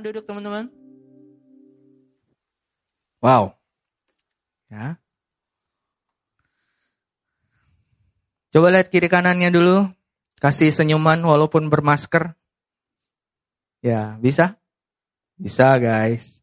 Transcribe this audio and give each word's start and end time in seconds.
Duduk 0.00 0.24
teman-teman. 0.24 0.72
Wow. 3.20 3.52
Ya. 4.72 4.96
Coba 8.50 8.72
lihat 8.72 8.88
kiri 8.88 9.06
kanannya 9.06 9.52
dulu. 9.52 9.86
Kasih 10.40 10.72
senyuman 10.72 11.20
walaupun 11.20 11.68
bermasker. 11.68 12.32
Ya, 13.84 14.16
bisa? 14.16 14.56
Bisa 15.36 15.76
guys. 15.76 16.40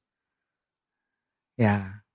Ya. 1.58 2.05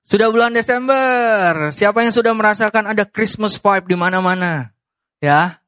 Sudah 0.00 0.32
bulan 0.32 0.56
Desember. 0.56 1.74
Siapa 1.76 2.00
yang 2.00 2.14
sudah 2.14 2.32
merasakan 2.32 2.88
ada 2.88 3.04
Christmas 3.04 3.60
vibe 3.60 3.92
di 3.92 3.96
mana-mana? 3.98 4.72
Ya. 5.20 5.60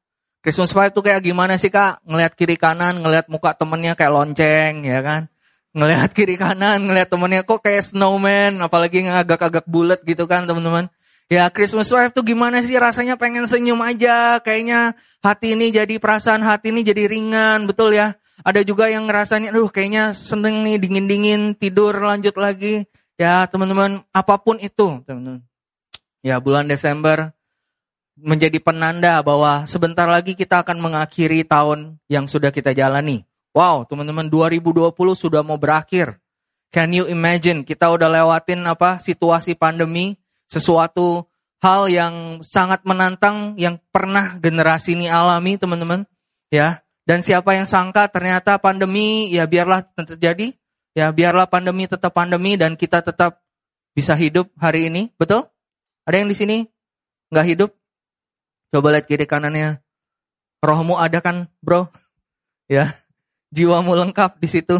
Christmas 0.49 0.73
vibe 0.73 0.97
tuh 0.97 1.05
kayak 1.05 1.21
gimana 1.21 1.61
sih 1.61 1.69
kak? 1.69 2.01
Ngelihat 2.09 2.33
kiri 2.33 2.57
kanan, 2.57 3.05
ngelihat 3.05 3.29
muka 3.29 3.53
temennya 3.53 3.93
kayak 3.93 4.09
lonceng, 4.09 4.81
ya 4.81 4.97
kan? 5.05 5.29
Ngelihat 5.77 6.09
kiri 6.09 6.41
kanan, 6.41 6.89
ngelihat 6.89 7.13
temennya 7.13 7.45
kok 7.45 7.61
kayak 7.61 7.85
snowman, 7.85 8.57
apalagi 8.57 9.05
ngagak-agak 9.05 9.69
bulat 9.69 10.01
gitu 10.01 10.25
kan 10.25 10.49
teman-teman. 10.49 10.89
Ya 11.29 11.45
Christmas 11.53 11.93
vibe 11.93 12.17
tuh 12.17 12.25
gimana 12.25 12.65
sih 12.65 12.73
rasanya 12.81 13.13
pengen 13.13 13.45
senyum 13.45 13.77
aja, 13.85 14.41
kayaknya 14.41 14.97
hati 15.21 15.53
ini 15.53 15.69
jadi 15.69 16.01
perasaan 16.01 16.41
hati 16.41 16.73
ini 16.73 16.81
jadi 16.81 17.05
ringan, 17.05 17.69
betul 17.69 17.93
ya? 17.93 18.17
Ada 18.41 18.65
juga 18.65 18.89
yang 18.89 19.05
ngerasanya, 19.05 19.53
aduh 19.53 19.69
kayaknya 19.69 20.17
seneng 20.17 20.65
nih 20.65 20.81
dingin-dingin, 20.81 21.61
tidur 21.61 21.93
lanjut 21.93 22.33
lagi. 22.41 22.89
Ya 23.21 23.45
teman-teman, 23.45 24.01
apa 24.09 24.41
pun 24.41 24.57
itu, 24.57 25.05
teman-teman. 25.05 25.45
Ya 26.25 26.41
bulan 26.41 26.65
Desember, 26.65 27.37
menjadi 28.19 28.59
penanda 28.59 29.19
bahwa 29.23 29.63
sebentar 29.65 30.05
lagi 30.05 30.35
kita 30.35 30.61
akan 30.63 30.79
mengakhiri 30.79 31.47
tahun 31.47 31.99
yang 32.11 32.27
sudah 32.27 32.51
kita 32.51 32.75
jalani. 32.75 33.23
Wow, 33.55 33.87
teman-teman 33.87 34.29
2020 34.29 34.93
sudah 35.15 35.41
mau 35.41 35.57
berakhir. 35.57 36.21
Can 36.69 36.93
you 36.93 37.09
imagine 37.09 37.65
kita 37.65 37.89
udah 37.89 38.05
lewatin 38.05 38.61
apa 38.69 39.01
situasi 39.01 39.57
pandemi, 39.57 40.21
sesuatu 40.45 41.25
hal 41.59 41.89
yang 41.89 42.45
sangat 42.45 42.85
menantang 42.85 43.57
yang 43.57 43.81
pernah 43.89 44.37
generasi 44.37 44.93
ini 44.93 45.09
alami, 45.09 45.57
teman-teman. 45.57 46.05
Ya, 46.53 46.85
dan 47.09 47.25
siapa 47.25 47.57
yang 47.57 47.65
sangka 47.65 48.05
ternyata 48.05 48.61
pandemi 48.61 49.33
ya 49.33 49.49
biarlah 49.49 49.81
terjadi, 49.97 50.53
ya 50.93 51.09
biarlah 51.09 51.49
pandemi 51.49 51.89
tetap 51.89 52.13
pandemi 52.13 52.53
dan 52.53 52.77
kita 52.77 53.01
tetap 53.01 53.41
bisa 53.97 54.13
hidup 54.13 54.53
hari 54.61 54.93
ini, 54.93 55.09
betul? 55.17 55.49
Ada 56.05 56.21
yang 56.21 56.29
di 56.29 56.37
sini 56.37 56.57
nggak 57.33 57.47
hidup? 57.49 57.78
Coba 58.69 58.93
lihat 58.93 59.09
kiri 59.09 59.25
kanannya. 59.25 59.81
Rohmu 60.61 60.99
ada 60.99 61.23
kan, 61.23 61.49
bro? 61.63 61.89
Ya, 62.69 62.93
jiwamu 63.49 63.97
lengkap 63.97 64.37
di 64.37 64.47
situ. 64.51 64.77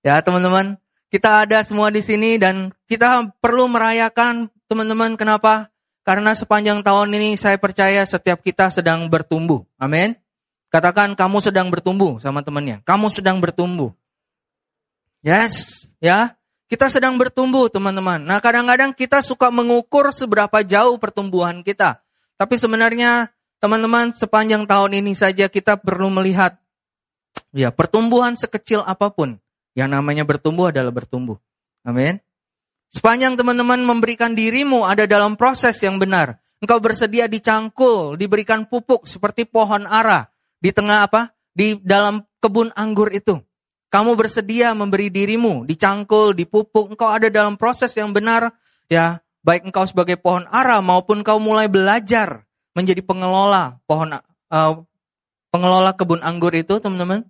Ya, 0.00 0.16
teman-teman, 0.24 0.80
kita 1.12 1.44
ada 1.44 1.60
semua 1.60 1.92
di 1.92 2.00
sini 2.00 2.40
dan 2.40 2.72
kita 2.88 3.28
perlu 3.42 3.68
merayakan, 3.68 4.48
teman-teman. 4.64 5.20
Kenapa? 5.20 5.68
Karena 6.02 6.32
sepanjang 6.34 6.80
tahun 6.82 7.14
ini 7.14 7.38
saya 7.38 7.60
percaya 7.60 8.02
setiap 8.02 8.40
kita 8.40 8.72
sedang 8.72 9.06
bertumbuh. 9.06 9.62
Amin. 9.76 10.18
Katakan 10.72 11.12
kamu 11.12 11.38
sedang 11.44 11.68
bertumbuh 11.68 12.16
sama 12.16 12.40
temannya. 12.40 12.80
Kamu 12.82 13.12
sedang 13.12 13.38
bertumbuh. 13.38 13.92
Yes, 15.20 15.86
ya. 16.00 16.34
Kita 16.66 16.88
sedang 16.88 17.20
bertumbuh, 17.20 17.68
teman-teman. 17.68 18.24
Nah, 18.24 18.40
kadang-kadang 18.40 18.96
kita 18.96 19.20
suka 19.20 19.52
mengukur 19.52 20.08
seberapa 20.08 20.64
jauh 20.64 20.96
pertumbuhan 20.96 21.60
kita. 21.60 22.00
Tapi 22.42 22.58
sebenarnya 22.58 23.30
teman-teman 23.62 24.10
sepanjang 24.18 24.66
tahun 24.66 24.98
ini 24.98 25.14
saja 25.14 25.46
kita 25.46 25.78
perlu 25.78 26.10
melihat 26.10 26.58
ya 27.54 27.70
pertumbuhan 27.70 28.34
sekecil 28.34 28.82
apa 28.82 29.14
pun. 29.14 29.38
Yang 29.78 29.94
namanya 29.94 30.26
bertumbuh 30.26 30.74
adalah 30.74 30.90
bertumbuh. 30.90 31.38
Amin. 31.86 32.18
Sepanjang 32.90 33.38
teman-teman 33.38 33.78
memberikan 33.86 34.34
dirimu 34.34 34.82
ada 34.82 35.06
dalam 35.06 35.38
proses 35.38 35.78
yang 35.86 36.02
benar. 36.02 36.42
Engkau 36.58 36.82
bersedia 36.82 37.30
dicangkul, 37.30 38.18
diberikan 38.18 38.66
pupuk 38.66 39.06
seperti 39.06 39.46
pohon 39.46 39.86
ara 39.86 40.26
di 40.58 40.74
tengah 40.74 41.06
apa? 41.06 41.30
Di 41.54 41.78
dalam 41.78 42.26
kebun 42.42 42.74
anggur 42.74 43.14
itu. 43.14 43.38
Kamu 43.86 44.18
bersedia 44.18 44.74
memberi 44.74 45.14
dirimu, 45.14 45.62
dicangkul, 45.62 46.34
dipupuk. 46.34 46.98
Engkau 46.98 47.06
ada 47.06 47.30
dalam 47.30 47.54
proses 47.54 47.94
yang 47.94 48.10
benar. 48.10 48.50
Ya, 48.90 49.22
baik 49.42 49.68
engkau 49.68 49.86
sebagai 49.86 50.18
pohon 50.18 50.46
ara 50.50 50.78
maupun 50.82 51.26
kau 51.26 51.38
mulai 51.42 51.66
belajar 51.66 52.46
menjadi 52.72 53.04
pengelola 53.04 53.82
pohon 53.84 54.16
uh, 54.16 54.72
pengelola 55.52 55.92
kebun 55.92 56.24
anggur 56.24 56.50
itu, 56.56 56.80
teman-teman. 56.80 57.28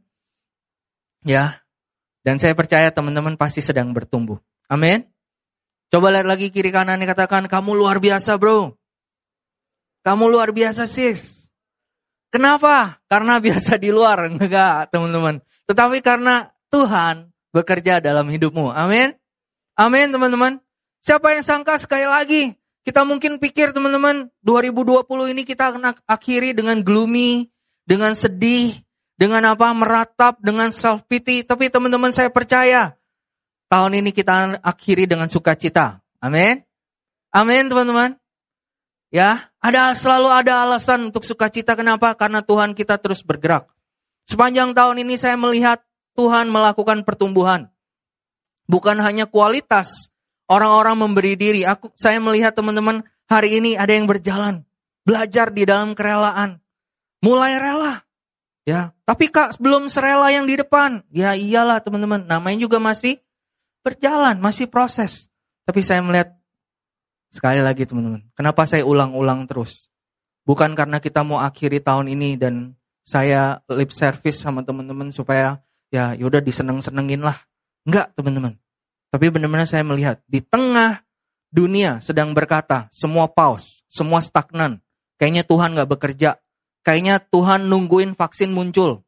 Ya. 1.26 1.58
Dan 2.22 2.38
saya 2.38 2.54
percaya 2.54 2.94
teman-teman 2.94 3.34
pasti 3.34 3.58
sedang 3.58 3.90
bertumbuh. 3.90 4.38
Amin. 4.70 5.02
Coba 5.90 6.14
lihat 6.14 6.30
lagi 6.30 6.54
kiri 6.54 6.70
kanan 6.70 7.02
katakan, 7.02 7.50
kamu 7.50 7.74
luar 7.74 7.98
biasa 7.98 8.38
bro. 8.38 8.78
Kamu 10.06 10.30
luar 10.30 10.54
biasa 10.54 10.86
sis. 10.86 11.50
Kenapa? 12.30 13.02
Karena 13.10 13.42
biasa 13.42 13.76
di 13.76 13.90
luar. 13.90 14.30
Enggak 14.30 14.94
teman-teman. 14.94 15.42
Tetapi 15.66 15.98
karena 16.00 16.54
Tuhan 16.70 17.28
bekerja 17.50 17.98
dalam 17.98 18.30
hidupmu. 18.30 18.70
Amin. 18.70 19.18
Amin 19.74 20.14
teman-teman. 20.14 20.62
Siapa 21.02 21.34
yang 21.34 21.42
sangka 21.42 21.74
sekali 21.82 22.06
lagi 22.06 22.54
kita 22.86 23.02
mungkin 23.02 23.38
pikir 23.38 23.74
teman-teman 23.74 24.30
2020 24.42 25.06
ini 25.34 25.42
kita 25.42 25.74
akan 25.74 25.98
akhiri 26.06 26.54
dengan 26.54 26.82
gloomy, 26.82 27.50
dengan 27.86 28.14
sedih, 28.14 28.74
dengan 29.18 29.54
apa 29.54 29.70
meratap, 29.74 30.38
dengan 30.42 30.70
self 30.70 31.06
pity. 31.06 31.46
Tapi 31.46 31.70
teman-teman 31.70 32.14
saya 32.14 32.30
percaya 32.30 32.94
tahun 33.70 34.02
ini 34.02 34.10
kita 34.10 34.62
akhiri 34.62 35.06
dengan 35.06 35.30
sukacita. 35.30 36.02
Amin. 36.18 36.62
Amin 37.34 37.66
teman-teman. 37.66 38.18
Ya, 39.10 39.50
ada 39.58 39.94
selalu 39.94 40.30
ada 40.30 40.62
alasan 40.66 41.10
untuk 41.10 41.22
sukacita. 41.26 41.74
Kenapa? 41.74 42.14
Karena 42.18 42.46
Tuhan 42.46 42.78
kita 42.78 42.98
terus 42.98 43.26
bergerak. 43.26 43.70
Sepanjang 44.26 44.74
tahun 44.74 45.02
ini 45.02 45.18
saya 45.18 45.34
melihat 45.34 45.82
Tuhan 46.14 46.46
melakukan 46.46 47.02
pertumbuhan. 47.02 47.68
Bukan 48.70 49.02
hanya 49.02 49.26
kualitas, 49.26 50.11
Orang-orang 50.52 51.00
memberi 51.00 51.32
diri. 51.32 51.64
Aku 51.64 51.88
saya 51.96 52.20
melihat 52.20 52.52
teman-teman 52.52 53.00
hari 53.24 53.56
ini 53.56 53.72
ada 53.80 53.96
yang 53.96 54.04
berjalan, 54.04 54.68
belajar 55.08 55.48
di 55.48 55.64
dalam 55.64 55.96
kerelaan. 55.96 56.60
Mulai 57.24 57.56
rela. 57.56 58.04
Ya, 58.62 58.92
tapi 59.08 59.32
Kak, 59.32 59.58
belum 59.58 59.88
serela 59.88 60.28
yang 60.28 60.44
di 60.44 60.60
depan. 60.60 61.02
Ya 61.08 61.32
iyalah 61.32 61.80
teman-teman, 61.80 62.28
namanya 62.28 62.62
juga 62.62 62.78
masih 62.78 63.18
berjalan, 63.80 64.38
masih 64.38 64.68
proses. 64.68 65.32
Tapi 65.66 65.80
saya 65.82 66.04
melihat 66.04 66.36
sekali 67.32 67.58
lagi 67.58 67.88
teman-teman, 67.88 68.22
kenapa 68.36 68.62
saya 68.68 68.86
ulang-ulang 68.86 69.48
terus? 69.50 69.90
Bukan 70.46 70.78
karena 70.78 71.02
kita 71.02 71.26
mau 71.26 71.42
akhiri 71.42 71.82
tahun 71.82 72.10
ini 72.12 72.38
dan 72.38 72.78
saya 73.02 73.62
lip 73.66 73.90
service 73.90 74.38
sama 74.38 74.62
teman-teman 74.62 75.10
supaya 75.10 75.58
ya 75.90 76.14
yaudah 76.14 76.42
diseneng-senengin 76.42 77.22
lah. 77.22 77.38
Enggak 77.82 78.14
teman-teman. 78.14 78.61
Tapi 79.12 79.28
benar-benar 79.28 79.68
saya 79.68 79.84
melihat 79.84 80.24
di 80.24 80.40
tengah 80.40 81.04
dunia 81.52 82.00
sedang 82.00 82.32
berkata, 82.32 82.88
semua 82.88 83.28
pause, 83.28 83.84
semua 83.92 84.24
stagnan. 84.24 84.80
Kayaknya 85.20 85.44
Tuhan 85.44 85.76
gak 85.76 85.90
bekerja. 85.92 86.40
Kayaknya 86.80 87.20
Tuhan 87.20 87.68
nungguin 87.68 88.16
vaksin 88.16 88.50
muncul. 88.50 89.04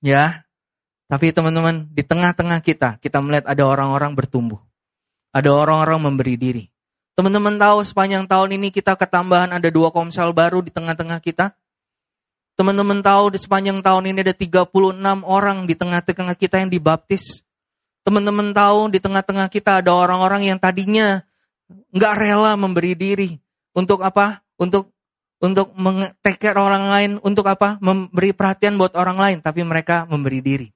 Ya, 0.00 0.48
tapi 1.08 1.32
teman-teman, 1.32 1.88
di 1.88 2.04
tengah-tengah 2.04 2.60
kita, 2.60 3.00
kita 3.00 3.24
melihat 3.24 3.48
ada 3.48 3.64
orang-orang 3.64 4.12
bertumbuh. 4.12 4.60
Ada 5.32 5.48
orang-orang 5.48 6.04
memberi 6.04 6.36
diri. 6.36 6.64
Teman-teman 7.16 7.56
tahu 7.56 7.80
sepanjang 7.80 8.28
tahun 8.28 8.60
ini 8.60 8.68
kita 8.68 8.94
ketambahan 8.94 9.50
ada 9.56 9.72
dua 9.72 9.88
komsel 9.88 10.36
baru 10.36 10.60
di 10.60 10.68
tengah-tengah 10.68 11.18
kita. 11.24 11.56
Teman-teman 12.60 13.00
tahu 13.00 13.32
di 13.32 13.38
sepanjang 13.40 13.80
tahun 13.80 14.12
ini 14.12 14.20
ada 14.20 14.36
36 14.36 15.24
orang 15.24 15.64
di 15.64 15.74
tengah-tengah 15.74 16.36
kita 16.36 16.60
yang 16.60 16.70
dibaptis. 16.70 17.47
Teman-teman 18.08 18.56
tahu 18.56 18.88
di 18.88 19.04
tengah-tengah 19.04 19.52
kita 19.52 19.84
ada 19.84 19.92
orang-orang 19.92 20.48
yang 20.48 20.56
tadinya 20.56 21.20
nggak 21.92 22.14
rela 22.16 22.56
memberi 22.56 22.96
diri 22.96 23.36
untuk 23.76 24.00
apa? 24.00 24.40
Untuk 24.56 24.96
untuk 25.44 25.76
meng 25.76 26.16
orang 26.56 26.88
lain, 26.88 27.10
untuk 27.20 27.44
apa? 27.44 27.76
Memberi 27.84 28.32
perhatian 28.32 28.80
buat 28.80 28.96
orang 28.96 29.20
lain, 29.20 29.38
tapi 29.44 29.60
mereka 29.60 30.08
memberi 30.08 30.40
diri. 30.40 30.72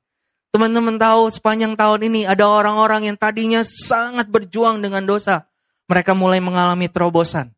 Teman-teman 0.52 1.00
tahu 1.00 1.32
sepanjang 1.32 1.72
tahun 1.72 2.12
ini 2.12 2.28
ada 2.28 2.44
orang-orang 2.44 3.08
yang 3.08 3.16
tadinya 3.16 3.64
sangat 3.64 4.28
berjuang 4.28 4.84
dengan 4.84 5.08
dosa. 5.08 5.48
Mereka 5.88 6.12
mulai 6.12 6.36
mengalami 6.44 6.92
terobosan. 6.92 7.48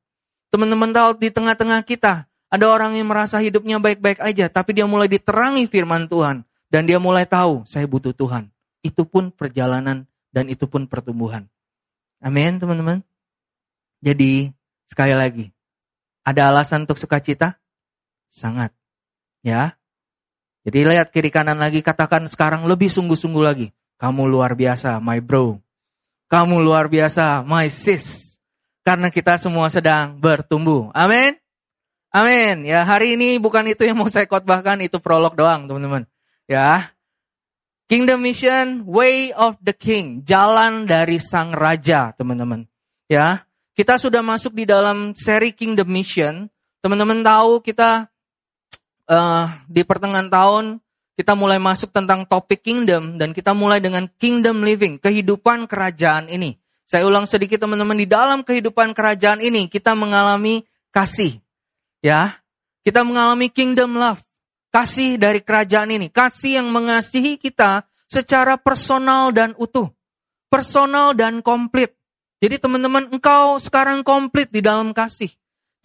Teman-teman 0.55 0.94
tahu 0.94 1.19
di 1.19 1.35
tengah-tengah 1.35 1.82
kita 1.82 2.31
ada 2.31 2.67
orang 2.71 2.94
yang 2.94 3.11
merasa 3.11 3.43
hidupnya 3.43 3.82
baik-baik 3.82 4.23
aja, 4.23 4.47
tapi 4.47 4.71
dia 4.79 4.87
mulai 4.87 5.11
diterangi 5.11 5.67
firman 5.67 6.06
Tuhan. 6.06 6.47
Dan 6.71 6.87
dia 6.87 7.03
mulai 7.03 7.26
tahu, 7.26 7.67
saya 7.67 7.91
butuh 7.91 8.15
Tuhan 8.15 8.54
itu 8.85 9.09
pun 9.09 9.33
perjalanan 9.33 10.05
dan 10.29 10.53
itu 10.53 10.69
pun 10.69 10.85
pertumbuhan. 10.85 11.49
Amin, 12.21 12.61
teman-teman. 12.61 13.01
Jadi, 14.05 14.53
sekali 14.85 15.17
lagi, 15.17 15.49
ada 16.21 16.53
alasan 16.53 16.85
untuk 16.85 17.01
sukacita? 17.01 17.57
Sangat. 18.29 18.77
Ya. 19.41 19.81
Jadi 20.65 20.85
lihat 20.85 21.13
kiri 21.13 21.33
kanan 21.33 21.61
lagi, 21.61 21.81
katakan 21.81 22.29
sekarang 22.29 22.69
lebih 22.69 22.93
sungguh-sungguh 22.93 23.45
lagi. 23.45 23.73
Kamu 24.01 24.29
luar 24.29 24.57
biasa, 24.57 25.01
my 25.01 25.21
bro. 25.21 25.61
Kamu 26.29 26.61
luar 26.61 26.89
biasa, 26.89 27.45
my 27.45 27.69
sis. 27.69 28.37
Karena 28.85 29.09
kita 29.09 29.41
semua 29.41 29.69
sedang 29.73 30.17
bertumbuh. 30.17 30.93
Amin. 30.93 31.37
Amin. 32.13 32.65
Ya, 32.69 32.85
hari 32.85 33.17
ini 33.17 33.37
bukan 33.41 33.65
itu 33.69 33.85
yang 33.85 33.97
mau 34.01 34.09
saya 34.09 34.25
khotbahkan, 34.29 34.81
itu 34.85 35.01
prolog 35.01 35.37
doang, 35.37 35.69
teman-teman. 35.69 36.09
Ya. 36.49 36.93
Kingdom 37.85 38.25
Mission, 38.25 38.89
Way 38.89 39.37
of 39.37 39.61
the 39.61 39.77
King, 39.77 40.25
jalan 40.25 40.89
dari 40.89 41.21
sang 41.21 41.53
raja, 41.53 42.17
teman-teman. 42.17 42.65
Ya. 43.07 43.45
Kita 43.75 43.99
sudah 43.99 44.23
masuk 44.23 44.55
di 44.55 44.65
dalam 44.65 45.13
seri 45.19 45.53
Kingdom 45.53 45.91
Mission. 45.91 46.49
Teman-teman 46.81 47.21
tahu 47.21 47.61
kita 47.61 48.07
uh, 49.11 49.47
di 49.69 49.83
pertengahan 49.85 50.31
tahun 50.31 50.81
kita 51.15 51.39
mulai 51.39 51.63
masuk 51.63 51.95
tentang 51.95 52.27
topik 52.27 52.59
kingdom 52.59 53.23
dan 53.23 53.31
kita 53.31 53.55
mulai 53.55 53.79
dengan 53.79 54.11
kingdom 54.19 54.67
living, 54.67 54.99
kehidupan 54.99 55.71
kerajaan 55.71 56.27
ini. 56.27 56.59
Saya 56.85 57.07
ulang 57.07 57.25
sedikit 57.25 57.63
teman-teman, 57.63 57.95
di 57.95 58.05
dalam 58.11 58.43
kehidupan 58.43 58.93
kerajaan 58.93 59.39
ini 59.39 59.71
kita 59.71 59.95
mengalami 59.95 60.67
kasih. 60.91 61.39
Ya, 62.03 62.43
kita 62.83 63.07
mengalami 63.07 63.47
kingdom 63.47 63.95
love. 63.95 64.24
Kasih 64.75 65.23
dari 65.23 65.38
kerajaan 65.38 65.94
ini, 65.94 66.11
kasih 66.11 66.59
yang 66.59 66.75
mengasihi 66.75 67.38
kita 67.38 67.87
secara 68.11 68.59
personal 68.59 69.31
dan 69.31 69.55
utuh. 69.55 69.94
Personal 70.50 71.15
dan 71.15 71.47
komplit. 71.47 71.94
Jadi 72.43 72.59
teman-teman, 72.59 73.06
engkau 73.15 73.62
sekarang 73.62 74.03
komplit 74.03 74.50
di 74.50 74.59
dalam 74.59 74.91
kasih. 74.91 75.31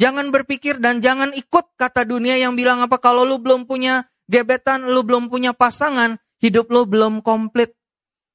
Jangan 0.02 0.34
berpikir 0.34 0.82
dan 0.82 1.06
jangan 1.06 1.38
ikut 1.38 1.78
kata 1.78 2.02
dunia 2.02 2.42
yang 2.42 2.58
bilang 2.58 2.82
apa 2.82 2.98
kalau 2.98 3.22
lu 3.22 3.38
belum 3.38 3.70
punya 3.70 4.10
gebetan, 4.26 4.90
lu 4.90 5.06
belum 5.06 5.30
punya 5.30 5.54
pasangan, 5.54 6.18
hidup 6.42 6.74
lu 6.74 6.90
belum 6.90 7.22
komplit. 7.22 7.78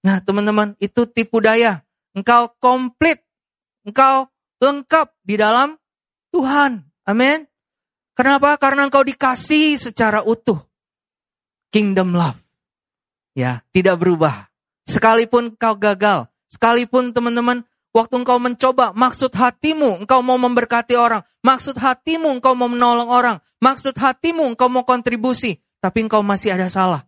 Nah 0.07 0.23
teman-teman 0.23 0.79
itu 0.79 1.03
tipu 1.11 1.43
daya. 1.43 1.83
Engkau 2.15 2.53
komplit. 2.63 3.25
Engkau 3.83 4.31
lengkap 4.63 5.19
di 5.27 5.35
dalam 5.35 5.75
Tuhan. 6.31 6.85
Amin. 7.11 7.49
Kenapa? 8.15 8.55
Karena 8.57 8.87
engkau 8.87 9.03
dikasih 9.03 9.79
secara 9.79 10.23
utuh. 10.23 10.63
Kingdom 11.75 12.15
love. 12.15 12.39
Ya, 13.35 13.67
tidak 13.75 13.99
berubah. 13.99 14.51
Sekalipun 14.87 15.59
kau 15.59 15.75
gagal, 15.75 16.31
sekalipun 16.47 17.11
teman-teman 17.11 17.67
Waktu 17.95 18.27
engkau 18.27 18.43
mencoba, 18.43 18.91
maksud 18.91 19.31
hatimu 19.31 20.03
engkau 20.03 20.19
mau 20.19 20.35
memberkati 20.35 20.99
orang. 20.99 21.23
Maksud 21.47 21.79
hatimu 21.79 22.27
engkau 22.27 22.59
mau 22.59 22.67
menolong 22.67 23.07
orang. 23.07 23.39
Maksud 23.63 23.95
hatimu 23.95 24.51
engkau 24.51 24.67
mau 24.67 24.83
kontribusi. 24.83 25.63
Tapi 25.79 26.11
engkau 26.11 26.27
masih 26.27 26.59
ada 26.59 26.67
salah. 26.67 27.07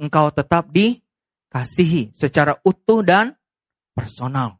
Engkau 0.00 0.32
tetap 0.32 0.72
dikasihi 0.72 2.16
secara 2.16 2.56
utuh 2.64 3.04
dan 3.04 3.36
personal. 3.92 4.56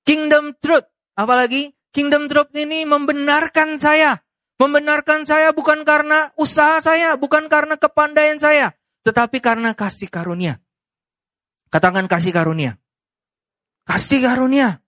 Kingdom 0.00 0.56
truth. 0.56 0.88
Apalagi 1.12 1.76
kingdom 1.92 2.24
truth 2.24 2.56
ini 2.56 2.88
membenarkan 2.88 3.76
saya. 3.76 4.16
Membenarkan 4.62 5.26
saya 5.26 5.50
bukan 5.50 5.82
karena 5.82 6.30
usaha 6.38 6.78
saya, 6.78 7.18
bukan 7.18 7.50
karena 7.50 7.74
kepandaian 7.74 8.38
saya. 8.38 8.70
Tetapi 9.02 9.42
karena 9.42 9.74
kasih 9.74 10.06
karunia. 10.06 10.62
Katakan 11.66 12.06
kasih 12.06 12.30
karunia. 12.30 12.78
Kasih 13.82 14.22
karunia. 14.22 14.78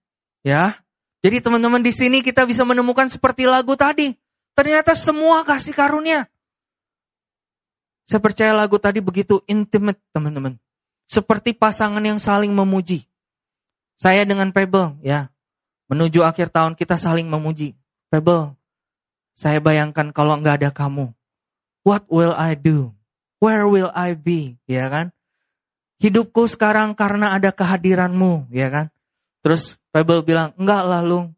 Ya. 0.46 0.78
Jadi 1.26 1.42
teman-teman 1.42 1.82
di 1.82 1.90
sini 1.90 2.22
kita 2.22 2.46
bisa 2.46 2.62
menemukan 2.62 3.10
seperti 3.10 3.50
lagu 3.50 3.74
tadi. 3.74 4.14
Ternyata 4.54 4.94
semua 4.94 5.42
kasih 5.42 5.74
karunia. 5.74 6.30
Saya 8.06 8.22
percaya 8.22 8.54
lagu 8.54 8.78
tadi 8.78 9.02
begitu 9.02 9.42
intimate 9.50 9.98
teman-teman. 10.14 10.54
Seperti 11.10 11.50
pasangan 11.50 12.04
yang 12.04 12.22
saling 12.22 12.54
memuji. 12.54 13.10
Saya 13.98 14.22
dengan 14.22 14.54
Pebble 14.54 14.94
ya. 15.02 15.34
Menuju 15.90 16.22
akhir 16.22 16.54
tahun 16.54 16.78
kita 16.78 16.94
saling 16.94 17.26
memuji. 17.26 17.74
Pebble, 18.06 18.54
saya 19.34 19.58
bayangkan 19.58 20.14
kalau 20.14 20.38
nggak 20.38 20.62
ada 20.62 20.70
kamu. 20.70 21.10
What 21.84 22.06
will 22.08 22.32
I 22.32 22.56
do? 22.56 22.94
Where 23.42 23.69
will 23.69 23.92
I 23.92 24.16
be? 24.16 24.56
Ya 24.64 24.88
kan? 24.88 25.12
Hidupku 26.00 26.48
sekarang 26.48 26.96
karena 26.96 27.36
ada 27.36 27.52
kehadiranmu, 27.52 28.48
ya 28.48 28.72
kan? 28.72 28.86
Terus 29.44 29.76
Bible 29.92 30.25
bilang, 30.25 30.56
enggak 30.56 30.82
lah 30.86 31.04
lu. 31.04 31.28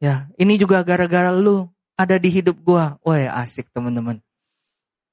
Ya, 0.00 0.30
ini 0.40 0.56
juga 0.56 0.80
gara-gara 0.80 1.34
lu 1.34 1.68
ada 1.98 2.16
di 2.16 2.32
hidup 2.32 2.56
gua. 2.64 2.96
Wah, 3.04 3.42
asik 3.44 3.68
teman-teman. 3.74 4.22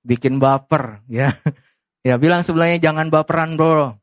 Bikin 0.06 0.38
baper, 0.38 1.02
ya. 1.10 1.34
Ya, 2.06 2.16
bilang 2.16 2.40
sebelahnya 2.40 2.80
jangan 2.80 3.12
baperan, 3.12 3.60
bro. 3.60 4.00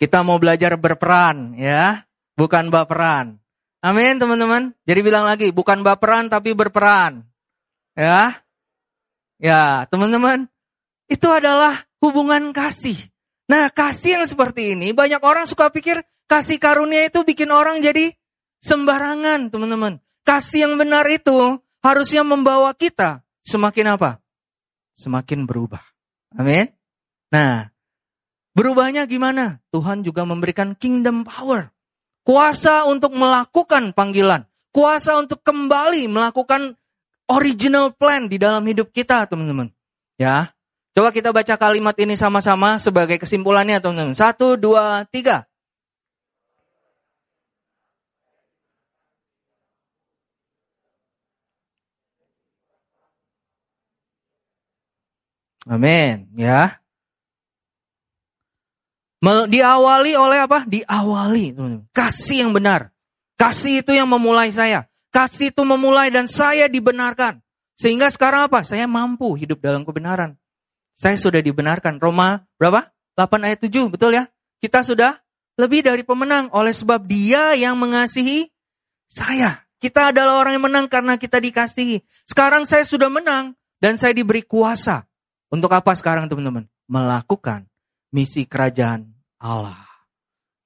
Kita 0.00 0.24
mau 0.24 0.40
belajar 0.40 0.72
berperan, 0.80 1.52
ya. 1.52 2.08
Bukan 2.32 2.72
baperan. 2.72 3.36
Amin, 3.84 4.16
teman-teman. 4.16 4.72
Jadi 4.84 5.00
bilang 5.04 5.24
lagi, 5.28 5.52
bukan 5.52 5.82
baperan 5.84 6.30
tapi 6.32 6.52
berperan. 6.56 7.24
Ya. 7.96 8.40
Ya, 9.36 9.84
teman-teman. 9.92 10.48
Itu 11.06 11.30
adalah 11.30 11.86
hubungan 12.02 12.50
kasih. 12.50 12.96
Nah, 13.46 13.70
kasih 13.70 14.20
yang 14.20 14.26
seperti 14.26 14.74
ini, 14.74 14.90
banyak 14.90 15.22
orang 15.22 15.46
suka 15.46 15.70
pikir, 15.70 16.02
Kasih 16.26 16.58
karunia 16.58 17.06
itu 17.06 17.22
bikin 17.22 17.54
orang 17.54 17.78
jadi 17.78 18.10
sembarangan, 18.58 19.46
teman-teman. 19.54 20.02
Kasih 20.26 20.66
yang 20.66 20.74
benar 20.74 21.06
itu 21.06 21.62
harusnya 21.86 22.26
membawa 22.26 22.74
kita 22.74 23.22
semakin 23.46 23.94
apa? 23.94 24.18
Semakin 24.98 25.46
berubah. 25.46 25.86
Amin. 26.34 26.74
Nah, 27.30 27.70
berubahnya 28.58 29.06
gimana? 29.06 29.62
Tuhan 29.70 30.02
juga 30.02 30.26
memberikan 30.26 30.74
kingdom 30.74 31.22
power. 31.22 31.70
Kuasa 32.26 32.90
untuk 32.90 33.14
melakukan 33.14 33.94
panggilan. 33.94 34.42
Kuasa 34.74 35.14
untuk 35.22 35.46
kembali 35.46 36.10
melakukan 36.10 36.74
original 37.30 37.94
plan 37.94 38.26
di 38.26 38.36
dalam 38.36 38.66
hidup 38.66 38.90
kita, 38.90 39.30
teman-teman. 39.30 39.70
Ya, 40.18 40.56
Coba 40.96 41.12
kita 41.12 41.28
baca 41.28 41.54
kalimat 41.60 41.92
ini 42.00 42.16
sama-sama 42.16 42.80
sebagai 42.80 43.20
kesimpulannya, 43.20 43.84
teman-teman. 43.84 44.16
Satu, 44.16 44.56
dua, 44.56 45.04
tiga. 45.12 45.44
Amin, 55.68 56.32
ya. 56.32 56.80
Diawali 59.24 60.12
oleh 60.12 60.38
apa? 60.44 60.68
Diawali, 60.68 61.56
Kasih 61.90 62.46
yang 62.46 62.52
benar. 62.52 62.92
Kasih 63.36 63.84
itu 63.84 63.92
yang 63.92 64.08
memulai 64.08 64.52
saya. 64.52 64.88
Kasih 65.12 65.52
itu 65.52 65.62
memulai 65.64 66.12
dan 66.12 66.28
saya 66.28 66.68
dibenarkan. 66.68 67.40
Sehingga 67.76 68.08
sekarang 68.08 68.48
apa? 68.48 68.64
Saya 68.64 68.88
mampu 68.88 69.36
hidup 69.36 69.60
dalam 69.60 69.84
kebenaran. 69.84 70.36
Saya 70.96 71.16
sudah 71.20 71.44
dibenarkan. 71.44 72.00
Roma 72.00 72.44
berapa? 72.56 72.88
8 73.16 73.48
ayat 73.48 73.60
7, 73.64 73.92
betul 73.92 74.16
ya? 74.16 74.28
Kita 74.60 74.84
sudah 74.84 75.16
lebih 75.56 75.84
dari 75.84 76.04
pemenang 76.04 76.52
oleh 76.52 76.72
sebab 76.72 77.04
dia 77.04 77.56
yang 77.56 77.76
mengasihi 77.80 78.48
saya. 79.08 79.64
Kita 79.76 80.12
adalah 80.12 80.40
orang 80.40 80.60
yang 80.60 80.68
menang 80.68 80.86
karena 80.88 81.20
kita 81.20 81.40
dikasihi. 81.40 82.00
Sekarang 82.24 82.64
saya 82.64 82.84
sudah 82.84 83.12
menang 83.12 83.56
dan 83.80 84.00
saya 84.00 84.16
diberi 84.16 84.44
kuasa 84.44 85.04
untuk 85.52 85.72
apa 85.72 85.92
sekarang 85.92 86.28
teman-teman? 86.28 86.64
Melakukan 86.88 87.68
misi 88.12 88.48
kerajaan 88.48 89.15
Allah. 89.40 89.78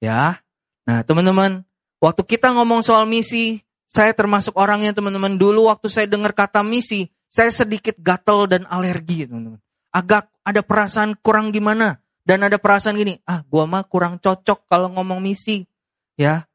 Ya. 0.01 0.41
Nah, 0.87 1.05
teman-teman, 1.05 1.63
waktu 2.01 2.21
kita 2.25 2.51
ngomong 2.55 2.81
soal 2.81 3.05
misi, 3.05 3.61
saya 3.91 4.15
termasuk 4.15 4.55
orang 4.55 4.87
yang 4.87 4.95
teman-teman 4.95 5.35
dulu 5.35 5.67
waktu 5.67 5.91
saya 5.91 6.07
dengar 6.07 6.31
kata 6.31 6.63
misi, 6.63 7.11
saya 7.27 7.51
sedikit 7.51 7.99
gatel 7.99 8.47
dan 8.47 8.63
alergi, 8.67 9.27
teman-teman. 9.27 9.59
Agak 9.91 10.31
ada 10.41 10.63
perasaan 10.63 11.19
kurang 11.19 11.51
gimana 11.51 11.99
dan 12.23 12.47
ada 12.47 12.55
perasaan 12.55 12.95
gini, 12.95 13.19
ah, 13.27 13.43
gua 13.45 13.67
mah 13.67 13.83
kurang 13.83 14.17
cocok 14.17 14.65
kalau 14.71 14.87
ngomong 14.95 15.19
misi. 15.19 15.67
Ya. 16.15 16.47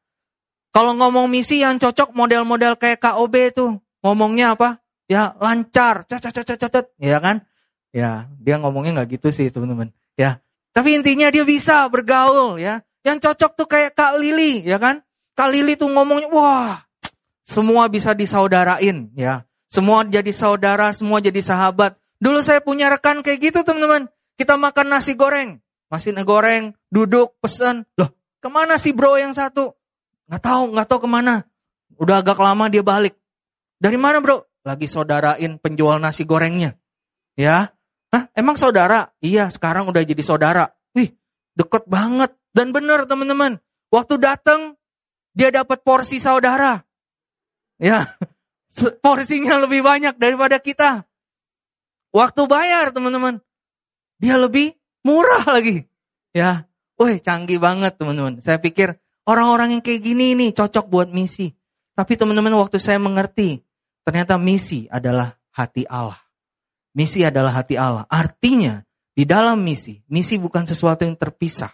Kalau 0.73 0.93
ngomong 0.97 1.29
misi 1.29 1.61
yang 1.61 1.77
cocok 1.77 2.13
model-model 2.13 2.77
kayak 2.77 3.01
KOB 3.01 3.33
itu, 3.53 3.65
ngomongnya 4.01 4.57
apa? 4.57 4.81
Ya, 5.07 5.33
lancar, 5.39 6.03
cacat 6.03 6.35
cacat 6.35 6.57
cacat, 6.59 6.85
ya 6.99 7.17
kan? 7.23 7.47
Ya, 7.95 8.27
dia 8.37 8.59
ngomongnya 8.59 9.01
nggak 9.01 9.17
gitu 9.17 9.31
sih 9.31 9.47
teman-teman. 9.47 9.95
Ya, 10.19 10.43
tapi 10.77 10.93
intinya 10.93 11.33
dia 11.33 11.41
bisa 11.41 11.89
bergaul 11.89 12.61
ya. 12.61 12.85
Yang 13.01 13.25
cocok 13.25 13.51
tuh 13.57 13.65
kayak 13.65 13.97
Kak 13.97 14.21
Lili, 14.21 14.61
ya 14.61 14.77
kan? 14.77 15.01
Kak 15.33 15.49
Lili 15.49 15.73
tuh 15.73 15.89
ngomongnya, 15.89 16.29
wah, 16.29 16.85
semua 17.41 17.89
bisa 17.89 18.13
disaudarain 18.13 19.09
ya. 19.17 19.41
Semua 19.65 20.05
jadi 20.05 20.29
saudara, 20.29 20.93
semua 20.93 21.17
jadi 21.17 21.41
sahabat. 21.41 21.97
Dulu 22.21 22.45
saya 22.45 22.61
punya 22.61 22.93
rekan 22.93 23.25
kayak 23.25 23.49
gitu 23.49 23.65
teman-teman. 23.65 24.05
Kita 24.37 24.53
makan 24.53 24.93
nasi 24.93 25.17
goreng. 25.17 25.57
Nasi 25.89 26.13
goreng, 26.13 26.77
duduk, 26.93 27.33
pesan. 27.41 27.81
Loh, 27.97 28.13
ke 28.37 28.45
mana 28.45 28.77
sih 28.77 28.93
bro 28.93 29.17
yang 29.17 29.33
satu? 29.33 29.73
Nggak 30.29 30.41
tahu, 30.45 30.63
nggak 30.77 30.87
tahu 30.93 30.99
ke 31.07 31.09
mana. 31.09 31.41
Udah 31.97 32.21
agak 32.21 32.37
lama 32.37 32.69
dia 32.69 32.85
balik. 32.85 33.17
Dari 33.81 33.97
mana 33.97 34.21
bro? 34.21 34.45
Lagi 34.61 34.85
saudarain 34.85 35.57
penjual 35.57 35.97
nasi 35.97 36.21
gorengnya. 36.21 36.77
Ya, 37.33 37.73
Hah, 38.17 38.33
emang 38.33 38.57
saudara? 38.57 39.13
Iya, 39.21 39.45
sekarang 39.53 39.93
udah 39.93 40.01
jadi 40.01 40.25
saudara. 40.25 40.73
Wih, 40.97 41.13
deket 41.53 41.85
banget. 41.85 42.33
Dan 42.49 42.73
benar 42.73 43.05
teman-teman, 43.05 43.61
waktu 43.93 44.17
datang 44.17 44.73
dia 45.37 45.53
dapat 45.53 45.85
porsi 45.85 46.17
saudara. 46.17 46.81
Ya, 47.77 48.17
porsinya 49.05 49.61
lebih 49.61 49.85
banyak 49.85 50.17
daripada 50.17 50.57
kita. 50.57 51.05
Waktu 52.09 52.41
bayar 52.49 52.89
teman-teman, 52.89 53.37
dia 54.17 54.41
lebih 54.41 54.73
murah 55.05 55.45
lagi. 55.45 55.85
Ya, 56.33 56.65
wih 56.97 57.21
canggih 57.21 57.61
banget 57.61 58.01
teman-teman. 58.01 58.41
Saya 58.41 58.57
pikir 58.57 58.97
orang-orang 59.29 59.77
yang 59.77 59.85
kayak 59.85 60.01
gini 60.01 60.33
ini 60.33 60.57
cocok 60.57 60.89
buat 60.89 61.13
misi. 61.13 61.53
Tapi 61.93 62.17
teman-teman 62.17 62.57
waktu 62.57 62.81
saya 62.81 62.97
mengerti, 62.97 63.61
ternyata 64.01 64.41
misi 64.41 64.89
adalah 64.89 65.37
hati 65.53 65.85
Allah. 65.85 66.26
Misi 66.97 67.21
adalah 67.21 67.61
hati 67.61 67.77
Allah. 67.77 68.09
Artinya, 68.09 68.81
di 69.13 69.21
dalam 69.21 69.61
misi, 69.61 70.01
misi 70.09 70.41
bukan 70.41 70.65
sesuatu 70.65 71.05
yang 71.05 71.13
terpisah. 71.13 71.69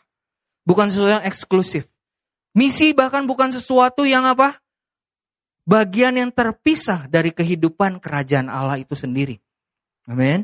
Bukan 0.68 0.92
sesuatu 0.92 1.24
yang 1.24 1.24
eksklusif. 1.24 1.88
Misi 2.52 2.92
bahkan 2.92 3.24
bukan 3.24 3.56
sesuatu 3.56 4.04
yang 4.04 4.28
apa? 4.28 4.60
Bagian 5.64 6.20
yang 6.20 6.28
terpisah 6.36 7.08
dari 7.08 7.32
kehidupan 7.32 8.04
kerajaan 8.04 8.52
Allah 8.52 8.76
itu 8.84 9.00
sendiri. 9.00 9.40
Amin. 10.12 10.44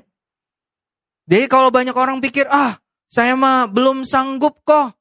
Jadi 1.27 1.45
kalau 1.51 1.75
banyak 1.75 1.93
orang 1.93 2.23
pikir, 2.23 2.47
ah 2.47 2.79
saya 3.11 3.35
mah 3.35 3.67
belum 3.67 4.07
sanggup 4.07 4.63
kok. 4.63 4.95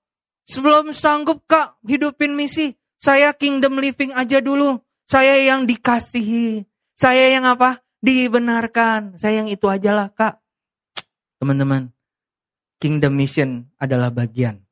Sebelum 0.48 0.90
sanggup 0.90 1.46
kak 1.46 1.78
hidupin 1.86 2.34
misi. 2.34 2.74
Saya 2.98 3.30
kingdom 3.30 3.78
living 3.78 4.10
aja 4.10 4.42
dulu. 4.42 4.82
Saya 5.06 5.38
yang 5.38 5.70
dikasihi. 5.70 6.66
Saya 6.98 7.30
yang 7.30 7.46
apa? 7.46 7.78
Dibenarkan. 8.02 9.18
Saya 9.18 9.44
yang 9.44 9.48
itu 9.50 9.66
aja 9.66 9.94
lah 9.94 10.08
kak. 10.12 10.38
Teman-teman, 11.38 11.94
kingdom 12.82 13.14
mission 13.14 13.70
adalah 13.78 14.10
bagian 14.10 14.62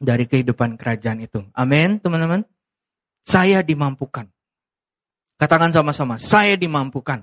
dari 0.00 0.24
kehidupan 0.28 0.76
kerajaan 0.80 1.20
itu. 1.20 1.44
Amin, 1.52 2.00
teman-teman. 2.00 2.44
Saya 3.26 3.60
dimampukan. 3.60 4.28
Katakan 5.36 5.68
sama-sama, 5.68 6.16
saya 6.16 6.56
dimampukan 6.56 7.20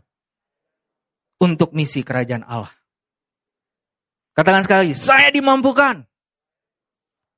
untuk 1.41 1.74
misi 1.74 2.05
kerajaan 2.05 2.46
Allah. 2.46 2.70
Katakan 4.38 4.62
sekali 4.65 4.79
lagi, 4.89 4.96
saya 4.98 5.29
dimampukan 5.34 6.05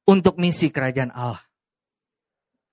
untuk 0.07 0.35
misi 0.35 0.67
kerajaan 0.67 1.15
Allah. 1.15 1.43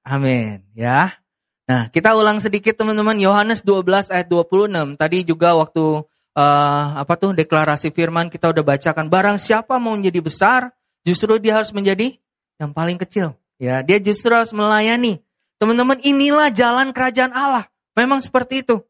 Amin, 0.02 0.66
ya. 0.74 1.21
Nah, 1.62 1.86
kita 1.88 2.18
ulang 2.18 2.42
sedikit 2.42 2.74
teman-teman 2.74 3.14
Yohanes 3.22 3.62
12 3.62 4.10
ayat 4.10 4.26
26. 4.26 4.98
Tadi 4.98 5.18
juga 5.22 5.54
waktu 5.54 6.02
uh, 6.34 6.86
apa 6.98 7.14
tuh 7.14 7.36
deklarasi 7.38 7.94
firman 7.94 8.26
kita 8.26 8.50
udah 8.50 8.64
bacakan 8.66 9.06
barang 9.06 9.38
siapa 9.38 9.78
mau 9.78 9.94
menjadi 9.94 10.18
besar, 10.18 10.60
justru 11.06 11.38
dia 11.38 11.54
harus 11.54 11.70
menjadi 11.70 12.18
yang 12.58 12.74
paling 12.74 12.98
kecil. 12.98 13.38
Ya, 13.62 13.78
dia 13.86 14.02
justru 14.02 14.34
harus 14.34 14.50
melayani. 14.50 15.22
Teman-teman, 15.62 16.02
inilah 16.02 16.50
jalan 16.50 16.90
kerajaan 16.90 17.30
Allah. 17.30 17.70
Memang 17.94 18.18
seperti 18.18 18.66
itu. 18.66 18.82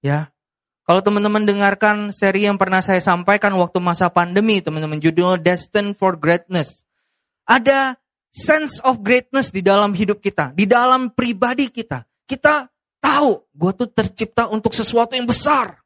Ya. 0.00 0.32
Kalau 0.88 1.04
teman-teman 1.04 1.44
dengarkan 1.44 2.14
seri 2.14 2.48
yang 2.48 2.56
pernah 2.56 2.80
saya 2.80 3.02
sampaikan 3.02 3.52
waktu 3.60 3.76
masa 3.82 4.08
pandemi, 4.08 4.64
teman-teman 4.64 5.02
judulnya 5.02 5.36
Destined 5.36 5.98
for 6.00 6.16
Greatness. 6.16 6.88
Ada 7.44 8.00
sense 8.30 8.80
of 8.80 9.02
greatness 9.02 9.50
di 9.50 9.60
dalam 9.66 9.92
hidup 9.92 10.22
kita, 10.22 10.54
di 10.56 10.64
dalam 10.64 11.10
pribadi 11.12 11.68
kita. 11.68 12.05
Kita 12.26 12.66
tahu 12.98 13.46
gue 13.54 13.72
tuh 13.72 13.88
tercipta 13.90 14.50
untuk 14.50 14.74
sesuatu 14.74 15.14
yang 15.14 15.30
besar. 15.30 15.78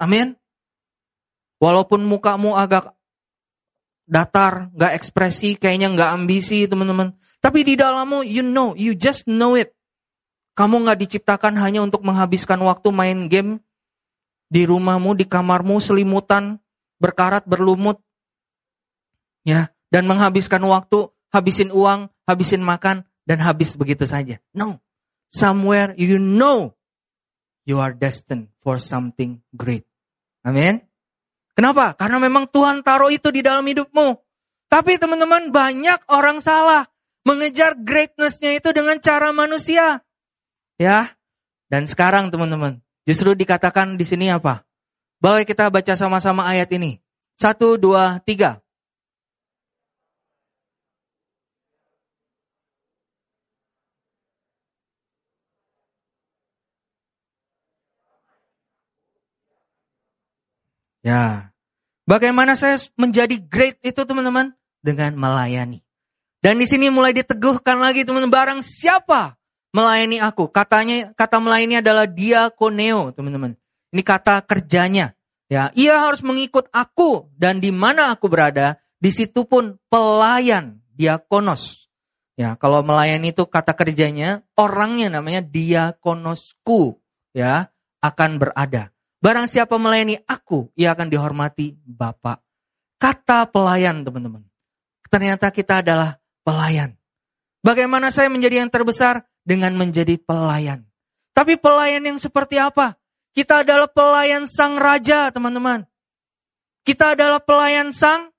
Amin. 0.00 0.34
Walaupun 1.62 2.02
mukamu 2.02 2.58
agak 2.58 2.90
datar, 4.08 4.72
gak 4.74 4.98
ekspresi, 4.98 5.54
kayaknya 5.54 5.94
gak 5.94 6.10
ambisi 6.16 6.66
teman-teman. 6.66 7.14
Tapi 7.38 7.62
di 7.62 7.78
dalammu 7.78 8.26
you 8.26 8.42
know, 8.42 8.74
you 8.74 8.96
just 8.98 9.28
know 9.30 9.54
it. 9.54 9.70
Kamu 10.58 10.84
gak 10.84 11.00
diciptakan 11.06 11.54
hanya 11.60 11.80
untuk 11.84 12.02
menghabiskan 12.02 12.58
waktu 12.60 12.88
main 12.90 13.30
game 13.30 13.62
di 14.52 14.68
rumahmu, 14.68 15.16
di 15.16 15.24
kamarmu, 15.24 15.80
selimutan, 15.80 16.60
berkarat, 17.00 17.48
berlumut. 17.48 18.02
Ya, 19.48 19.72
dan 19.88 20.04
menghabiskan 20.04 20.60
waktu, 20.62 21.08
habisin 21.32 21.72
uang, 21.72 22.12
habisin 22.28 22.60
makan, 22.60 23.08
dan 23.24 23.38
habis 23.40 23.74
begitu 23.80 24.04
saja. 24.04 24.38
No. 24.52 24.78
Somewhere 25.32 25.96
you 25.96 26.20
know 26.20 26.76
you 27.64 27.80
are 27.80 27.96
destined 27.96 28.52
for 28.60 28.76
something 28.76 29.40
great. 29.56 29.88
Amin. 30.44 30.84
Kenapa? 31.52 31.96
Karena 31.96 32.20
memang 32.20 32.48
Tuhan 32.48 32.80
taruh 32.84 33.12
itu 33.12 33.28
di 33.32 33.40
dalam 33.40 33.64
hidupmu. 33.64 34.16
Tapi 34.72 34.96
teman-teman 34.96 35.52
banyak 35.52 36.00
orang 36.08 36.40
salah 36.40 36.88
mengejar 37.28 37.76
greatnessnya 37.76 38.56
itu 38.56 38.72
dengan 38.72 38.96
cara 39.04 39.30
manusia. 39.36 40.00
Ya. 40.80 41.12
Dan 41.68 41.84
sekarang 41.88 42.32
teman-teman, 42.32 42.80
justru 43.04 43.32
dikatakan 43.32 43.96
di 43.96 44.04
sini 44.04 44.28
apa? 44.32 44.64
Boleh 45.20 45.44
kita 45.44 45.68
baca 45.68 45.92
sama-sama 45.96 46.48
ayat 46.48 46.72
ini. 46.72 47.00
Satu, 47.36 47.76
dua, 47.76 48.20
tiga. 48.24 48.61
Ya. 61.02 61.50
Bagaimana 62.06 62.58
saya 62.58 62.78
menjadi 62.98 63.38
great 63.38 63.78
itu 63.82 64.02
teman-teman? 64.02 64.54
Dengan 64.82 65.14
melayani. 65.14 65.82
Dan 66.42 66.58
di 66.58 66.66
sini 66.66 66.90
mulai 66.90 67.14
diteguhkan 67.14 67.78
lagi 67.78 68.02
teman-teman. 68.02 68.34
Barang 68.34 68.60
siapa 68.62 69.38
melayani 69.70 70.18
aku? 70.18 70.50
Katanya 70.50 71.14
kata 71.14 71.38
melayani 71.38 71.78
adalah 71.78 72.10
diakoneo 72.10 73.14
teman-teman. 73.14 73.54
Ini 73.94 74.02
kata 74.02 74.42
kerjanya. 74.42 75.14
Ya, 75.52 75.68
ia 75.76 76.00
harus 76.00 76.24
mengikut 76.24 76.72
aku 76.72 77.28
dan 77.36 77.60
di 77.60 77.68
mana 77.68 78.08
aku 78.08 78.24
berada, 78.24 78.80
di 78.96 79.12
situ 79.12 79.44
pun 79.44 79.76
pelayan 79.92 80.80
diakonos. 80.96 81.92
Ya, 82.40 82.56
kalau 82.56 82.80
melayani 82.80 83.36
itu 83.36 83.44
kata 83.44 83.76
kerjanya, 83.76 84.40
orangnya 84.56 85.12
namanya 85.12 85.44
diakonosku, 85.44 86.96
ya, 87.36 87.68
akan 88.00 88.40
berada. 88.40 88.91
Barang 89.22 89.46
siapa 89.46 89.78
melayani 89.78 90.18
aku, 90.26 90.74
ia 90.74 90.90
akan 90.98 91.06
dihormati 91.06 91.78
Bapak. 91.86 92.42
Kata 92.98 93.46
pelayan 93.46 94.02
teman-teman. 94.02 94.42
Ternyata 95.06 95.54
kita 95.54 95.78
adalah 95.78 96.18
pelayan. 96.42 96.98
Bagaimana 97.62 98.10
saya 98.10 98.26
menjadi 98.26 98.66
yang 98.66 98.70
terbesar? 98.74 99.22
Dengan 99.46 99.74
menjadi 99.78 100.18
pelayan. 100.22 100.86
Tapi 101.34 101.54
pelayan 101.58 102.02
yang 102.02 102.18
seperti 102.18 102.58
apa? 102.58 102.98
Kita 103.30 103.62
adalah 103.62 103.86
pelayan 103.86 104.46
sang 104.50 104.78
raja 104.78 105.30
teman-teman. 105.30 105.86
Kita 106.82 107.14
adalah 107.14 107.38
pelayan 107.38 107.94
sang 107.94 108.34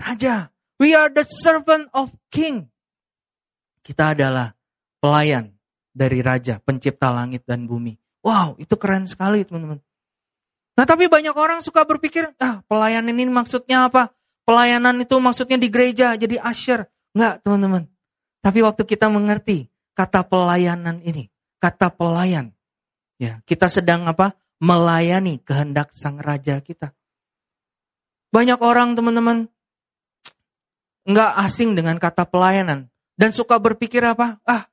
raja. 0.00 0.48
We 0.80 0.96
are 0.96 1.12
the 1.12 1.24
servant 1.24 1.92
of 1.92 2.12
king. 2.32 2.72
Kita 3.84 4.16
adalah 4.16 4.56
pelayan 5.04 5.52
dari 5.92 6.24
raja, 6.24 6.58
pencipta 6.64 7.12
langit 7.12 7.44
dan 7.44 7.68
bumi. 7.68 7.94
Wow, 8.24 8.56
itu 8.56 8.72
keren 8.80 9.04
sekali 9.04 9.44
teman-teman. 9.44 9.84
Nah 10.74 10.84
tapi 10.84 11.06
banyak 11.06 11.34
orang 11.38 11.62
suka 11.62 11.86
berpikir, 11.86 12.34
ah 12.42 12.62
pelayanan 12.66 13.14
ini 13.14 13.30
maksudnya 13.30 13.86
apa? 13.86 14.10
Pelayanan 14.44 15.00
itu 15.00 15.16
maksudnya 15.22 15.56
di 15.56 15.70
gereja 15.70 16.18
jadi 16.18 16.42
usher. 16.42 16.90
Enggak 17.14 17.46
teman-teman. 17.46 17.86
Tapi 18.42 18.58
waktu 18.60 18.82
kita 18.84 19.08
mengerti 19.08 19.70
kata 19.94 20.26
pelayanan 20.26 21.00
ini, 21.00 21.30
kata 21.62 21.94
pelayan. 21.94 22.52
ya 23.16 23.40
Kita 23.46 23.70
sedang 23.70 24.04
apa? 24.10 24.34
Melayani 24.58 25.40
kehendak 25.40 25.94
sang 25.94 26.18
raja 26.18 26.58
kita. 26.60 26.92
Banyak 28.34 28.58
orang 28.58 28.98
teman-teman 28.98 29.46
nggak 31.06 31.30
asing 31.46 31.78
dengan 31.78 31.96
kata 32.02 32.26
pelayanan. 32.26 32.90
Dan 33.14 33.30
suka 33.30 33.62
berpikir 33.62 34.02
apa? 34.02 34.42
Ah, 34.42 34.66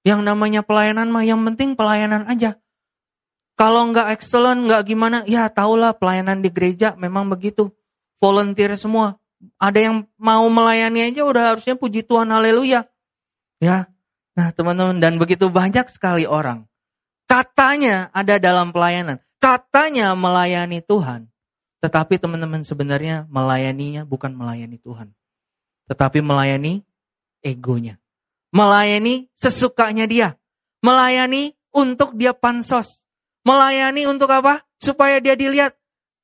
yang 0.00 0.24
namanya 0.24 0.64
pelayanan 0.64 1.12
mah 1.12 1.20
yang 1.20 1.44
penting 1.52 1.76
pelayanan 1.76 2.24
aja. 2.24 2.56
Kalau 3.60 3.92
nggak 3.92 4.16
excellent, 4.16 4.64
nggak 4.64 4.88
gimana, 4.88 5.20
ya 5.28 5.44
tahulah 5.52 5.92
pelayanan 5.92 6.40
di 6.40 6.48
gereja 6.48 6.96
memang 6.96 7.28
begitu. 7.28 7.68
Volunteer 8.16 8.72
semua. 8.80 9.20
Ada 9.60 9.84
yang 9.84 10.08
mau 10.16 10.48
melayani 10.48 11.12
aja 11.12 11.28
udah 11.28 11.52
harusnya 11.52 11.76
puji 11.76 12.00
Tuhan, 12.08 12.32
haleluya. 12.32 12.88
Ya, 13.60 13.84
nah 14.32 14.48
teman-teman, 14.56 14.96
dan 14.96 15.20
begitu 15.20 15.52
banyak 15.52 15.92
sekali 15.92 16.24
orang. 16.24 16.64
Katanya 17.28 18.08
ada 18.16 18.40
dalam 18.40 18.72
pelayanan. 18.72 19.20
Katanya 19.36 20.16
melayani 20.16 20.80
Tuhan. 20.80 21.28
Tetapi 21.84 22.16
teman-teman 22.16 22.64
sebenarnya 22.64 23.28
melayaninya 23.28 24.08
bukan 24.08 24.32
melayani 24.40 24.80
Tuhan. 24.80 25.12
Tetapi 25.84 26.24
melayani 26.24 26.80
egonya. 27.44 28.00
Melayani 28.56 29.28
sesukanya 29.36 30.08
dia. 30.08 30.40
Melayani 30.80 31.52
untuk 31.76 32.16
dia 32.16 32.32
pansos 32.32 33.04
Melayani 33.44 34.04
untuk 34.08 34.28
apa? 34.28 34.64
Supaya 34.80 35.20
dia 35.20 35.36
dilihat. 35.36 35.76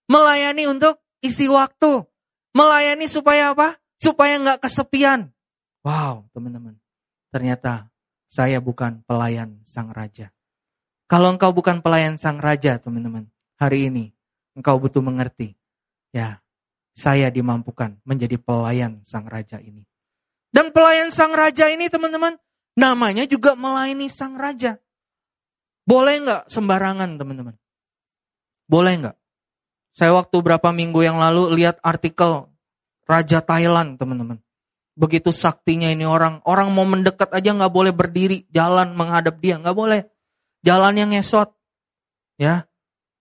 Melayani 0.07 0.69
untuk 0.69 1.01
isi 1.25 1.49
waktu. 1.49 2.05
Melayani 2.53 3.09
supaya 3.09 3.53
apa? 3.53 3.77
Supaya 3.97 4.37
nggak 4.41 4.65
kesepian. 4.65 5.33
Wow, 5.85 6.29
teman-teman. 6.33 6.77
Ternyata 7.33 7.89
saya 8.27 8.59
bukan 8.61 9.05
pelayan 9.07 9.61
sang 9.63 9.95
raja. 9.95 10.35
Kalau 11.07 11.31
engkau 11.31 11.55
bukan 11.55 11.79
pelayan 11.81 12.19
sang 12.19 12.43
raja, 12.43 12.83
teman-teman, 12.83 13.31
hari 13.55 13.87
ini 13.87 14.11
engkau 14.59 14.81
butuh 14.81 15.05
mengerti. 15.05 15.55
Ya, 16.11 16.43
saya 16.97 17.29
dimampukan 17.29 18.01
menjadi 18.03 18.41
pelayan 18.41 19.05
sang 19.05 19.29
raja 19.29 19.61
ini. 19.61 19.85
Dan 20.51 20.73
pelayan 20.73 21.13
sang 21.13 21.37
raja 21.37 21.69
ini, 21.69 21.87
teman-teman, 21.93 22.41
namanya 22.75 23.29
juga 23.29 23.53
melayani 23.53 24.09
sang 24.09 24.35
raja. 24.35 24.81
Boleh 25.87 26.19
nggak 26.19 26.43
sembarangan, 26.51 27.15
teman-teman? 27.15 27.55
Boleh 28.67 28.95
nggak? 28.99 29.17
Saya 29.95 30.13
waktu 30.13 30.37
berapa 30.43 30.75
minggu 30.75 31.01
yang 31.07 31.17
lalu 31.17 31.57
lihat 31.57 31.79
artikel 31.81 32.51
Raja 33.07 33.39
Thailand, 33.39 33.97
teman-teman. 33.97 34.43
Begitu 34.99 35.31
saktinya 35.31 35.87
ini 35.87 36.03
orang, 36.03 36.43
orang 36.43 36.75
mau 36.75 36.83
mendekat 36.83 37.31
aja 37.31 37.55
nggak 37.55 37.71
boleh 37.71 37.95
berdiri, 37.95 38.45
jalan 38.51 38.99
menghadap 38.99 39.39
dia, 39.39 39.63
nggak 39.63 39.77
boleh. 39.79 40.11
Jalan 40.67 40.99
yang 40.99 41.15
ngesot, 41.15 41.55
ya. 42.37 42.67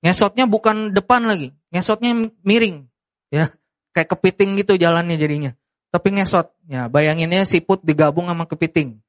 Ngesotnya 0.02 0.50
bukan 0.50 0.90
depan 0.90 1.30
lagi, 1.30 1.54
ngesotnya 1.70 2.34
miring, 2.42 2.90
ya. 3.30 3.54
Kayak 3.96 4.18
kepiting 4.18 4.60
gitu 4.60 4.76
jalannya 4.76 5.16
jadinya. 5.16 5.52
Tapi 5.94 6.18
ngesot, 6.18 6.50
ya. 6.66 6.90
Bayanginnya 6.90 7.46
siput 7.46 7.86
digabung 7.86 8.28
sama 8.28 8.50
kepiting. 8.50 9.00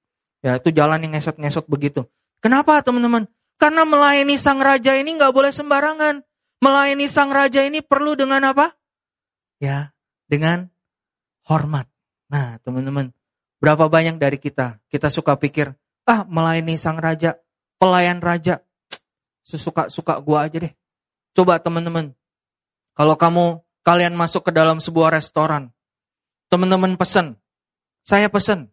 Ya, 0.45 0.61
itu 0.61 0.71
jalan 0.71 1.03
yang 1.03 1.17
ngesot-ngesot 1.17 1.67
begitu. 1.67 2.07
Kenapa 2.39 2.79
teman-teman? 2.85 3.27
Karena 3.57 3.89
melayani 3.89 4.37
sang 4.37 4.61
raja 4.61 4.93
ini 4.97 5.17
nggak 5.17 5.33
boleh 5.33 5.53
sembarangan. 5.53 6.21
Melayani 6.61 7.09
sang 7.09 7.33
raja 7.33 7.65
ini 7.65 7.81
perlu 7.81 8.17
dengan 8.17 8.45
apa? 8.53 8.73
Ya, 9.61 9.97
dengan 10.29 10.69
hormat. 11.49 11.89
Nah, 12.29 12.61
teman-teman, 12.61 13.15
berapa 13.63 13.89
banyak 13.89 14.21
dari 14.21 14.37
kita, 14.37 14.81
kita 14.91 15.09
suka 15.09 15.39
pikir, 15.39 15.73
ah 16.05 16.27
melayani 16.27 16.77
sang 16.77 16.99
raja, 16.99 17.39
pelayan 17.79 18.19
raja, 18.21 18.61
sesuka-suka 19.47 20.19
gua 20.21 20.51
aja 20.51 20.59
deh. 20.69 20.75
Coba 21.33 21.61
teman-teman, 21.63 22.13
kalau 22.97 23.15
kamu, 23.15 23.63
kalian 23.87 24.19
masuk 24.19 24.49
ke 24.49 24.53
dalam 24.53 24.83
sebuah 24.83 25.15
restoran, 25.15 25.71
teman-teman 26.51 26.99
pesen, 26.99 27.39
saya 28.03 28.27
pesen, 28.27 28.73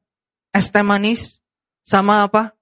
es 0.50 0.72
teh 0.74 0.82
manis, 0.82 1.44
sama 1.86 2.26
apa? 2.26 2.56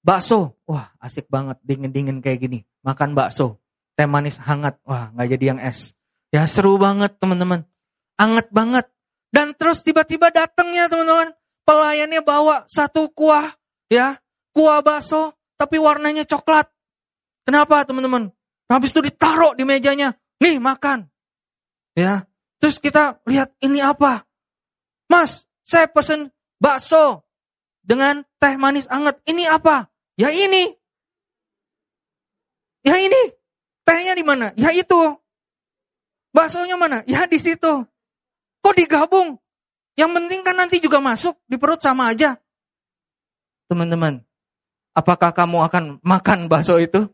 Bakso. 0.00 0.56
Wah, 0.64 0.92
asik 1.00 1.28
banget 1.28 1.60
dingin-dingin 1.60 2.24
kayak 2.24 2.40
gini. 2.48 2.58
Makan 2.80 3.12
bakso. 3.12 3.60
Teh 3.96 4.08
manis 4.08 4.40
hangat. 4.40 4.80
Wah, 4.88 5.12
nggak 5.12 5.28
jadi 5.36 5.44
yang 5.54 5.60
es. 5.60 5.92
Ya 6.32 6.48
seru 6.48 6.80
banget 6.80 7.20
teman-teman. 7.20 7.68
Anget 8.16 8.48
banget. 8.48 8.88
Dan 9.30 9.52
terus 9.54 9.84
tiba-tiba 9.84 10.32
datangnya 10.32 10.88
teman-teman. 10.88 11.36
Pelayannya 11.68 12.24
bawa 12.24 12.64
satu 12.66 13.12
kuah. 13.12 13.52
Ya, 13.92 14.18
kuah 14.56 14.80
bakso. 14.80 15.36
Tapi 15.60 15.76
warnanya 15.76 16.24
coklat. 16.24 16.72
Kenapa 17.44 17.84
teman-teman? 17.84 18.32
Habis 18.70 18.94
itu 18.96 19.04
ditaruh 19.04 19.52
di 19.58 19.66
mejanya. 19.66 20.16
Nih 20.40 20.56
makan. 20.56 21.10
Ya, 21.98 22.24
terus 22.62 22.78
kita 22.78 23.20
lihat 23.26 23.52
ini 23.60 23.82
apa? 23.82 24.24
Mas, 25.10 25.44
saya 25.66 25.90
pesen 25.90 26.30
bakso 26.62 27.26
dengan 27.82 28.22
teh 28.38 28.54
manis 28.54 28.86
anget. 28.86 29.18
Ini 29.26 29.50
apa? 29.50 29.89
Ya 30.20 30.28
ini. 30.28 30.76
Ya 32.84 33.00
ini. 33.00 33.32
Tehnya 33.88 34.12
di 34.12 34.20
mana? 34.20 34.52
Ya 34.52 34.68
itu. 34.76 35.16
Baksonya 36.36 36.76
mana? 36.76 37.00
Ya 37.08 37.24
di 37.24 37.40
situ. 37.40 37.88
Kok 38.60 38.76
digabung? 38.76 39.40
Yang 39.96 40.10
penting 40.20 40.40
kan 40.44 40.56
nanti 40.60 40.76
juga 40.76 41.00
masuk 41.00 41.40
di 41.48 41.56
perut 41.56 41.80
sama 41.80 42.12
aja. 42.12 42.36
Teman-teman, 43.72 44.20
apakah 44.92 45.32
kamu 45.32 45.64
akan 45.64 45.84
makan 46.04 46.52
bakso 46.52 46.76
itu? 46.76 47.08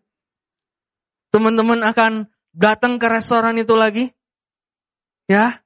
Teman-teman 1.30 1.86
akan 1.86 2.26
datang 2.50 2.98
ke 2.98 3.06
restoran 3.06 3.54
itu 3.54 3.78
lagi? 3.78 4.10
Ya. 5.30 5.62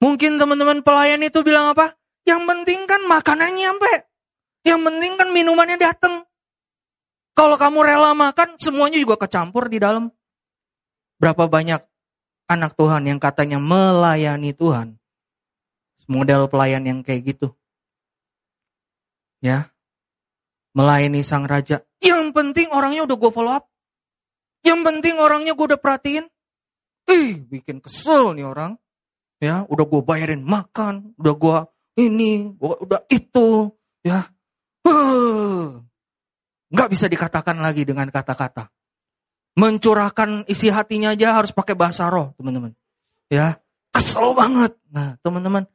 Mungkin 0.00 0.40
teman-teman 0.40 0.80
pelayan 0.80 1.20
itu 1.20 1.44
bilang 1.44 1.76
apa? 1.76 1.94
Yang 2.24 2.42
penting 2.48 2.80
kan 2.88 3.04
makanannya 3.04 3.60
nyampe. 3.60 4.11
Yang 4.62 4.80
penting 4.86 5.12
kan 5.18 5.28
minumannya 5.34 5.78
datang. 5.78 6.14
Kalau 7.32 7.56
kamu 7.56 7.78
rela 7.82 8.12
makan, 8.12 8.60
semuanya 8.60 9.00
juga 9.00 9.18
kecampur 9.18 9.66
di 9.66 9.82
dalam. 9.82 10.12
Berapa 11.18 11.48
banyak 11.48 11.80
anak 12.46 12.76
Tuhan 12.76 13.08
yang 13.08 13.18
katanya 13.18 13.58
melayani 13.58 14.52
Tuhan. 14.52 14.98
Model 16.10 16.50
pelayan 16.50 16.82
yang 16.82 17.00
kayak 17.00 17.34
gitu. 17.34 17.54
Ya. 19.38 19.70
Melayani 20.74 21.22
sang 21.22 21.46
raja. 21.46 21.82
Yang 22.02 22.34
penting 22.34 22.68
orangnya 22.74 23.06
udah 23.06 23.16
gue 23.16 23.30
follow 23.30 23.54
up. 23.54 23.70
Yang 24.62 24.80
penting 24.82 25.14
orangnya 25.18 25.54
gue 25.54 25.66
udah 25.74 25.80
perhatiin. 25.80 26.26
Ih, 27.10 27.42
bikin 27.42 27.82
kesel 27.82 28.34
nih 28.38 28.46
orang. 28.46 28.78
Ya, 29.42 29.66
udah 29.66 29.84
gue 29.90 30.00
bayarin 30.06 30.46
makan, 30.46 31.18
udah 31.18 31.34
gue 31.34 31.58
ini, 31.98 32.54
gue 32.54 32.74
udah 32.78 33.02
itu, 33.10 33.74
ya. 34.06 34.30
Nggak 36.72 36.88
bisa 36.88 37.06
dikatakan 37.06 37.60
lagi 37.60 37.84
dengan 37.84 38.08
kata-kata. 38.08 38.72
Mencurahkan 39.52 40.48
isi 40.48 40.72
hatinya 40.72 41.12
aja 41.12 41.36
harus 41.36 41.52
pakai 41.52 41.76
bahasa 41.76 42.08
roh, 42.08 42.32
teman-teman. 42.40 42.72
Ya, 43.28 43.60
kesel 43.92 44.32
banget. 44.32 44.72
Nah, 44.88 45.20
teman-teman, 45.20 45.68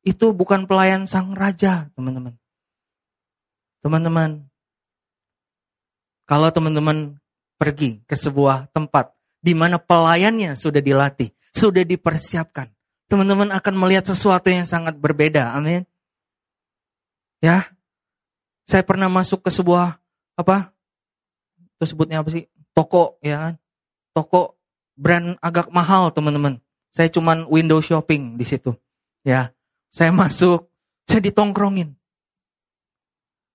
itu 0.00 0.32
bukan 0.32 0.64
pelayan 0.64 1.04
sang 1.04 1.36
raja, 1.36 1.92
teman-teman. 1.92 2.32
Teman-teman, 3.84 4.48
kalau 6.24 6.48
teman-teman 6.48 7.20
pergi 7.60 8.00
ke 8.08 8.16
sebuah 8.16 8.72
tempat 8.72 9.12
di 9.44 9.52
mana 9.52 9.76
pelayannya 9.76 10.56
sudah 10.56 10.80
dilatih, 10.80 11.28
sudah 11.52 11.84
dipersiapkan, 11.84 12.72
teman-teman 13.12 13.52
akan 13.52 13.74
melihat 13.76 14.08
sesuatu 14.08 14.48
yang 14.48 14.64
sangat 14.64 14.96
berbeda. 14.96 15.52
Amin. 15.52 15.84
Ya, 17.44 17.68
saya 18.70 18.86
pernah 18.86 19.10
masuk 19.10 19.42
ke 19.42 19.50
sebuah 19.50 19.98
apa? 20.38 20.70
Itu 21.74 21.90
sebutnya 21.90 22.22
apa 22.22 22.30
sih? 22.30 22.46
Toko 22.70 23.18
ya 23.18 23.50
kan. 23.50 23.54
Toko 24.14 24.62
brand 24.94 25.34
agak 25.42 25.74
mahal, 25.74 26.14
teman-teman. 26.14 26.62
Saya 26.94 27.10
cuman 27.10 27.50
window 27.50 27.82
shopping 27.82 28.38
di 28.38 28.46
situ. 28.46 28.70
Ya. 29.26 29.50
Saya 29.90 30.14
masuk, 30.14 30.70
saya 31.10 31.18
ditongkrongin. 31.18 31.98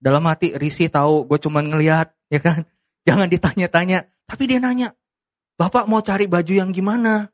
Dalam 0.04 0.28
hati 0.28 0.52
risi 0.60 0.92
tahu 0.92 1.24
gue 1.32 1.40
cuman 1.40 1.72
ngelihat, 1.72 2.12
ya 2.28 2.44
kan? 2.44 2.68
Jangan 3.08 3.32
ditanya-tanya, 3.32 4.10
tapi 4.26 4.50
dia 4.50 4.60
nanya, 4.60 4.92
"Bapak 5.56 5.86
mau 5.86 6.02
cari 6.02 6.26
baju 6.28 6.54
yang 6.58 6.74
gimana?" 6.76 7.30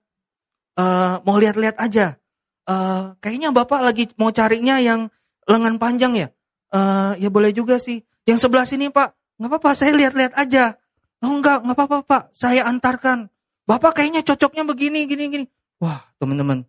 Uh, 0.75 1.17
mau 1.23 1.39
lihat-lihat 1.39 1.79
aja. 1.79 2.19
Uh, 2.67 3.15
kayaknya 3.23 3.55
Bapak 3.55 3.79
lagi 3.79 4.11
mau 4.19 4.29
carinya 4.35 4.77
yang 4.83 5.07
lengan 5.47 5.79
panjang 5.79 6.13
ya? 6.13 6.27
Uh, 6.71 7.13
ya 7.19 7.27
boleh 7.27 7.51
juga 7.51 7.75
sih. 7.77 8.01
Yang 8.23 8.47
sebelah 8.47 8.63
sini 8.63 8.87
pak, 8.87 9.11
nggak 9.35 9.49
apa-apa 9.51 9.75
saya 9.75 9.91
lihat-lihat 9.91 10.33
aja. 10.39 10.79
Oh 11.21 11.35
enggak, 11.35 11.61
nggak 11.67 11.77
apa-apa 11.77 11.97
pak, 12.07 12.21
saya 12.31 12.63
antarkan. 12.65 13.27
Bapak 13.67 13.99
kayaknya 13.99 14.23
cocoknya 14.23 14.63
begini, 14.65 15.05
gini, 15.05 15.23
gini. 15.29 15.45
Wah 15.83 16.01
teman-teman, 16.17 16.63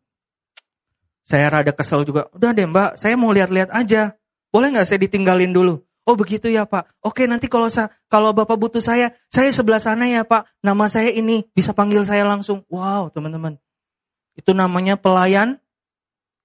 saya 1.22 1.48
rada 1.52 1.70
kesel 1.70 2.02
juga. 2.02 2.26
Udah 2.34 2.50
deh 2.50 2.66
mbak, 2.66 2.98
saya 2.98 3.14
mau 3.14 3.30
lihat-lihat 3.30 3.70
aja. 3.70 4.18
Boleh 4.50 4.74
nggak 4.74 4.86
saya 4.88 5.00
ditinggalin 5.00 5.54
dulu? 5.54 5.80
Oh 6.02 6.18
begitu 6.18 6.50
ya 6.50 6.66
pak. 6.66 6.90
Oke 6.98 7.30
nanti 7.30 7.46
kalau 7.46 7.70
sa 7.70 7.92
kalau 8.10 8.34
bapak 8.34 8.58
butuh 8.58 8.82
saya, 8.82 9.14
saya 9.30 9.54
sebelah 9.54 9.78
sana 9.78 10.10
ya 10.10 10.26
pak. 10.26 10.50
Nama 10.58 10.84
saya 10.90 11.14
ini 11.14 11.46
bisa 11.54 11.70
panggil 11.70 12.02
saya 12.02 12.26
langsung. 12.26 12.66
Wow 12.66 13.08
teman-teman, 13.14 13.56
itu 14.34 14.50
namanya 14.50 14.98
pelayan 14.98 15.62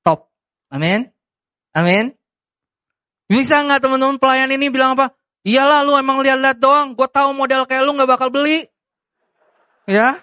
top. 0.06 0.30
Amin. 0.70 1.10
Amin. 1.74 2.17
Bisa 3.28 3.60
nggak 3.60 3.84
teman-teman 3.84 4.16
pelayan 4.16 4.56
ini 4.56 4.72
bilang 4.72 4.96
apa? 4.96 5.12
Iyalah 5.44 5.84
lu 5.84 5.96
emang 6.00 6.24
lihat-lihat 6.24 6.60
doang, 6.60 6.96
gue 6.96 7.08
tahu 7.08 7.32
model 7.36 7.68
kayak 7.68 7.84
lu 7.84 7.96
nggak 7.96 8.08
bakal 8.08 8.32
beli. 8.32 8.68
Ya. 9.88 10.20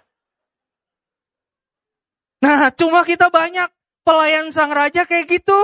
Nah, 2.45 2.69
cuma 2.77 3.05
kita 3.09 3.33
banyak 3.33 3.73
pelayan 4.05 4.53
sang 4.53 4.73
raja 4.73 5.09
kayak 5.09 5.29
gitu. 5.29 5.57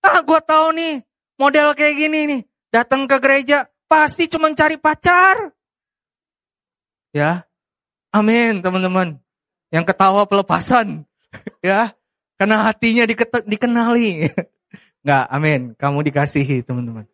Ah, 0.00 0.24
gue 0.24 0.40
tahu 0.40 0.72
nih, 0.72 1.04
model 1.36 1.76
kayak 1.76 1.96
gini 1.96 2.20
nih. 2.24 2.42
Datang 2.72 3.04
ke 3.04 3.20
gereja, 3.20 3.68
pasti 3.84 4.28
cuma 4.32 4.48
cari 4.56 4.80
pacar. 4.80 5.52
Ya. 7.12 7.44
Amin, 8.16 8.64
teman-teman. 8.64 9.20
Yang 9.68 9.84
ketawa 9.92 10.24
pelepasan. 10.24 11.04
ya. 11.64 11.92
Karena 12.40 12.64
hatinya 12.64 13.04
dikenali. 13.44 14.24
Nggak, 15.00 15.24
amin. 15.32 15.60
Kamu 15.76 15.98
dikasihi, 16.04 16.60
teman-teman. 16.64 17.08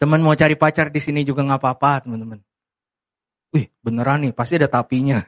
Teman 0.00 0.20
mau 0.24 0.32
cari 0.32 0.56
pacar 0.56 0.88
di 0.88 0.96
sini 0.96 1.20
juga 1.28 1.44
nggak 1.44 1.60
apa-apa, 1.60 2.08
teman-teman. 2.08 2.40
Wih, 3.52 3.68
beneran 3.84 4.24
nih, 4.24 4.32
pasti 4.32 4.56
ada 4.56 4.70
tapinya. 4.70 5.20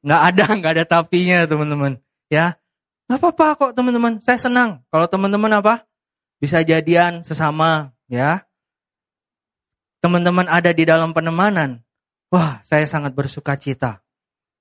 Nggak 0.00 0.22
ada, 0.32 0.44
nggak 0.58 0.72
ada 0.80 0.84
tapinya 0.88 1.38
teman-teman. 1.44 2.00
Ya, 2.32 2.56
nggak 3.04 3.20
apa-apa 3.20 3.46
kok 3.60 3.72
teman-teman. 3.76 4.16
Saya 4.24 4.40
senang 4.40 4.80
kalau 4.88 5.04
teman-teman 5.04 5.52
apa 5.60 5.84
bisa 6.40 6.64
jadian 6.64 7.20
sesama, 7.20 7.92
ya. 8.08 8.48
Teman-teman 10.00 10.48
ada 10.48 10.72
di 10.72 10.84
dalam 10.88 11.12
penemanan. 11.12 11.80
Wah, 12.32 12.60
saya 12.64 12.88
sangat 12.88 13.12
bersuka 13.12 13.56
cita. 13.60 14.00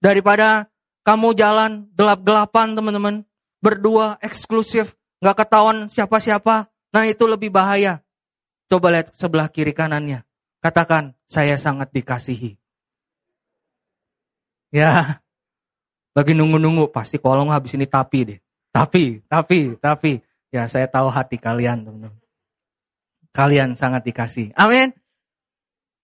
Daripada 0.03 0.67
kamu 1.08 1.36
jalan 1.36 1.88
gelap-gelapan 1.95 2.75
teman-teman, 2.75 3.15
berdua 3.63 4.19
eksklusif, 4.23 4.95
nggak 5.23 5.47
ketahuan 5.47 5.88
siapa-siapa. 5.88 6.67
Nah 6.91 7.03
itu 7.07 7.23
lebih 7.23 7.47
bahaya. 7.47 8.03
Coba 8.67 8.91
lihat 8.91 9.15
sebelah 9.15 9.47
kiri 9.47 9.71
kanannya. 9.71 10.27
Katakan, 10.59 11.15
saya 11.23 11.55
sangat 11.55 11.91
dikasihi. 11.95 12.55
Ya, 14.71 15.23
lagi 16.13 16.38
nunggu-nunggu, 16.38 16.93
pasti 16.93 17.17
kolong 17.17 17.49
habis 17.49 17.73
ini 17.73 17.89
tapi 17.89 18.19
deh. 18.27 18.39
Tapi, 18.69 19.25
tapi, 19.25 19.79
tapi. 19.81 20.21
Ya, 20.53 20.69
saya 20.69 20.86
tahu 20.86 21.09
hati 21.09 21.41
kalian, 21.41 21.81
teman-teman. 21.81 22.21
Kalian 23.33 23.73
sangat 23.73 24.05
dikasih. 24.05 24.53
Amin. 24.53 24.93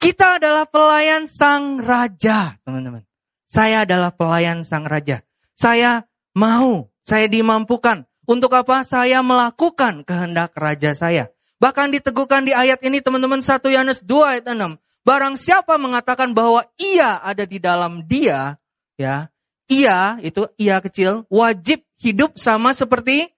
Kita 0.01 0.41
adalah 0.41 0.65
pelayan 0.65 1.29
sang 1.29 1.77
raja, 1.77 2.57
teman-teman. 2.65 3.05
Saya 3.45 3.85
adalah 3.85 4.09
pelayan 4.09 4.65
sang 4.65 4.89
raja. 4.89 5.21
Saya 5.53 6.09
mau, 6.33 6.89
saya 7.05 7.29
dimampukan. 7.29 8.08
Untuk 8.29 8.53
apa? 8.53 8.85
Saya 8.85 9.25
melakukan 9.25 10.05
kehendak 10.05 10.53
raja 10.53 10.93
saya. 10.93 11.33
Bahkan 11.57 11.89
diteguhkan 11.97 12.45
di 12.45 12.53
ayat 12.53 12.77
ini 12.85 13.01
teman-teman 13.01 13.41
1 13.41 13.57
Yohanes 13.73 14.05
2 14.05 14.21
ayat 14.37 14.45
6. 14.53 14.77
Barang 15.01 15.33
siapa 15.33 15.81
mengatakan 15.81 16.37
bahwa 16.37 16.61
ia 16.77 17.17
ada 17.17 17.41
di 17.49 17.57
dalam 17.57 18.05
dia, 18.05 18.61
ya, 19.01 19.33
ia 19.65 20.21
itu 20.21 20.45
ia 20.61 20.77
kecil 20.77 21.25
wajib 21.33 21.81
hidup 21.97 22.37
sama 22.37 22.77
seperti 22.77 23.33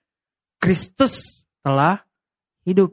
Kristus 0.60 1.48
telah 1.64 2.04
hidup. 2.68 2.92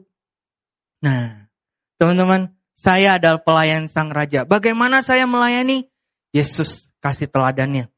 Nah, 1.03 1.51
teman-teman, 1.99 2.55
saya 2.71 3.19
adalah 3.19 3.43
pelayan 3.43 3.91
sang 3.91 4.07
raja. 4.07 4.47
Bagaimana 4.47 5.03
saya 5.03 5.27
melayani? 5.27 5.91
Yesus 6.31 6.95
kasih 7.03 7.27
teladannya. 7.27 7.91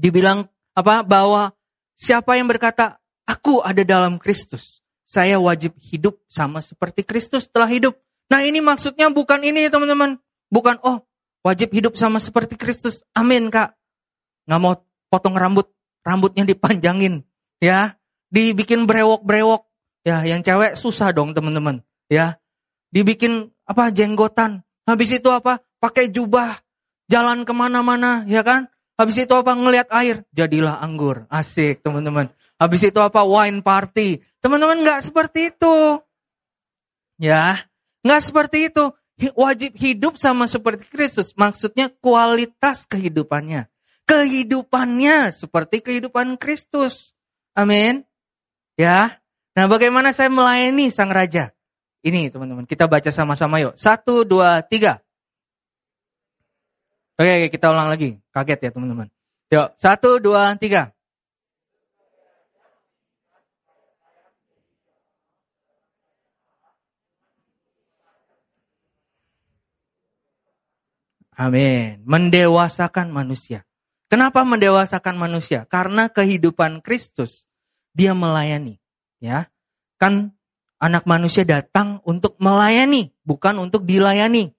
Dibilang 0.00 0.48
apa? 0.72 1.04
Bahwa 1.04 1.52
siapa 1.92 2.40
yang 2.40 2.48
berkata, 2.48 3.01
aku 3.32 3.64
ada 3.64 3.80
dalam 3.80 4.20
Kristus. 4.20 4.84
Saya 5.08 5.40
wajib 5.40 5.76
hidup 5.80 6.20
sama 6.28 6.60
seperti 6.60 7.00
Kristus 7.04 7.48
telah 7.48 7.68
hidup. 7.68 7.96
Nah 8.28 8.44
ini 8.44 8.60
maksudnya 8.60 9.08
bukan 9.08 9.40
ini 9.40 9.72
teman-teman. 9.72 10.20
Bukan, 10.52 10.76
oh 10.84 11.04
wajib 11.40 11.72
hidup 11.72 11.96
sama 11.96 12.20
seperti 12.20 12.60
Kristus. 12.60 13.00
Amin 13.16 13.48
kak. 13.48 13.72
Nggak 14.44 14.60
mau 14.60 14.74
potong 15.12 15.36
rambut, 15.36 15.68
rambutnya 16.00 16.48
dipanjangin, 16.48 17.20
ya, 17.60 18.00
dibikin 18.32 18.88
brewok-brewok, 18.88 19.68
ya, 20.08 20.24
yang 20.24 20.40
cewek 20.40 20.74
susah 20.74 21.12
dong 21.12 21.36
teman-teman, 21.36 21.84
ya, 22.08 22.40
dibikin 22.88 23.52
apa 23.68 23.92
jenggotan, 23.92 24.64
habis 24.88 25.12
itu 25.12 25.28
apa, 25.28 25.60
pakai 25.78 26.08
jubah, 26.08 26.58
jalan 27.12 27.44
ke 27.44 27.52
mana-mana, 27.52 28.24
ya 28.24 28.40
kan, 28.40 28.72
habis 28.96 29.20
itu 29.20 29.36
apa? 29.36 29.52
Ngelihat 29.52 29.92
air, 29.92 30.24
jadilah 30.32 30.80
anggur, 30.80 31.28
asik 31.28 31.84
teman-teman, 31.84 32.32
habis 32.62 32.86
itu 32.86 33.00
apa 33.02 33.26
wine 33.26 33.58
party, 33.58 34.22
teman-teman 34.38 34.86
nggak 34.86 35.02
seperti 35.02 35.50
itu, 35.50 35.98
ya, 37.18 37.58
nggak 38.06 38.22
seperti 38.22 38.70
itu, 38.70 38.94
wajib 39.34 39.74
hidup 39.74 40.14
sama 40.14 40.46
seperti 40.46 40.86
Kristus, 40.86 41.34
maksudnya 41.34 41.90
kualitas 41.90 42.86
kehidupannya 42.86 43.66
kehidupannya 44.06 45.32
seperti 45.32 45.80
kehidupan 45.80 46.36
Kristus. 46.36 47.16
Amin. 47.56 48.04
Ya. 48.76 49.22
Nah, 49.56 49.68
bagaimana 49.68 50.12
saya 50.12 50.28
melayani 50.28 50.92
sang 50.92 51.08
raja? 51.08 51.52
Ini 52.04 52.28
teman-teman, 52.28 52.68
kita 52.68 52.84
baca 52.84 53.08
sama-sama 53.08 53.62
yuk. 53.62 53.72
Satu, 53.78 54.28
dua, 54.28 54.60
tiga. 54.64 55.00
Oke, 57.16 57.48
kita 57.48 57.72
ulang 57.72 57.88
lagi. 57.88 58.18
Kaget 58.32 58.68
ya 58.68 58.70
teman-teman. 58.72 59.08
Yuk, 59.52 59.68
satu, 59.76 60.20
dua, 60.20 60.56
tiga. 60.60 60.91
Amin. 71.42 71.98
Mendewasakan 72.06 73.10
manusia. 73.10 73.66
Kenapa 74.06 74.46
mendewasakan 74.46 75.18
manusia? 75.18 75.66
Karena 75.66 76.06
kehidupan 76.06 76.78
Kristus 76.86 77.50
dia 77.90 78.14
melayani, 78.14 78.78
ya. 79.18 79.50
Kan 79.98 80.36
anak 80.78 81.02
manusia 81.02 81.42
datang 81.42 81.98
untuk 82.06 82.38
melayani, 82.38 83.10
bukan 83.26 83.58
untuk 83.58 83.82
dilayani. 83.82 84.54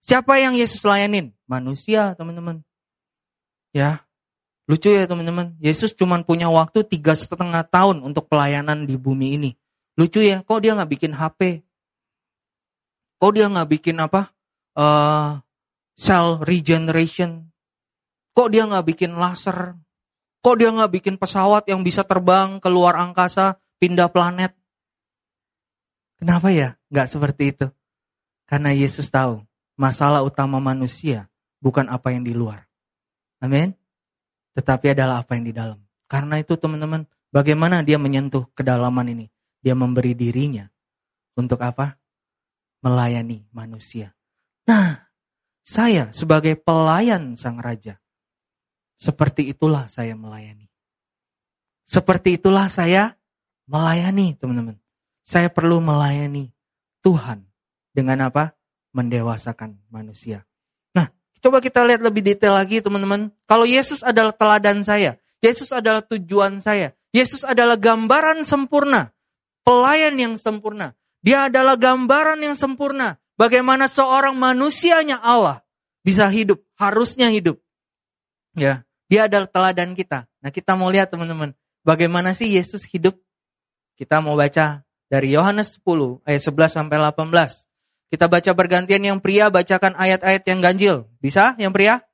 Siapa 0.00 0.38
yang 0.38 0.54
Yesus 0.54 0.86
layanin? 0.86 1.34
Manusia, 1.50 2.14
teman-teman. 2.14 2.62
Ya, 3.74 4.06
lucu 4.70 4.92
ya 4.92 5.10
teman-teman. 5.10 5.58
Yesus 5.58 5.92
cuma 5.92 6.20
punya 6.22 6.46
waktu 6.46 6.86
tiga 6.86 7.12
setengah 7.12 7.66
tahun 7.66 8.06
untuk 8.06 8.30
pelayanan 8.30 8.86
di 8.86 8.94
bumi 8.94 9.34
ini. 9.34 9.50
Lucu 9.98 10.22
ya, 10.22 10.46
kok 10.46 10.62
dia 10.62 10.78
nggak 10.78 10.90
bikin 10.94 11.12
HP? 11.12 11.66
Kok 13.18 13.32
dia 13.34 13.50
nggak 13.50 13.68
bikin 13.68 13.96
apa? 13.98 14.32
Uh, 14.72 15.42
cell 16.00 16.40
regeneration 16.40 17.50
Kok 18.30 18.48
dia 18.48 18.64
nggak 18.64 18.86
bikin 18.94 19.18
laser? 19.18 19.76
Kok 20.40 20.56
dia 20.56 20.70
nggak 20.72 20.92
bikin 20.96 21.14
pesawat 21.20 21.66
yang 21.68 21.84
bisa 21.84 22.06
terbang 22.06 22.62
keluar 22.62 22.96
angkasa, 22.96 23.60
pindah 23.82 24.08
planet? 24.08 24.56
Kenapa 26.16 26.48
ya 26.48 26.78
nggak 26.88 27.08
seperti 27.10 27.52
itu? 27.52 27.66
Karena 28.46 28.72
Yesus 28.72 29.12
tahu 29.12 29.42
masalah 29.76 30.24
utama 30.24 30.56
manusia 30.56 31.28
bukan 31.60 31.90
apa 31.92 32.14
yang 32.14 32.24
di 32.24 32.32
luar. 32.32 32.64
Amin. 33.44 33.76
Tetapi 34.56 34.96
adalah 34.96 35.20
apa 35.20 35.36
yang 35.36 35.44
di 35.44 35.54
dalam. 35.54 35.78
Karena 36.08 36.40
itu 36.40 36.56
teman-teman, 36.56 37.06
bagaimana 37.28 37.84
dia 37.84 38.00
menyentuh 38.00 38.48
kedalaman 38.56 39.12
ini? 39.12 39.26
Dia 39.60 39.76
memberi 39.76 40.16
dirinya 40.16 40.64
untuk 41.36 41.60
apa? 41.60 42.00
Melayani 42.80 43.44
manusia. 43.52 44.16
Nah, 44.64 45.09
saya 45.60 46.08
sebagai 46.10 46.56
pelayan 46.56 47.36
sang 47.36 47.60
raja, 47.60 48.00
seperti 49.00 49.48
itulah 49.48 49.88
saya 49.88 50.12
melayani. 50.12 50.68
Seperti 51.88 52.38
itulah 52.38 52.70
saya 52.70 53.18
melayani, 53.66 54.36
teman-teman. 54.38 54.78
Saya 55.26 55.50
perlu 55.50 55.82
melayani 55.82 56.54
Tuhan 57.00 57.46
dengan 57.90 58.30
apa? 58.30 58.54
Mendewasakan 58.94 59.78
manusia. 59.90 60.46
Nah, 60.94 61.10
coba 61.38 61.58
kita 61.58 61.82
lihat 61.86 62.02
lebih 62.02 62.22
detail 62.22 62.54
lagi, 62.54 62.78
teman-teman. 62.78 63.30
Kalau 63.46 63.66
Yesus 63.66 64.02
adalah 64.06 64.34
teladan 64.34 64.86
saya, 64.86 65.18
Yesus 65.40 65.72
adalah 65.72 66.04
tujuan 66.04 66.60
saya, 66.60 66.92
Yesus 67.10 67.42
adalah 67.42 67.74
gambaran 67.80 68.44
sempurna, 68.44 69.10
pelayan 69.64 70.14
yang 70.20 70.34
sempurna. 70.36 70.92
Dia 71.24 71.48
adalah 71.48 71.74
gambaran 71.80 72.38
yang 72.44 72.54
sempurna. 72.54 73.16
Bagaimana 73.40 73.88
seorang 73.88 74.36
manusianya 74.36 75.16
Allah 75.16 75.64
bisa 76.04 76.28
hidup, 76.28 76.60
harusnya 76.76 77.32
hidup. 77.32 77.56
Ya, 78.52 78.84
dia 79.08 79.32
adalah 79.32 79.48
teladan 79.48 79.96
kita. 79.96 80.28
Nah 80.44 80.52
kita 80.52 80.76
mau 80.76 80.92
lihat 80.92 81.08
teman-teman, 81.08 81.56
bagaimana 81.80 82.36
sih 82.36 82.52
Yesus 82.52 82.84
hidup? 82.84 83.16
Kita 83.96 84.20
mau 84.20 84.36
baca 84.36 84.84
dari 85.08 85.32
Yohanes 85.32 85.80
10 85.80 86.20
ayat 86.28 86.42
11 86.44 86.68
sampai 86.68 87.00
18. 87.00 88.12
Kita 88.12 88.28
baca 88.28 88.50
bergantian 88.52 89.00
yang 89.00 89.18
pria 89.24 89.48
bacakan 89.48 89.96
ayat-ayat 89.96 90.44
yang 90.44 90.60
ganjil. 90.60 90.96
Bisa 91.24 91.56
yang 91.56 91.72
pria? 91.72 92.04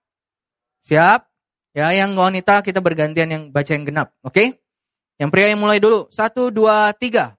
Siap? 0.87 1.27
Ya, 1.75 1.91
yang 1.91 2.15
wanita 2.15 2.63
kita 2.63 2.79
bergantian 2.79 3.29
yang 3.35 3.43
baca 3.51 3.75
yang 3.75 3.83
genap. 3.83 4.15
Oke? 4.23 4.31
Okay? 4.31 4.49
Yang 5.19 5.31
pria 5.35 5.47
yang 5.51 5.59
mulai 5.59 5.83
dulu. 5.83 6.07
Satu, 6.13 6.55
dua, 6.55 6.95
tiga. 6.95 7.35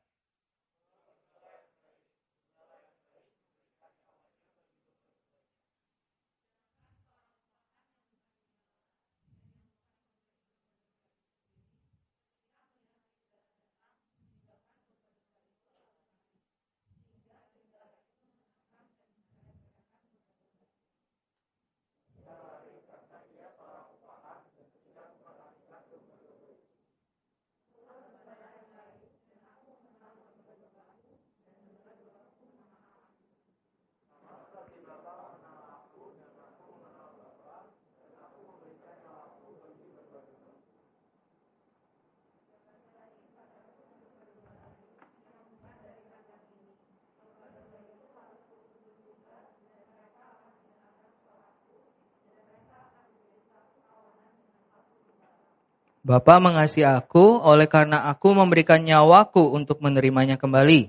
Bapa 56.07 56.39
mengasihi 56.39 56.87
aku 56.87 57.43
oleh 57.43 57.67
karena 57.67 58.07
aku 58.07 58.31
memberikan 58.31 58.79
nyawaku 58.79 59.43
untuk 59.51 59.83
menerimanya 59.83 60.39
kembali. 60.39 60.87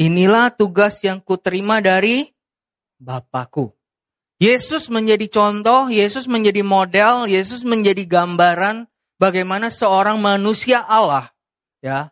Inilah 0.00 0.48
tugas 0.56 0.96
yang 1.04 1.20
kuterima 1.20 1.84
dari 1.84 2.24
Bapakku. 2.96 3.76
Yesus 4.40 4.88
menjadi 4.88 5.28
contoh, 5.28 5.92
Yesus 5.92 6.24
menjadi 6.24 6.64
model, 6.64 7.28
Yesus 7.28 7.68
menjadi 7.68 8.08
gambaran 8.08 8.88
bagaimana 9.20 9.68
seorang 9.68 10.16
manusia 10.22 10.82
Allah. 10.82 11.28
Ya, 11.78 12.10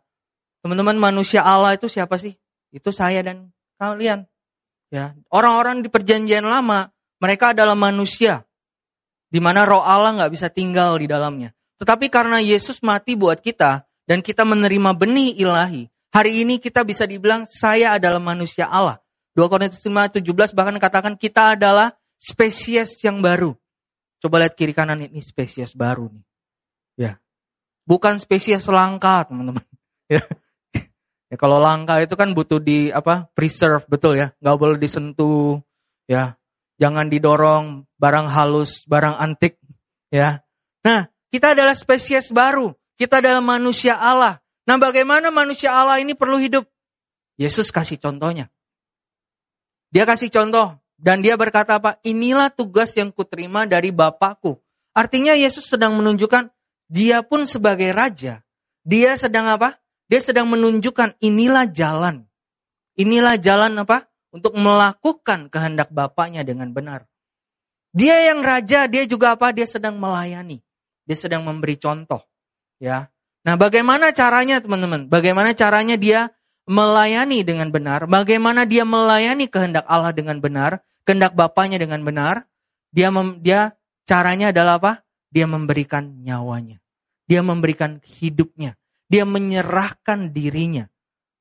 teman-teman 0.63 0.95
manusia 0.99 1.43
Allah 1.43 1.75
itu 1.75 1.87
siapa 1.91 2.19
sih? 2.21 2.35
Itu 2.71 2.93
saya 2.95 3.23
dan 3.23 3.51
kalian. 3.81 4.27
Ya, 4.93 5.15
orang-orang 5.31 5.83
di 5.83 5.91
perjanjian 5.91 6.47
lama 6.47 6.91
mereka 7.19 7.51
adalah 7.51 7.75
manusia, 7.75 8.47
di 9.27 9.43
mana 9.43 9.67
roh 9.67 9.83
Allah 9.83 10.15
nggak 10.15 10.33
bisa 10.35 10.47
tinggal 10.47 10.95
di 11.01 11.11
dalamnya. 11.11 11.51
Tetapi 11.83 12.07
karena 12.07 12.39
Yesus 12.39 12.79
mati 12.85 13.19
buat 13.19 13.43
kita 13.43 13.83
dan 14.07 14.23
kita 14.23 14.47
menerima 14.47 14.95
benih 14.95 15.35
ilahi, 15.43 15.91
Hari 16.17 16.49
ini 16.49 16.57
kita 16.57 16.81
bisa 16.81 17.05
dibilang 17.05 17.45
saya 17.45 18.01
adalah 18.01 18.17
manusia 18.17 18.73
Allah. 18.73 18.97
2 19.37 19.53
Korintus 19.53 19.85
5 19.85 20.25
17 20.25 20.57
bahkan 20.57 20.73
katakan 20.81 21.13
kita 21.13 21.53
adalah 21.53 21.93
spesies 22.17 22.97
yang 23.05 23.21
baru. 23.21 23.53
Coba 24.17 24.41
lihat 24.41 24.57
kiri 24.57 24.73
kanan 24.73 25.05
ini 25.05 25.21
spesies 25.21 25.77
baru 25.77 26.09
nih. 26.09 26.25
Ya. 26.97 27.21
Bukan 27.87 28.19
spesies 28.19 28.67
langka, 28.69 29.29
teman-teman. 29.29 29.63
Ya. 30.07 30.23
ya 31.27 31.35
kalau 31.35 31.59
langka 31.59 31.99
itu 31.99 32.15
kan 32.15 32.31
butuh 32.31 32.63
di 32.63 32.95
apa? 32.95 33.27
preserve 33.35 33.83
betul 33.91 34.15
ya. 34.15 34.31
Gak 34.39 34.55
boleh 34.55 34.79
disentuh 34.79 35.59
ya. 36.07 36.39
Jangan 36.79 37.11
didorong 37.11 37.91
barang 37.99 38.31
halus, 38.31 38.87
barang 38.87 39.19
antik 39.19 39.59
ya. 40.15 40.47
Nah, 40.87 41.11
kita 41.35 41.59
adalah 41.59 41.75
spesies 41.75 42.31
baru. 42.31 42.71
Kita 42.95 43.19
adalah 43.19 43.43
manusia 43.45 43.99
Allah. 43.99 44.41
Nah 44.67 44.81
bagaimana 44.81 45.29
manusia 45.29 45.71
Allah 45.71 46.01
ini 46.01 46.17
perlu 46.17 46.41
hidup? 46.41 46.65
Yesus 47.37 47.69
kasih 47.69 48.01
contohnya. 48.01 48.49
Dia 49.93 50.09
kasih 50.09 50.33
contoh 50.33 50.81
dan 50.97 51.21
dia 51.21 51.37
berkata 51.37 51.77
apa? 51.77 52.01
Inilah 52.03 52.49
tugas 52.49 52.97
yang 52.97 53.13
kuterima 53.13 53.69
dari 53.69 53.93
Bapakku. 53.93 54.59
Artinya 54.97 55.37
Yesus 55.37 55.69
sedang 55.69 55.93
menunjukkan 56.01 56.56
dia 56.87 57.23
pun 57.27 57.47
sebagai 57.47 57.91
raja. 57.91 58.43
Dia 58.87 59.19
sedang 59.19 59.51
apa? 59.51 59.79
Dia 60.07 60.23
sedang 60.23 60.47
menunjukkan 60.51 61.19
inilah 61.19 61.67
jalan. 61.71 62.27
Inilah 62.95 63.37
jalan 63.43 63.75
apa? 63.83 64.07
Untuk 64.31 64.55
melakukan 64.55 65.51
kehendak 65.51 65.91
Bapaknya 65.91 66.47
dengan 66.47 66.71
benar. 66.71 67.09
Dia 67.97 68.31
yang 68.31 68.45
raja, 68.45 68.87
dia 68.87 69.09
juga 69.09 69.35
apa? 69.35 69.51
Dia 69.51 69.65
sedang 69.65 69.97
melayani. 69.97 70.61
Dia 71.09 71.17
sedang 71.17 71.43
memberi 71.43 71.81
contoh. 71.81 72.21
Ya, 72.77 73.09
Nah, 73.47 73.55
bagaimana 73.55 74.11
caranya 74.11 74.59
teman-teman? 74.59 75.07
Bagaimana 75.07 75.55
caranya 75.55 75.95
dia 75.95 76.35
melayani 76.67 77.47
dengan 77.47 77.71
benar? 77.71 78.11
Bagaimana 78.11 78.67
dia 78.67 78.83
melayani 78.83 79.47
kehendak 79.47 79.87
Allah 79.87 80.11
dengan 80.11 80.43
benar? 80.43 80.83
Kehendak 81.07 81.39
Bapaknya 81.39 81.79
dengan 81.79 82.03
benar? 82.03 82.51
Dia 82.91 83.15
dia 83.39 83.79
caranya 84.03 84.51
adalah 84.51 84.83
apa? 84.83 85.06
Dia 85.37 85.45
memberikan 85.45 86.25
nyawanya. 86.25 86.81
Dia 87.29 87.45
memberikan 87.45 88.01
hidupnya. 88.01 88.73
Dia 89.05 89.29
menyerahkan 89.29 90.33
dirinya 90.33 90.89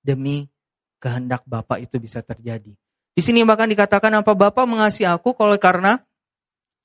demi 0.04 0.52
kehendak 1.00 1.48
Bapak 1.48 1.80
itu 1.80 1.96
bisa 2.04 2.20
terjadi. 2.20 2.76
Di 3.16 3.22
sini 3.24 3.48
bahkan 3.48 3.72
dikatakan 3.72 4.20
apa 4.20 4.36
Bapak 4.36 4.68
mengasihi 4.68 5.08
aku 5.08 5.32
kalau 5.40 5.56
karena 5.56 6.04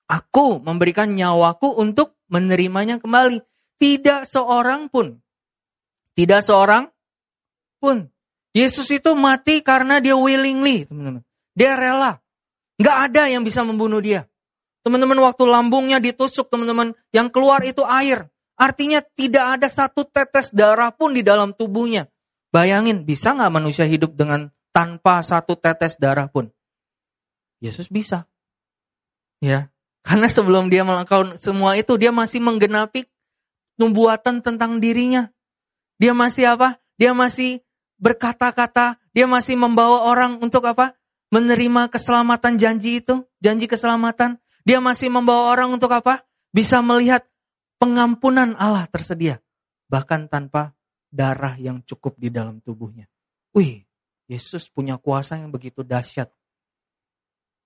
aku 0.06 0.62
memberikan 0.62 1.10
nyawaku 1.10 1.82
untuk 1.82 2.14
menerimanya 2.30 3.02
kembali. 3.02 3.42
Tidak 3.74 4.22
seorang 4.30 4.86
pun. 4.86 5.18
Tidak 6.14 6.38
seorang 6.46 6.86
pun. 7.82 8.06
Yesus 8.54 8.86
itu 8.94 9.18
mati 9.18 9.66
karena 9.66 9.98
dia 9.98 10.14
willingly, 10.14 10.86
teman-teman. 10.86 11.26
Dia 11.58 11.74
rela. 11.74 12.22
Nggak 12.78 12.96
ada 13.10 13.22
yang 13.26 13.42
bisa 13.42 13.66
membunuh 13.66 13.98
dia. 13.98 14.29
Teman-teman, 14.80 15.18
waktu 15.20 15.44
lambungnya 15.44 16.00
ditusuk, 16.00 16.48
teman-teman, 16.48 16.96
yang 17.12 17.28
keluar 17.28 17.60
itu 17.64 17.84
air. 17.84 18.28
Artinya 18.56 19.00
tidak 19.00 19.60
ada 19.60 19.68
satu 19.68 20.04
tetes 20.04 20.52
darah 20.52 20.92
pun 20.92 21.16
di 21.16 21.24
dalam 21.24 21.56
tubuhnya. 21.56 22.08
Bayangin, 22.52 23.04
bisa 23.04 23.32
nggak 23.32 23.52
manusia 23.52 23.88
hidup 23.88 24.16
dengan 24.16 24.52
tanpa 24.72 25.20
satu 25.24 25.56
tetes 25.56 25.96
darah 25.96 26.28
pun? 26.28 26.52
Yesus 27.60 27.88
bisa. 27.92 28.24
Ya, 29.40 29.72
karena 30.04 30.28
sebelum 30.28 30.68
dia 30.72 30.84
melakukan 30.84 31.36
semua 31.36 31.76
itu, 31.76 31.96
dia 31.96 32.12
masih 32.12 32.40
menggenapi 32.40 33.04
nubuatan 33.80 34.44
tentang 34.44 34.76
dirinya. 34.80 35.32
Dia 36.00 36.12
masih 36.12 36.56
apa? 36.56 36.80
Dia 37.00 37.16
masih 37.16 37.64
berkata-kata, 38.00 39.00
dia 39.12 39.24
masih 39.28 39.56
membawa 39.56 40.08
orang 40.08 40.40
untuk 40.40 40.64
apa? 40.68 40.96
Menerima 41.32 41.88
keselamatan 41.88 42.60
janji 42.60 43.00
itu, 43.00 43.24
janji 43.40 43.68
keselamatan. 43.68 44.40
Dia 44.70 44.78
masih 44.78 45.10
membawa 45.10 45.50
orang 45.50 45.74
untuk 45.74 45.90
apa? 45.90 46.22
Bisa 46.54 46.78
melihat 46.78 47.26
pengampunan 47.82 48.54
Allah 48.54 48.86
tersedia. 48.86 49.42
Bahkan 49.90 50.30
tanpa 50.30 50.78
darah 51.10 51.58
yang 51.58 51.82
cukup 51.82 52.14
di 52.14 52.30
dalam 52.30 52.62
tubuhnya. 52.62 53.10
Wih, 53.50 53.82
Yesus 54.30 54.70
punya 54.70 54.94
kuasa 54.94 55.42
yang 55.42 55.50
begitu 55.50 55.82
dahsyat. 55.82 56.30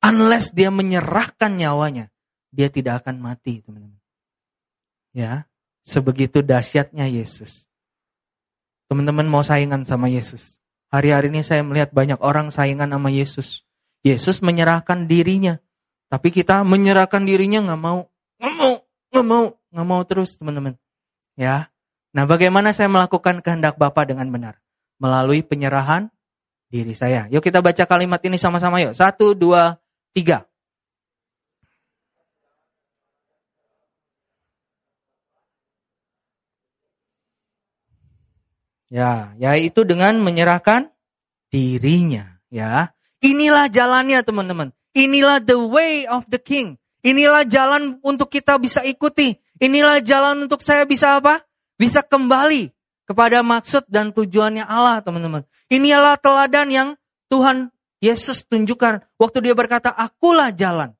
Unless 0.00 0.56
dia 0.56 0.72
menyerahkan 0.72 1.52
nyawanya, 1.52 2.08
dia 2.48 2.72
tidak 2.72 3.04
akan 3.04 3.20
mati, 3.20 3.60
teman-teman. 3.60 4.00
Ya, 5.12 5.44
Sebegitu 5.84 6.40
dahsyatnya 6.40 7.04
Yesus. 7.04 7.68
Teman-teman 8.88 9.28
mau 9.28 9.44
saingan 9.44 9.84
sama 9.84 10.08
Yesus. 10.08 10.56
Hari-hari 10.88 11.28
ini 11.28 11.44
saya 11.44 11.60
melihat 11.60 11.92
banyak 11.92 12.16
orang 12.24 12.48
saingan 12.48 12.88
sama 12.88 13.12
Yesus. 13.12 13.68
Yesus 14.00 14.40
menyerahkan 14.40 15.04
dirinya. 15.04 15.60
Tapi 16.08 16.28
kita 16.30 16.62
menyerahkan 16.62 17.24
dirinya 17.24 17.64
nggak 17.64 17.80
mau. 17.80 18.06
Nggak 18.38 18.54
mau, 18.54 18.74
nggak 19.10 19.26
mau, 19.26 19.44
nggak 19.72 19.86
mau 19.88 20.00
terus 20.04 20.36
teman-teman. 20.38 20.74
Ya. 21.34 21.70
Nah 22.14 22.24
bagaimana 22.30 22.70
saya 22.70 22.86
melakukan 22.86 23.42
kehendak 23.42 23.74
Bapa 23.74 24.06
dengan 24.06 24.30
benar? 24.30 24.62
Melalui 25.02 25.42
penyerahan 25.42 26.12
diri 26.70 26.94
saya. 26.94 27.26
Yuk 27.30 27.42
kita 27.42 27.58
baca 27.62 27.84
kalimat 27.86 28.22
ini 28.22 28.38
sama-sama 28.38 28.78
yuk. 28.82 28.94
Satu, 28.94 29.34
dua, 29.34 29.78
tiga. 30.14 30.46
Ya, 38.94 39.34
yaitu 39.42 39.82
dengan 39.82 40.14
menyerahkan 40.22 40.86
dirinya, 41.50 42.38
ya. 42.46 42.94
Inilah 43.18 43.66
jalannya, 43.66 44.22
teman-teman. 44.22 44.70
Inilah 44.94 45.42
the 45.42 45.58
way 45.58 46.06
of 46.06 46.22
the 46.30 46.38
king. 46.38 46.78
Inilah 47.04 47.44
jalan 47.44 48.00
untuk 48.00 48.30
kita 48.30 48.56
bisa 48.56 48.80
ikuti. 48.86 49.36
Inilah 49.58 50.00
jalan 50.00 50.46
untuk 50.46 50.62
saya 50.62 50.86
bisa 50.86 51.20
apa? 51.20 51.42
Bisa 51.76 52.00
kembali 52.00 52.70
kepada 53.04 53.44
maksud 53.44 53.84
dan 53.90 54.14
tujuannya 54.14 54.64
Allah, 54.64 55.04
teman-teman. 55.04 55.44
Inilah 55.68 56.16
teladan 56.16 56.68
yang 56.72 56.88
Tuhan 57.28 57.74
Yesus 58.00 58.46
tunjukkan 58.48 59.04
waktu 59.20 59.38
dia 59.44 59.54
berkata, 59.56 59.92
"Akulah 59.92 60.54
jalan 60.54 60.94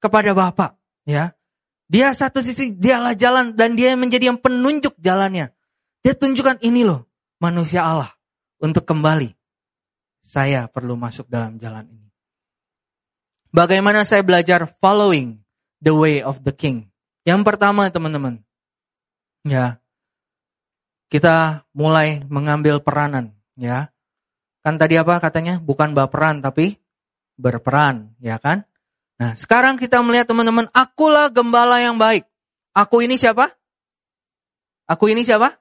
kepada 0.00 0.32
Bapa." 0.32 0.78
Ya. 1.04 1.36
Dia 1.86 2.10
satu 2.10 2.42
sisi 2.42 2.74
dialah 2.74 3.14
jalan 3.14 3.54
dan 3.54 3.78
dia 3.78 3.94
menjadi 3.94 4.34
yang 4.34 4.40
penunjuk 4.42 4.98
jalannya. 4.98 5.54
Dia 6.02 6.14
tunjukkan 6.18 6.62
ini 6.62 6.82
loh 6.82 7.06
manusia 7.38 7.86
Allah 7.86 8.10
untuk 8.58 8.82
kembali. 8.82 9.30
Saya 10.22 10.66
perlu 10.66 10.98
masuk 10.98 11.30
dalam 11.30 11.54
jalan 11.62 11.86
ini. 11.86 12.05
Bagaimana 13.54 14.02
saya 14.02 14.22
belajar 14.26 14.66
following 14.82 15.40
the 15.82 15.94
way 15.94 16.22
of 16.22 16.42
the 16.42 16.54
king? 16.54 16.90
Yang 17.26 17.42
pertama 17.42 17.90
teman-teman, 17.90 18.42
ya 19.42 19.82
kita 21.06 21.66
mulai 21.70 22.22
mengambil 22.26 22.82
peranan, 22.82 23.34
ya. 23.54 23.90
Kan 24.66 24.78
tadi 24.78 24.98
apa 24.98 25.22
katanya? 25.22 25.62
Bukan 25.62 25.94
baperan 25.94 26.42
tapi 26.42 26.74
berperan, 27.38 28.14
ya 28.18 28.42
kan? 28.42 28.66
Nah, 29.16 29.32
sekarang 29.32 29.78
kita 29.78 30.02
melihat 30.02 30.28
teman-teman, 30.28 30.68
akulah 30.74 31.30
gembala 31.30 31.80
yang 31.80 31.96
baik. 31.96 32.26
Aku 32.76 33.00
ini 33.00 33.16
siapa? 33.16 33.54
Aku 34.84 35.08
ini 35.08 35.24
siapa? 35.24 35.56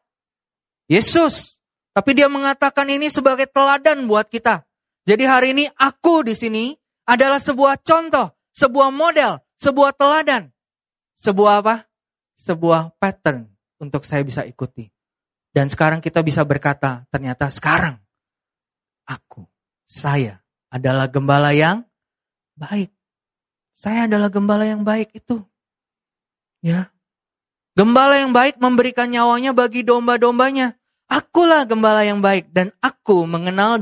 Yesus. 0.91 1.61
Tapi 1.95 2.11
dia 2.11 2.27
mengatakan 2.27 2.91
ini 2.91 3.07
sebagai 3.07 3.47
teladan 3.47 4.03
buat 4.11 4.27
kita. 4.27 4.67
Jadi 5.07 5.23
hari 5.23 5.47
ini 5.55 5.65
aku 5.79 6.27
di 6.27 6.35
sini 6.35 6.75
adalah 7.05 7.37
sebuah 7.37 7.79
contoh, 7.85 8.33
sebuah 8.51 8.89
model, 8.89 9.39
sebuah 9.61 9.93
teladan. 9.95 10.49
Sebuah 11.15 11.53
apa? 11.63 11.75
Sebuah 12.35 12.97
pattern 12.99 13.47
untuk 13.79 14.03
saya 14.03 14.25
bisa 14.25 14.43
ikuti. 14.43 14.89
Dan 15.55 15.71
sekarang 15.71 16.03
kita 16.03 16.19
bisa 16.19 16.43
berkata, 16.43 17.07
ternyata 17.07 17.47
sekarang 17.47 17.95
aku, 19.07 19.47
saya 19.87 20.43
adalah 20.67 21.07
gembala 21.07 21.55
yang 21.55 21.87
baik. 22.59 22.91
Saya 23.71 24.11
adalah 24.11 24.27
gembala 24.27 24.67
yang 24.67 24.83
baik 24.83 25.15
itu. 25.15 25.39
Ya. 26.59 26.91
Gembala 27.75 28.19
yang 28.19 28.35
baik 28.35 28.59
memberikan 28.59 29.07
nyawanya 29.07 29.55
bagi 29.55 29.83
domba-dombanya. 29.83 30.75
Akulah 31.05 31.63
gembala 31.69 32.01
yang 32.01 32.19
baik 32.19 32.49
dan 32.51 32.73
aku 32.81 33.23
mengenal 33.29 33.77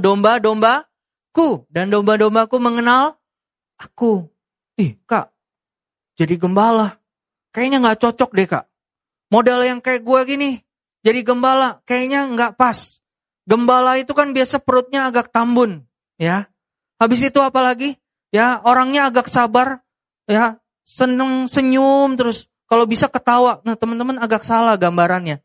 domba-dombaku 1.34 1.66
dan 1.74 1.90
domba-dombaku 1.90 2.56
mengenal 2.62 3.18
aku. 3.82 4.30
Ih, 4.78 4.98
Kak, 5.06 5.34
jadi 6.18 6.38
gembala. 6.38 7.02
Kayaknya 7.54 7.78
nggak 7.82 8.00
cocok 8.02 8.32
deh, 8.34 8.48
Kak. 8.50 8.66
Modal 9.30 9.66
yang 9.66 9.82
kayak 9.82 10.06
gue 10.06 10.20
gini, 10.30 10.50
jadi 11.02 11.26
gembala 11.26 11.82
kayaknya 11.86 12.30
nggak 12.30 12.54
pas. 12.58 13.02
Gembala 13.46 13.98
itu 13.98 14.14
kan 14.14 14.34
biasa 14.34 14.62
perutnya 14.62 15.10
agak 15.10 15.34
tambun, 15.34 15.86
ya. 16.18 16.50
Habis 17.02 17.30
itu 17.30 17.42
apalagi? 17.42 17.98
Ya, 18.34 18.62
orangnya 18.66 19.10
agak 19.10 19.30
sabar, 19.30 19.82
ya, 20.26 20.58
seneng 20.86 21.46
senyum 21.50 22.18
terus. 22.18 22.50
Kalau 22.66 22.90
bisa 22.90 23.06
ketawa. 23.06 23.62
Nah, 23.62 23.78
teman-teman 23.78 24.18
agak 24.18 24.42
salah 24.42 24.74
gambarannya. 24.74 25.44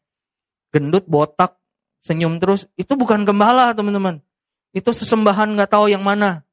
Gendut, 0.73 1.05
botak, 1.05 1.61
senyum 2.01 2.41
terus. 2.41 2.65
Itu 2.81 2.97
bukan 2.97 3.29
gembala, 3.29 3.77
teman-teman. 3.77 4.25
Itu 4.79 4.95
sesembahan 4.95 5.59
nggak 5.59 5.75
tahu 5.75 5.91
yang 5.91 6.07
mana. 6.07 6.47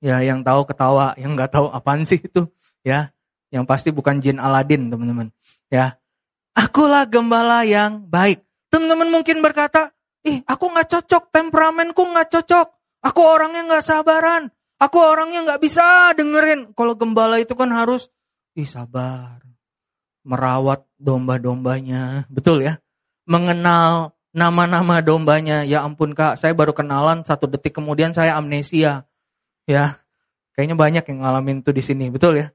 Ya, 0.00 0.24
yang 0.24 0.40
tahu 0.40 0.64
ketawa, 0.64 1.12
yang 1.20 1.36
nggak 1.36 1.52
tahu 1.52 1.68
apaan 1.68 2.08
sih 2.08 2.16
itu, 2.16 2.48
ya. 2.80 3.12
Yang 3.52 3.64
pasti 3.68 3.88
bukan 3.92 4.16
jin 4.24 4.40
Aladin, 4.40 4.88
teman-teman. 4.88 5.28
Ya, 5.68 6.00
Akulah 6.60 7.06
gembala 7.06 7.62
yang 7.62 8.04
baik. 8.10 8.42
Teman-teman 8.70 9.10
mungkin 9.10 9.42
berkata, 9.42 9.94
ih 10.26 10.42
aku 10.46 10.70
gak 10.74 10.90
cocok, 10.90 11.30
temperamenku 11.30 12.02
gak 12.14 12.30
cocok. 12.30 12.66
Aku 13.00 13.20
orangnya 13.22 13.66
gak 13.70 13.86
sabaran. 13.86 14.50
Aku 14.76 14.98
orangnya 14.98 15.46
gak 15.46 15.62
bisa 15.62 16.10
dengerin. 16.12 16.74
Kalau 16.74 16.94
gembala 16.98 17.38
itu 17.38 17.54
kan 17.54 17.70
harus, 17.70 18.10
ih 18.58 18.66
sabar. 18.66 19.42
Merawat 20.26 20.84
domba-dombanya. 21.00 22.26
Betul 22.28 22.66
ya? 22.66 22.76
Mengenal 23.24 24.12
nama-nama 24.30 25.02
dombanya. 25.02 25.66
Ya 25.66 25.82
ampun 25.82 26.14
kak, 26.14 26.38
saya 26.38 26.54
baru 26.54 26.74
kenalan 26.74 27.22
satu 27.26 27.50
detik 27.50 27.74
kemudian 27.76 28.14
saya 28.14 28.38
amnesia. 28.38 29.06
Ya, 29.66 30.02
kayaknya 30.54 30.74
banyak 30.74 31.04
yang 31.06 31.18
ngalamin 31.22 31.62
tuh 31.62 31.74
di 31.74 31.82
sini, 31.84 32.10
betul 32.10 32.38
ya? 32.38 32.50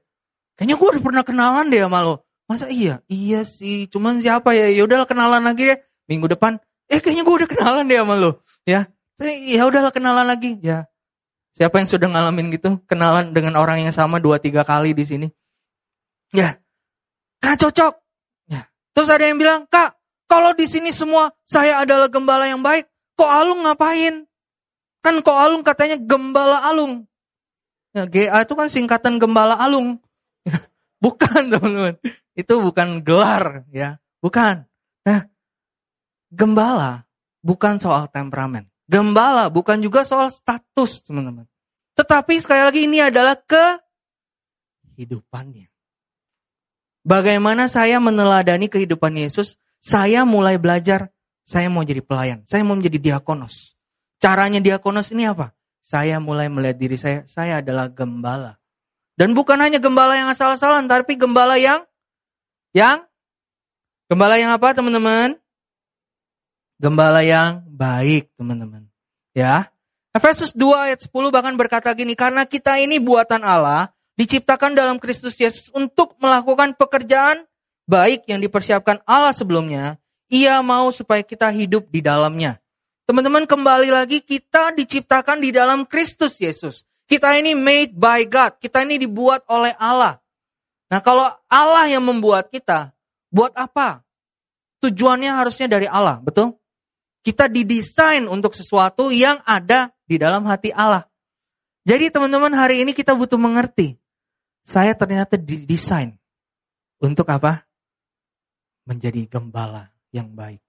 Kayaknya 0.56 0.76
gue 0.76 0.88
udah 0.96 1.02
pernah 1.04 1.22
kenalan 1.24 1.68
deh 1.68 1.80
sama 1.80 2.00
lo. 2.04 2.24
Masa 2.46 2.70
iya? 2.70 3.00
Iya 3.08 3.42
sih, 3.42 3.88
cuman 3.88 4.20
siapa 4.20 4.52
ya? 4.52 4.68
Ya 4.72 4.84
udahlah 4.84 5.08
kenalan 5.08 5.42
lagi 5.44 5.68
deh. 5.68 5.78
Minggu 6.06 6.30
depan, 6.30 6.60
eh 6.86 7.00
kayaknya 7.02 7.24
gue 7.26 7.34
udah 7.44 7.48
kenalan 7.50 7.84
deh 7.88 7.98
sama 7.98 8.14
lo. 8.16 8.40
Ya, 8.68 8.88
ya 9.20 9.62
udahlah 9.64 9.92
kenalan 9.92 10.26
lagi. 10.28 10.60
Ya, 10.62 10.86
siapa 11.56 11.80
yang 11.80 11.88
sudah 11.88 12.08
ngalamin 12.08 12.52
gitu? 12.52 12.78
Kenalan 12.84 13.32
dengan 13.32 13.56
orang 13.56 13.80
yang 13.82 13.92
sama 13.92 14.20
dua 14.20 14.36
tiga 14.36 14.62
kali 14.62 14.92
di 14.92 15.04
sini. 15.04 15.28
Ya, 16.30 16.60
kak 17.40 17.58
cocok. 17.58 17.96
Ya, 18.46 18.68
terus 18.92 19.08
ada 19.08 19.24
yang 19.24 19.40
bilang, 19.40 19.64
kak, 19.66 19.95
kalau 20.26 20.50
di 20.58 20.66
sini 20.66 20.90
semua 20.90 21.30
saya 21.46 21.82
adalah 21.82 22.10
gembala 22.10 22.50
yang 22.50 22.62
baik, 22.62 22.86
kok 23.14 23.30
Alung 23.30 23.62
ngapain? 23.62 24.26
Kan 25.02 25.22
kok 25.22 25.38
Alung 25.38 25.62
katanya 25.62 25.96
gembala 25.98 26.66
Alung. 26.66 27.06
Ya, 27.94 28.04
GA 28.04 28.44
itu 28.44 28.54
kan 28.58 28.68
singkatan 28.68 29.18
gembala 29.22 29.56
Alung. 29.56 30.02
Bukan 31.04 31.52
teman-teman. 31.52 31.96
Itu 32.36 32.60
bukan 32.60 33.00
gelar 33.00 33.64
ya, 33.72 33.96
bukan. 34.20 34.68
Nah, 35.08 35.24
gembala 36.28 37.08
bukan 37.40 37.80
soal 37.80 38.12
temperamen. 38.12 38.68
Gembala 38.84 39.48
bukan 39.48 39.80
juga 39.80 40.04
soal 40.04 40.28
status, 40.28 41.00
teman-teman. 41.00 41.48
Tetapi 41.96 42.36
sekali 42.44 42.60
lagi 42.60 42.84
ini 42.84 43.00
adalah 43.00 43.40
kehidupannya. 43.40 45.72
Bagaimana 47.06 47.70
saya 47.72 48.02
meneladani 48.02 48.66
kehidupan 48.68 49.14
Yesus? 49.16 49.56
Saya 49.86 50.26
mulai 50.26 50.58
belajar, 50.58 51.14
saya 51.46 51.70
mau 51.70 51.86
jadi 51.86 52.02
pelayan, 52.02 52.42
saya 52.42 52.66
mau 52.66 52.74
menjadi 52.74 52.98
diakonos. 52.98 53.78
Caranya 54.18 54.58
diakonos 54.58 55.14
ini 55.14 55.30
apa? 55.30 55.54
Saya 55.78 56.18
mulai 56.18 56.50
melihat 56.50 56.74
diri 56.74 56.98
saya, 56.98 57.22
saya 57.30 57.62
adalah 57.62 57.86
gembala. 57.86 58.58
Dan 59.14 59.30
bukan 59.30 59.54
hanya 59.62 59.78
gembala 59.78 60.18
yang 60.18 60.26
asal-asalan, 60.26 60.90
tapi 60.90 61.14
gembala 61.14 61.54
yang 61.54 61.86
yang 62.74 63.06
gembala 64.10 64.42
yang 64.42 64.50
apa 64.50 64.74
teman-teman? 64.74 65.38
Gembala 66.82 67.22
yang 67.22 67.62
baik 67.70 68.34
teman-teman. 68.34 68.90
Ya. 69.38 69.70
Efesus 70.10 70.50
2 70.50 70.90
ayat 70.90 70.98
10 70.98 71.14
bahkan 71.30 71.54
berkata 71.54 71.94
gini, 71.94 72.18
karena 72.18 72.42
kita 72.42 72.82
ini 72.82 72.98
buatan 72.98 73.46
Allah, 73.46 73.94
diciptakan 74.18 74.74
dalam 74.74 74.98
Kristus 74.98 75.38
Yesus 75.38 75.70
untuk 75.70 76.18
melakukan 76.18 76.74
pekerjaan 76.74 77.46
baik 77.86 78.26
yang 78.26 78.42
dipersiapkan 78.42 79.00
Allah 79.06 79.32
sebelumnya, 79.32 79.96
ia 80.26 80.58
mau 80.60 80.90
supaya 80.90 81.22
kita 81.22 81.48
hidup 81.54 81.86
di 81.88 82.02
dalamnya. 82.02 82.58
Teman-teman 83.06 83.46
kembali 83.46 83.94
lagi 83.94 84.18
kita 84.18 84.74
diciptakan 84.74 85.38
di 85.38 85.54
dalam 85.54 85.86
Kristus 85.86 86.42
Yesus. 86.42 86.82
Kita 87.06 87.38
ini 87.38 87.54
made 87.54 87.94
by 87.94 88.26
God, 88.26 88.58
kita 88.58 88.82
ini 88.82 88.98
dibuat 88.98 89.46
oleh 89.46 89.70
Allah. 89.78 90.18
Nah 90.90 90.98
kalau 90.98 91.30
Allah 91.46 91.86
yang 91.86 92.02
membuat 92.02 92.50
kita, 92.50 92.90
buat 93.30 93.54
apa? 93.54 94.02
Tujuannya 94.82 95.30
harusnya 95.30 95.70
dari 95.70 95.86
Allah, 95.86 96.18
betul? 96.18 96.58
Kita 97.22 97.46
didesain 97.46 98.26
untuk 98.26 98.54
sesuatu 98.54 99.14
yang 99.14 99.38
ada 99.46 99.94
di 100.02 100.18
dalam 100.18 100.42
hati 100.46 100.74
Allah. 100.74 101.06
Jadi 101.86 102.10
teman-teman 102.10 102.50
hari 102.54 102.82
ini 102.82 102.90
kita 102.90 103.14
butuh 103.14 103.38
mengerti. 103.38 103.94
Saya 104.66 104.98
ternyata 104.98 105.38
didesain 105.38 106.18
untuk 106.98 107.30
apa? 107.30 107.65
Menjadi 108.86 109.26
gembala 109.26 109.90
yang 110.14 110.32
baik. 110.32 110.62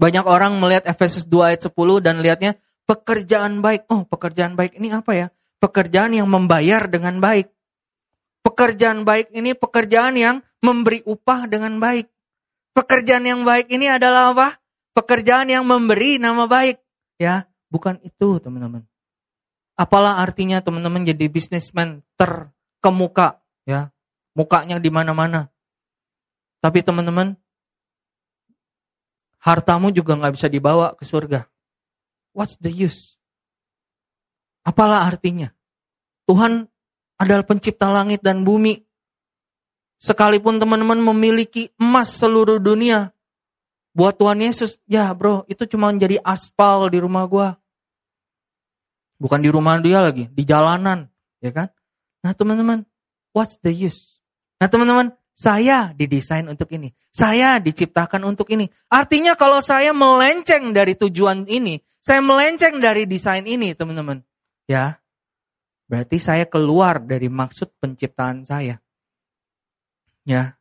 Banyak 0.00 0.24
orang 0.24 0.56
melihat 0.56 0.88
Efesus 0.88 1.28
2 1.28 1.52
ayat 1.52 1.60
10 1.68 1.76
dan 2.00 2.24
lihatnya 2.24 2.56
pekerjaan 2.88 3.60
baik. 3.60 3.84
Oh 3.92 4.08
pekerjaan 4.08 4.56
baik 4.56 4.80
ini 4.80 4.88
apa 4.90 5.12
ya? 5.12 5.26
Pekerjaan 5.60 6.16
yang 6.16 6.24
membayar 6.26 6.88
dengan 6.88 7.20
baik. 7.20 7.52
Pekerjaan 8.40 9.04
baik 9.04 9.28
ini 9.36 9.52
pekerjaan 9.52 10.16
yang 10.16 10.40
memberi 10.64 11.04
upah 11.04 11.44
dengan 11.44 11.76
baik. 11.76 12.08
Pekerjaan 12.72 13.28
yang 13.28 13.44
baik 13.44 13.68
ini 13.68 13.92
adalah 13.92 14.32
apa? 14.32 14.56
Pekerjaan 14.96 15.52
yang 15.52 15.68
memberi 15.68 16.16
nama 16.16 16.48
baik. 16.48 16.80
Ya, 17.20 17.44
bukan 17.68 18.00
itu 18.00 18.40
teman-teman. 18.40 18.88
Apalah 19.76 20.20
artinya 20.20 20.64
teman-teman 20.64 21.04
jadi 21.04 21.28
bisnismen 21.28 22.00
terkemuka, 22.16 23.40
ya, 23.68 23.92
mukanya 24.32 24.80
di 24.80 24.88
mana-mana. 24.88 25.52
Tapi 26.60 26.84
teman-teman, 26.84 27.36
hartamu 29.40 29.88
juga 29.88 30.16
nggak 30.16 30.34
bisa 30.36 30.46
dibawa 30.52 30.92
ke 30.92 31.08
surga. 31.08 31.48
What's 32.36 32.60
the 32.60 32.68
use? 32.68 33.16
Apalah 34.62 35.08
artinya? 35.08 35.50
Tuhan 36.28 36.68
adalah 37.16 37.42
pencipta 37.48 37.88
langit 37.88 38.20
dan 38.20 38.44
bumi. 38.44 38.84
Sekalipun 40.00 40.56
teman-teman 40.56 41.00
memiliki 41.12 41.72
emas 41.76 42.16
seluruh 42.16 42.56
dunia, 42.56 43.12
buat 43.92 44.16
Tuhan 44.16 44.40
Yesus, 44.40 44.80
ya 44.88 45.12
bro, 45.12 45.44
itu 45.50 45.68
cuma 45.68 45.92
jadi 45.92 46.16
aspal 46.24 46.88
di 46.88 47.02
rumah 47.02 47.28
gua. 47.28 47.48
Bukan 49.20 49.44
di 49.44 49.52
rumah 49.52 49.76
dia 49.84 50.00
lagi, 50.00 50.24
di 50.32 50.42
jalanan, 50.48 51.04
ya 51.44 51.52
kan? 51.52 51.68
Nah 52.24 52.32
teman-teman, 52.32 52.88
what's 53.36 53.60
the 53.60 53.68
use? 53.68 54.24
Nah 54.56 54.72
teman-teman, 54.72 55.12
saya 55.40 55.96
didesain 55.96 56.44
untuk 56.52 56.68
ini. 56.76 56.92
Saya 57.08 57.56
diciptakan 57.56 58.28
untuk 58.28 58.52
ini. 58.52 58.68
Artinya 58.92 59.32
kalau 59.40 59.64
saya 59.64 59.96
melenceng 59.96 60.76
dari 60.76 60.92
tujuan 61.00 61.48
ini, 61.48 61.80
saya 62.04 62.20
melenceng 62.20 62.76
dari 62.76 63.08
desain 63.08 63.48
ini, 63.48 63.72
teman-teman. 63.72 64.20
Ya, 64.68 65.00
Berarti 65.90 66.22
saya 66.22 66.46
keluar 66.46 67.02
dari 67.02 67.26
maksud 67.26 67.74
penciptaan 67.82 68.46
saya. 68.46 68.78
Ya. 70.22 70.54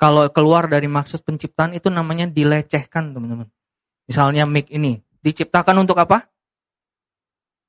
Kalau 0.00 0.32
keluar 0.32 0.64
dari 0.64 0.88
maksud 0.88 1.20
penciptaan 1.20 1.76
itu 1.76 1.92
namanya 1.92 2.24
dilecehkan, 2.24 3.12
teman-teman. 3.12 3.52
Misalnya 4.08 4.48
mic 4.48 4.72
ini 4.72 5.04
diciptakan 5.20 5.84
untuk 5.84 6.00
apa? 6.00 6.32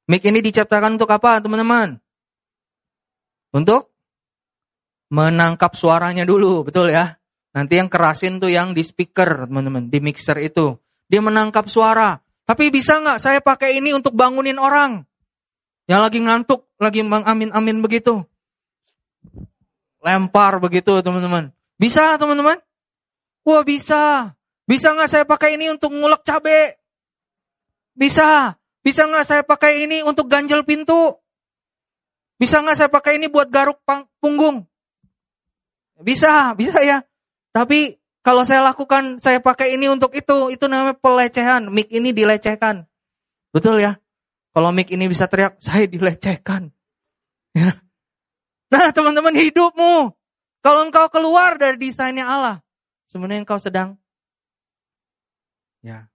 Mic 0.08 0.24
ini 0.24 0.40
diciptakan 0.40 0.96
untuk 0.96 1.12
apa, 1.12 1.44
teman-teman? 1.44 2.00
Untuk 3.52 3.92
menangkap 5.12 5.74
suaranya 5.76 6.28
dulu, 6.28 6.68
betul 6.68 6.92
ya? 6.92 7.16
Nanti 7.56 7.80
yang 7.80 7.90
kerasin 7.90 8.38
tuh 8.38 8.52
yang 8.52 8.76
di 8.76 8.84
speaker, 8.86 9.50
teman-teman, 9.50 9.90
di 9.90 10.00
mixer 10.04 10.38
itu. 10.44 10.78
Dia 11.08 11.24
menangkap 11.24 11.66
suara. 11.72 12.20
Tapi 12.48 12.72
bisa 12.72 13.00
nggak 13.00 13.20
saya 13.20 13.40
pakai 13.44 13.76
ini 13.80 13.92
untuk 13.92 14.16
bangunin 14.16 14.56
orang 14.56 15.04
yang 15.88 16.04
lagi 16.04 16.20
ngantuk, 16.20 16.68
lagi 16.80 17.00
mengamin-amin 17.04 17.80
begitu. 17.80 18.24
Lempar 20.04 20.60
begitu 20.60 21.00
teman-teman. 21.00 21.56
Bisa 21.80 22.20
teman-teman? 22.20 22.60
Wah 23.48 23.64
bisa. 23.64 24.36
Bisa 24.68 24.92
nggak 24.92 25.10
saya 25.10 25.24
pakai 25.24 25.56
ini 25.56 25.72
untuk 25.72 25.96
ngulek 25.96 26.28
cabe? 26.28 26.76
Bisa. 27.96 28.60
Bisa 28.84 29.08
nggak 29.08 29.26
saya 29.28 29.44
pakai 29.48 29.88
ini 29.88 30.04
untuk 30.04 30.28
ganjel 30.28 30.68
pintu? 30.68 31.16
Bisa 32.36 32.60
nggak 32.60 32.78
saya 32.78 32.90
pakai 32.92 33.16
ini 33.16 33.32
buat 33.32 33.48
garuk 33.48 33.80
punggung? 34.20 34.68
Bisa, 36.02 36.54
bisa 36.54 36.82
ya. 36.86 37.02
Tapi 37.54 37.98
kalau 38.22 38.44
saya 38.44 38.62
lakukan, 38.62 39.24
saya 39.24 39.40
pakai 39.40 39.74
ini 39.74 39.88
untuk 39.88 40.14
itu, 40.14 40.52
itu 40.52 40.66
namanya 40.68 41.00
pelecehan. 41.00 41.72
Mik 41.72 41.90
ini 41.90 42.12
dilecehkan. 42.12 42.86
Betul 43.56 43.82
ya? 43.82 43.98
Kalau 44.52 44.74
mik 44.74 44.90
ini 44.94 45.06
bisa 45.08 45.30
teriak, 45.30 45.58
saya 45.64 45.88
dilecehkan. 45.88 46.70
Ya. 47.56 47.78
Nah 48.68 48.92
teman-teman 48.92 49.32
hidupmu, 49.32 50.12
kalau 50.60 50.82
engkau 50.84 51.08
keluar 51.08 51.56
dari 51.56 51.80
desainnya 51.80 52.28
Allah, 52.28 52.60
sebenarnya 53.08 53.48
engkau 53.48 53.56
sedang 53.56 53.96
ya 55.80 56.10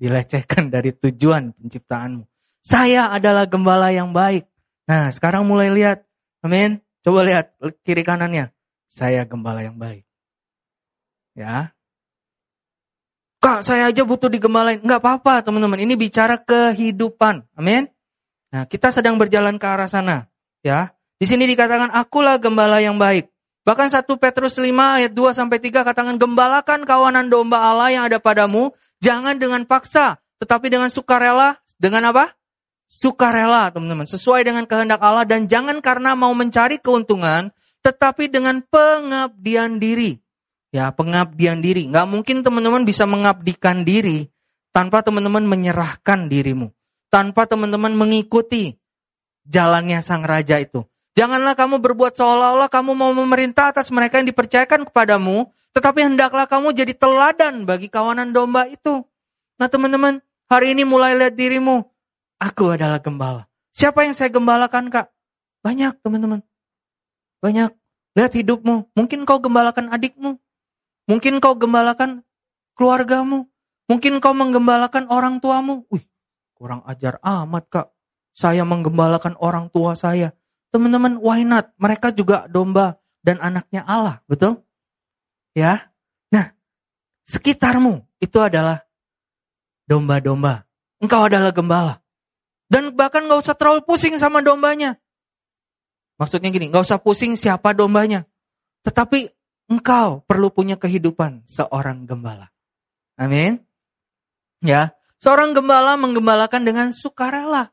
dilecehkan 0.00 0.72
dari 0.72 0.90
tujuan 0.90 1.54
penciptaanmu. 1.54 2.26
Saya 2.64 3.12
adalah 3.12 3.46
gembala 3.46 3.94
yang 3.94 4.10
baik. 4.10 4.48
Nah 4.90 5.12
sekarang 5.14 5.46
mulai 5.46 5.70
lihat, 5.70 6.02
amin. 6.42 6.80
Coba 7.04 7.20
lihat 7.22 7.52
kiri 7.84 8.00
kanannya. 8.00 8.53
Saya 8.94 9.26
gembala 9.26 9.66
yang 9.66 9.74
baik. 9.74 10.06
Ya. 11.34 11.74
Kak, 13.42 13.66
saya 13.66 13.90
aja 13.90 14.06
butuh 14.06 14.30
digembalain. 14.30 14.78
Enggak 14.78 15.02
apa-apa, 15.02 15.42
teman-teman. 15.42 15.82
Ini 15.82 15.98
bicara 15.98 16.38
kehidupan. 16.38 17.42
Amin. 17.58 17.90
Nah, 18.54 18.70
kita 18.70 18.94
sedang 18.94 19.18
berjalan 19.18 19.58
ke 19.58 19.66
arah 19.66 19.90
sana. 19.90 20.30
Ya. 20.62 20.94
Di 21.18 21.26
sini 21.26 21.42
dikatakan, 21.50 21.90
akulah 21.90 22.38
gembala 22.38 22.78
yang 22.78 22.94
baik. 22.94 23.34
Bahkan 23.66 23.90
1 23.90 24.06
Petrus 24.14 24.62
5 24.62 24.70
ayat 24.70 25.10
2 25.10 25.34
sampai 25.34 25.58
3 25.58 25.82
katakan 25.82 26.14
gembalakan 26.14 26.86
kawanan 26.86 27.26
domba 27.26 27.66
Allah 27.66 27.90
yang 27.90 28.04
ada 28.06 28.22
padamu, 28.22 28.70
jangan 29.02 29.34
dengan 29.34 29.66
paksa, 29.66 30.22
tetapi 30.38 30.70
dengan 30.70 30.86
sukarela. 30.86 31.58
Dengan 31.82 32.14
apa? 32.14 32.30
Sukarela, 32.86 33.74
teman-teman. 33.74 34.06
Sesuai 34.06 34.46
dengan 34.46 34.70
kehendak 34.70 35.02
Allah 35.02 35.26
dan 35.26 35.50
jangan 35.50 35.82
karena 35.82 36.14
mau 36.14 36.30
mencari 36.30 36.78
keuntungan, 36.78 37.50
tetapi 37.84 38.32
dengan 38.32 38.64
pengabdian 38.64 39.76
diri. 39.76 40.16
Ya, 40.72 40.90
pengabdian 40.90 41.60
diri. 41.60 41.86
Nggak 41.86 42.08
mungkin 42.08 42.40
teman-teman 42.40 42.82
bisa 42.82 43.04
mengabdikan 43.04 43.84
diri 43.84 44.26
tanpa 44.74 45.04
teman-teman 45.04 45.44
menyerahkan 45.46 46.26
dirimu. 46.26 46.72
Tanpa 47.12 47.46
teman-teman 47.46 47.94
mengikuti 47.94 48.74
jalannya 49.46 50.02
sang 50.02 50.26
raja 50.26 50.58
itu. 50.58 50.82
Janganlah 51.14 51.54
kamu 51.54 51.78
berbuat 51.78 52.18
seolah-olah 52.18 52.66
kamu 52.66 52.90
mau 52.98 53.14
memerintah 53.14 53.70
atas 53.70 53.94
mereka 53.94 54.18
yang 54.18 54.26
dipercayakan 54.34 54.90
kepadamu, 54.90 55.46
tetapi 55.70 56.10
hendaklah 56.10 56.50
kamu 56.50 56.74
jadi 56.74 56.90
teladan 56.90 57.62
bagi 57.62 57.86
kawanan 57.86 58.34
domba 58.34 58.66
itu. 58.66 59.06
Nah 59.54 59.70
teman-teman, 59.70 60.18
hari 60.50 60.74
ini 60.74 60.82
mulai 60.82 61.14
lihat 61.14 61.38
dirimu. 61.38 61.86
Aku 62.42 62.74
adalah 62.74 62.98
gembala. 62.98 63.46
Siapa 63.70 64.02
yang 64.02 64.18
saya 64.18 64.34
gembalakan 64.34 64.90
kak? 64.90 65.06
Banyak 65.62 66.02
teman-teman. 66.02 66.42
Banyak. 67.44 67.76
Lihat 68.16 68.32
hidupmu. 68.32 68.96
Mungkin 68.96 69.28
kau 69.28 69.36
gembalakan 69.36 69.92
adikmu. 69.92 70.40
Mungkin 71.04 71.44
kau 71.44 71.52
gembalakan 71.52 72.24
keluargamu. 72.72 73.44
Mungkin 73.84 74.16
kau 74.24 74.32
menggembalakan 74.32 75.12
orang 75.12 75.44
tuamu. 75.44 75.84
Wih, 75.92 76.08
kurang 76.56 76.80
ajar 76.88 77.20
amat 77.20 77.64
kak. 77.68 77.86
Saya 78.32 78.64
menggembalakan 78.64 79.36
orang 79.36 79.68
tua 79.68 79.92
saya. 79.92 80.32
Teman-teman, 80.72 81.20
why 81.20 81.44
not? 81.44 81.68
Mereka 81.76 82.16
juga 82.16 82.48
domba 82.48 82.96
dan 83.20 83.36
anaknya 83.44 83.84
Allah, 83.84 84.24
betul? 84.24 84.64
Ya. 85.52 85.92
Nah, 86.32 86.56
sekitarmu 87.28 88.08
itu 88.24 88.40
adalah 88.40 88.88
domba-domba. 89.84 90.64
Engkau 90.98 91.28
adalah 91.28 91.52
gembala. 91.52 92.00
Dan 92.72 92.96
bahkan 92.96 93.28
gak 93.28 93.44
usah 93.44 93.54
terlalu 93.54 93.84
pusing 93.84 94.16
sama 94.16 94.40
dombanya. 94.40 94.96
Maksudnya 96.20 96.50
gini, 96.54 96.70
gak 96.70 96.86
usah 96.86 97.00
pusing 97.02 97.34
siapa 97.34 97.74
dombanya. 97.74 98.22
Tetapi 98.86 99.26
engkau 99.70 100.22
perlu 100.28 100.52
punya 100.52 100.78
kehidupan 100.78 101.42
seorang 101.48 102.04
gembala. 102.04 102.52
Amin. 103.18 103.62
Ya, 104.64 104.96
seorang 105.20 105.52
gembala 105.56 105.96
menggembalakan 105.96 106.62
dengan 106.64 106.88
sukarela. 106.92 107.72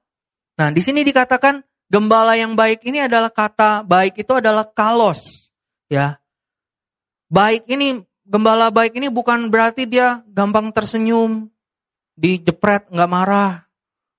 Nah, 0.60 0.70
di 0.70 0.82
sini 0.84 1.04
dikatakan 1.08 1.64
gembala 1.92 2.40
yang 2.40 2.56
baik 2.56 2.88
ini 2.88 3.04
adalah 3.04 3.32
kata 3.32 3.84
baik 3.84 4.24
itu 4.24 4.32
adalah 4.36 4.68
kalos. 4.68 5.52
Ya. 5.92 6.20
Baik 7.32 7.68
ini 7.68 8.04
gembala 8.28 8.72
baik 8.72 8.96
ini 8.96 9.12
bukan 9.12 9.52
berarti 9.52 9.88
dia 9.88 10.24
gampang 10.32 10.72
tersenyum, 10.72 11.52
dijepret 12.16 12.88
nggak 12.92 13.12
marah, 13.12 13.68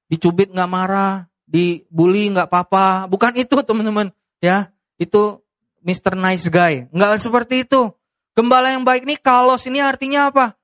dicubit 0.09 0.53
nggak 0.53 0.69
marah, 0.69 1.29
dibully 1.53 2.33
nggak 2.33 2.49
apa-apa. 2.49 3.05
Bukan 3.13 3.37
itu 3.37 3.61
teman-teman, 3.61 4.09
ya. 4.41 4.73
Itu 4.97 5.45
Mr. 5.85 6.17
Nice 6.17 6.49
Guy. 6.49 6.89
Enggak 6.89 7.21
seperti 7.21 7.69
itu. 7.69 7.93
Gembala 8.33 8.73
yang 8.73 8.81
baik 8.89 9.05
ini 9.05 9.21
kalos 9.21 9.69
ini 9.69 9.85
artinya 9.85 10.33
apa? 10.33 10.57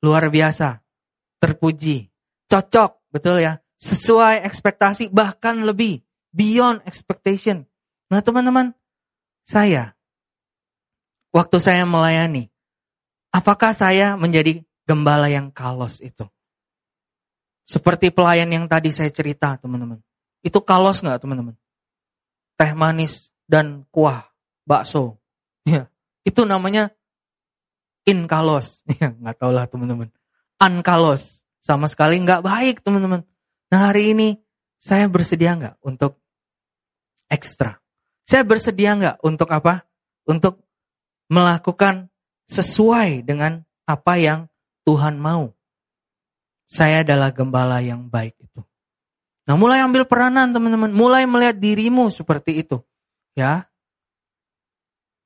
Luar 0.00 0.32
biasa. 0.32 0.80
Terpuji. 1.36 2.08
Cocok, 2.48 3.12
betul 3.12 3.44
ya? 3.44 3.60
Sesuai 3.76 4.40
ekspektasi 4.48 5.12
bahkan 5.12 5.60
lebih. 5.68 6.00
Beyond 6.32 6.88
expectation. 6.88 7.68
Nah 8.08 8.24
teman-teman, 8.24 8.72
saya 9.44 9.96
waktu 11.32 11.56
saya 11.60 11.84
melayani, 11.84 12.48
apakah 13.32 13.72
saya 13.72 14.16
menjadi 14.16 14.64
gembala 14.84 15.28
yang 15.32 15.48
kalos 15.52 16.00
itu? 16.00 16.24
Seperti 17.66 18.14
pelayan 18.14 18.46
yang 18.46 18.70
tadi 18.70 18.94
saya 18.94 19.10
cerita, 19.10 19.58
teman-teman. 19.58 19.98
Itu 20.46 20.62
kalos 20.62 21.02
nggak, 21.02 21.18
teman-teman? 21.18 21.58
Teh 22.54 22.72
manis, 22.78 23.34
dan 23.50 23.86
kuah 23.90 24.26
bakso. 24.66 25.18
Ya, 25.66 25.90
itu 26.22 26.46
namanya 26.46 26.94
inkalos. 28.06 28.86
Ya, 29.02 29.10
nggak 29.10 29.34
tahu 29.42 29.50
lah 29.50 29.66
teman-teman. 29.66 30.14
Ankalos. 30.62 31.42
Sama 31.58 31.90
sekali 31.90 32.22
nggak 32.22 32.46
baik 32.46 32.86
teman-teman. 32.86 33.26
Nah 33.74 33.90
hari 33.90 34.14
ini 34.14 34.38
saya 34.78 35.10
bersedia 35.10 35.58
nggak 35.58 35.82
untuk 35.82 36.22
ekstra? 37.26 37.82
Saya 38.22 38.46
bersedia 38.46 38.94
nggak 38.94 39.16
untuk 39.26 39.50
apa? 39.50 39.82
Untuk 40.30 40.62
melakukan 41.26 42.06
sesuai 42.46 43.26
dengan 43.26 43.66
apa 43.82 44.14
yang 44.14 44.46
Tuhan 44.86 45.18
mau. 45.18 45.55
Saya 46.66 47.06
adalah 47.06 47.30
gembala 47.30 47.78
yang 47.78 48.10
baik 48.10 48.34
itu. 48.42 48.60
Nah 49.46 49.54
mulai 49.54 49.80
ambil 49.86 50.02
peranan 50.04 50.50
teman-teman. 50.50 50.90
Mulai 50.90 51.22
melihat 51.24 51.54
dirimu 51.54 52.10
seperti 52.10 52.66
itu. 52.66 52.82
Ya. 53.38 53.70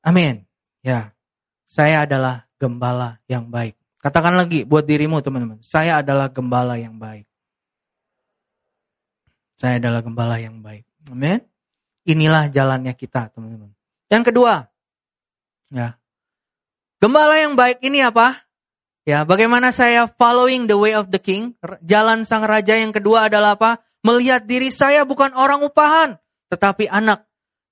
Amin. 0.05 0.45
Ya. 0.85 1.17
Saya 1.65 2.05
adalah 2.05 2.45
gembala 2.61 3.25
yang 3.25 3.49
baik. 3.49 3.81
Katakan 4.01 4.37
lagi 4.37 4.69
buat 4.69 4.85
dirimu 4.85 5.25
teman-teman. 5.25 5.61
Saya 5.65 6.05
adalah 6.05 6.29
gembala 6.29 6.77
yang 6.77 7.01
baik. 7.01 7.25
Saya 9.57 9.77
adalah 9.77 10.01
gembala 10.01 10.41
yang 10.41 10.61
baik. 10.61 10.85
Amin. 11.13 11.41
Inilah 12.09 12.49
jalannya 12.49 12.93
kita 12.97 13.29
teman-teman. 13.33 13.73
Yang 14.09 14.33
kedua. 14.33 14.69
Ya. 15.73 16.01
Gembala 17.01 17.41
yang 17.41 17.57
baik 17.57 17.81
ini 17.81 18.05
apa? 18.05 18.41
Ya, 19.09 19.25
bagaimana 19.25 19.73
saya 19.73 20.07
following 20.07 20.69
the 20.69 20.77
way 20.77 20.93
of 20.93 21.09
the 21.09 21.19
king? 21.19 21.57
Jalan 21.85 22.29
sang 22.29 22.45
raja 22.45 22.77
yang 22.77 22.93
kedua 22.93 23.33
adalah 23.33 23.57
apa? 23.57 23.81
Melihat 24.05 24.45
diri 24.45 24.69
saya 24.73 25.05
bukan 25.05 25.33
orang 25.37 25.65
upahan, 25.65 26.17
tetapi 26.53 26.89
anak 26.89 27.31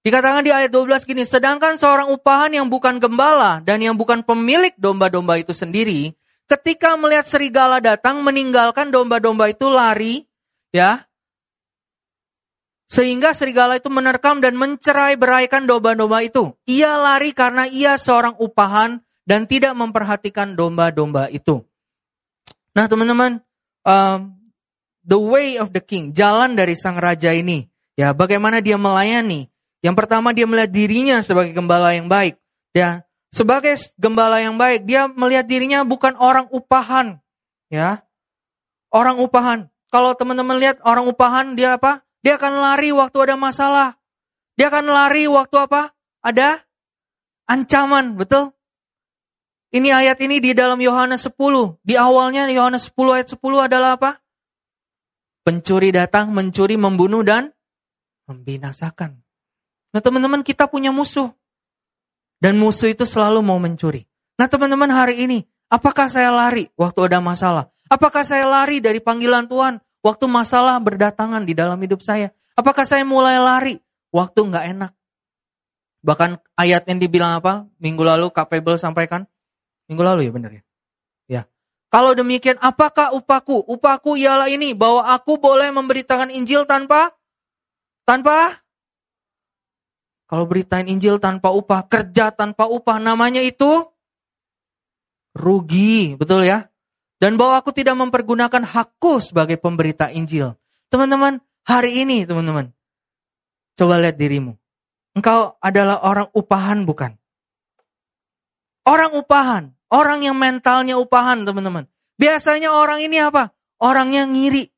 Dikatakan 0.09 0.47
di 0.47 0.55
ayat 0.55 0.71
12 0.71 1.05
gini, 1.05 1.27
sedangkan 1.27 1.75
seorang 1.75 2.09
upahan 2.15 2.55
yang 2.55 2.71
bukan 2.71 3.03
gembala 3.03 3.59
dan 3.61 3.83
yang 3.83 3.99
bukan 3.99 4.23
pemilik 4.23 4.71
domba-domba 4.79 5.43
itu 5.43 5.51
sendiri, 5.51 6.15
ketika 6.47 6.95
melihat 6.95 7.27
serigala 7.27 7.83
datang 7.83 8.23
meninggalkan 8.23 8.95
domba-domba 8.95 9.51
itu 9.51 9.67
lari, 9.67 10.25
ya. 10.71 11.03
Sehingga 12.89 13.37
serigala 13.37 13.77
itu 13.77 13.93
menerkam 13.93 14.41
dan 14.41 14.57
mencerai 14.57 15.21
beraikan 15.21 15.69
domba-domba 15.69 16.25
itu. 16.25 16.57
Ia 16.65 16.97
lari 16.97 17.37
karena 17.37 17.69
ia 17.69 18.01
seorang 18.01 18.39
upahan 18.41 19.05
dan 19.29 19.45
tidak 19.45 19.77
memperhatikan 19.77 20.57
domba-domba 20.57 21.29
itu. 21.29 21.61
Nah 22.73 22.89
teman-teman, 22.89 23.45
um, 23.85 24.33
the 25.05 25.21
way 25.21 25.61
of 25.61 25.69
the 25.77 25.85
king, 25.85 26.17
jalan 26.17 26.57
dari 26.57 26.73
sang 26.73 26.97
raja 26.97 27.37
ini, 27.37 27.69
ya 27.93 28.17
bagaimana 28.17 28.65
dia 28.65 28.81
melayani, 28.81 29.53
yang 29.85 29.93
pertama 29.93 30.33
dia 30.33 30.49
melihat 30.49 30.73
dirinya 30.73 31.21
sebagai 31.21 31.53
gembala 31.53 31.93
yang 31.93 32.09
baik. 32.11 32.41
Ya, 32.73 33.07
sebagai 33.31 33.77
gembala 34.01 34.43
yang 34.43 34.59
baik, 34.59 34.89
dia 34.89 35.07
melihat 35.07 35.47
dirinya 35.47 35.85
bukan 35.87 36.19
orang 36.19 36.49
upahan. 36.51 37.21
Ya. 37.71 38.03
Orang 38.89 39.21
upahan. 39.21 39.69
Kalau 39.93 40.17
teman-teman 40.17 40.57
lihat 40.57 40.81
orang 40.85 41.05
upahan 41.09 41.53
dia 41.53 41.77
apa? 41.77 42.01
Dia 42.25 42.41
akan 42.41 42.53
lari 42.61 42.91
waktu 42.91 43.19
ada 43.25 43.37
masalah. 43.37 43.89
Dia 44.59 44.73
akan 44.73 44.91
lari 44.91 45.31
waktu 45.31 45.57
apa? 45.61 45.93
Ada 46.25 46.65
ancaman, 47.47 48.19
betul? 48.19 48.58
Ini 49.69 49.93
ayat 49.93 50.17
ini 50.25 50.41
di 50.41 50.57
dalam 50.57 50.81
Yohanes 50.81 51.29
10. 51.29 51.85
Di 51.85 51.95
awalnya 52.01 52.49
Yohanes 52.49 52.89
10 52.89 53.21
ayat 53.21 53.29
10 53.37 53.69
adalah 53.69 54.01
apa? 54.01 54.17
Pencuri 55.45 55.93
datang, 55.93 56.33
mencuri, 56.33 56.81
membunuh, 56.81 57.21
dan 57.21 57.53
membinasakan. 58.25 59.21
Nah 59.93 60.01
teman-teman 60.01 60.41
kita 60.41 60.69
punya 60.69 60.89
musuh. 60.89 61.33
Dan 62.41 62.57
musuh 62.57 62.89
itu 62.89 63.05
selalu 63.05 63.45
mau 63.45 63.61
mencuri. 63.61 64.09
Nah 64.41 64.49
teman-teman 64.49 64.89
hari 64.89 65.21
ini, 65.25 65.45
apakah 65.69 66.09
saya 66.09 66.33
lari 66.33 66.69
waktu 66.77 67.09
ada 67.09 67.21
masalah? 67.21 67.69
Apakah 67.89 68.25
saya 68.25 68.45
lari 68.45 68.81
dari 68.81 69.01
panggilan 69.01 69.49
Tuhan 69.49 69.81
waktu 70.05 70.25
masalah 70.29 70.77
berdatangan 70.81 71.45
di 71.45 71.53
dalam 71.57 71.81
hidup 71.81 72.05
saya? 72.05 72.33
Apakah 72.57 72.85
saya 72.89 73.05
mulai 73.05 73.41
lari 73.41 73.81
waktu 74.13 74.39
nggak 74.49 74.65
enak? 74.77 74.93
Bahkan 76.05 76.31
ayat 76.57 76.89
yang 76.89 77.01
dibilang 77.01 77.43
apa? 77.43 77.67
Minggu 77.81 78.05
lalu 78.05 78.33
Kapebel 78.33 78.79
sampaikan. 78.81 79.27
Minggu 79.89 80.05
lalu 80.05 80.29
ya 80.29 80.33
benar 80.33 80.51
ya? 80.53 80.63
Ya. 81.29 81.43
Kalau 81.89 82.13
demikian, 82.13 82.61
apakah 82.61 83.17
upaku? 83.17 83.65
Upaku 83.65 84.21
ialah 84.21 84.53
ini, 84.53 84.77
bahwa 84.77 85.09
aku 85.09 85.41
boleh 85.41 85.73
memberitakan 85.73 86.29
Injil 86.29 86.69
tanpa 86.69 87.17
tanpa 88.05 88.61
kalau 90.29 90.45
beritain 90.45 90.85
Injil 90.85 91.17
tanpa 91.17 91.49
upah, 91.57 91.89
kerja 91.89 92.29
tanpa 92.29 92.69
upah, 92.69 93.01
namanya 93.01 93.41
itu 93.41 93.89
rugi, 95.33 96.21
betul 96.21 96.45
ya? 96.45 96.69
Dan 97.19 97.41
bahwa 97.41 97.59
aku 97.59 97.73
tidak 97.73 97.97
mempergunakan 97.97 98.63
hakku 98.63 99.25
sebagai 99.25 99.57
pemberita 99.57 100.13
Injil. 100.13 100.55
Teman-teman, 100.93 101.41
hari 101.65 102.05
ini 102.05 102.29
teman-teman, 102.29 102.71
coba 103.75 103.99
lihat 103.99 104.21
dirimu. 104.21 104.55
Engkau 105.19 105.59
adalah 105.59 106.05
orang 106.07 106.29
upahan 106.31 106.87
bukan? 106.87 107.18
Orang 108.89 109.13
upahan. 109.13 109.77
Orang 109.93 110.25
yang 110.25 110.37
mentalnya 110.37 110.97
upahan, 110.97 111.45
teman-teman. 111.45 111.85
Biasanya 112.17 112.73
orang 112.73 113.05
ini 113.05 113.21
apa? 113.21 113.53
Orangnya 113.81 114.25
ngiri. 114.25 114.69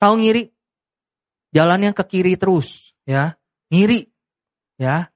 Tahu 0.00 0.14
ngiri? 0.24 0.48
Jalannya 1.52 1.92
ke 1.92 2.04
kiri 2.08 2.40
terus, 2.40 2.96
ya. 3.04 3.36
Ngiri. 3.68 4.08
Ya. 4.80 5.12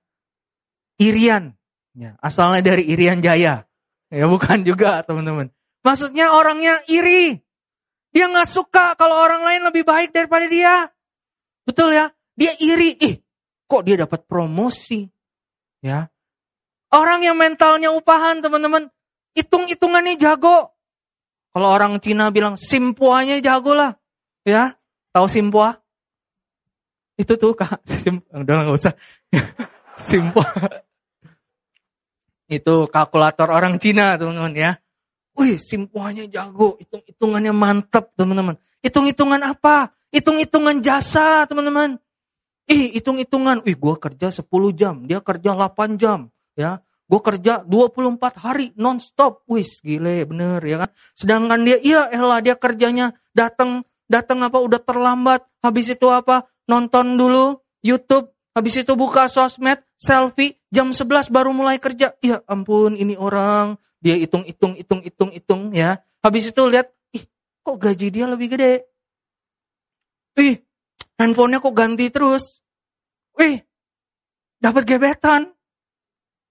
Irian. 1.01 1.57
Ya, 1.97 2.12
asalnya 2.20 2.61
dari 2.61 2.84
Irian 2.93 3.24
Jaya. 3.24 3.64
Ya 4.12 4.24
bukan 4.28 4.62
juga, 4.68 5.01
teman-teman. 5.01 5.49
Maksudnya 5.80 6.37
orangnya 6.37 6.84
iri. 6.93 7.41
Dia 8.12 8.28
nggak 8.28 8.49
suka 8.49 8.97
kalau 9.01 9.16
orang 9.16 9.45
lain 9.45 9.62
lebih 9.64 9.84
baik 9.84 10.12
daripada 10.12 10.45
dia. 10.49 10.89
Betul 11.64 11.97
ya? 11.97 12.12
Dia 12.37 12.53
iri. 12.61 12.97
Ih, 13.01 13.16
kok 13.64 13.84
dia 13.84 13.97
dapat 13.97 14.28
promosi? 14.28 15.09
Ya. 15.80 16.09
Orang 16.97 17.20
yang 17.20 17.36
mentalnya 17.36 17.92
upahan, 17.92 18.40
teman-teman. 18.40 18.88
Hitung-hitungannya 19.36 20.16
jago. 20.16 20.72
Kalau 21.53 21.68
orang 21.68 22.01
Cina 22.01 22.32
bilang 22.32 22.57
simpuanya 22.57 23.36
jago 23.44 23.76
lah. 23.76 23.92
Ya, 24.49 24.80
tahu 25.12 25.28
simpua? 25.28 25.76
Itu 27.20 27.36
tuh 27.36 27.53
kak, 27.53 27.84
sim, 27.90 28.24
udah 28.32 28.55
nggak 28.64 28.76
usah. 28.76 28.92
simpua. 30.09 30.49
Itu 32.49 32.88
kalkulator 32.88 33.53
orang 33.53 33.76
Cina 33.76 34.16
teman-teman 34.16 34.57
ya. 34.57 34.72
Wih, 35.36 35.61
simpuanya 35.61 36.24
jago, 36.24 36.80
hitung-hitungannya 36.80 37.53
mantep 37.53 38.09
teman-teman. 38.16 38.57
Hitung-hitungan 38.80 39.40
apa? 39.44 39.92
Hitung-hitungan 40.09 40.80
jasa 40.80 41.44
teman-teman. 41.44 42.01
Ih, 42.72 42.97
hitung-hitungan. 42.97 43.61
Wih, 43.68 43.76
gue 43.76 43.94
kerja 44.01 44.32
10 44.32 44.49
jam, 44.72 45.05
dia 45.05 45.20
kerja 45.20 45.53
8 45.53 46.01
jam. 46.01 46.32
Ya, 46.57 46.81
Gue 47.07 47.23
kerja 47.23 47.63
24 47.63 48.19
hari 48.35 48.75
non-stop. 48.75 49.47
Wis 49.47 49.79
gile 49.79 50.27
bener 50.27 50.59
ya 50.67 50.77
kan. 50.87 50.91
Sedangkan 51.15 51.63
dia 51.63 51.79
iya 51.79 52.11
elah 52.11 52.43
dia 52.43 52.59
kerjanya 52.59 53.15
datang 53.31 53.87
datang 54.11 54.43
apa 54.43 54.59
udah 54.59 54.83
terlambat. 54.83 55.47
Habis 55.63 55.95
itu 55.95 56.11
apa 56.11 56.51
nonton 56.67 57.15
dulu 57.15 57.63
YouTube. 57.87 58.35
Habis 58.57 58.83
itu 58.83 58.97
buka 58.97 59.29
sosmed, 59.29 59.85
selfie, 60.01 60.57
jam 60.73 60.91
11 60.91 61.29
baru 61.31 61.53
mulai 61.53 61.77
kerja. 61.77 62.17
Ya 62.25 62.41
ampun 62.49 62.97
ini 62.97 63.13
orang, 63.13 63.77
dia 64.01 64.17
hitung-hitung, 64.17 64.81
hitung-hitung, 64.81 65.31
hitung 65.31 65.63
ya. 65.77 66.01
Habis 66.25 66.57
itu 66.57 66.63
lihat, 66.65 66.89
ih 67.13 67.29
kok 67.61 67.77
gaji 67.77 68.09
dia 68.09 68.25
lebih 68.25 68.57
gede. 68.57 68.89
Ih, 70.41 70.57
handphonenya 71.21 71.61
kok 71.61 71.77
ganti 71.77 72.09
terus. 72.09 72.65
Wih, 73.37 73.61
dapat 74.57 74.89
gebetan. 74.89 75.56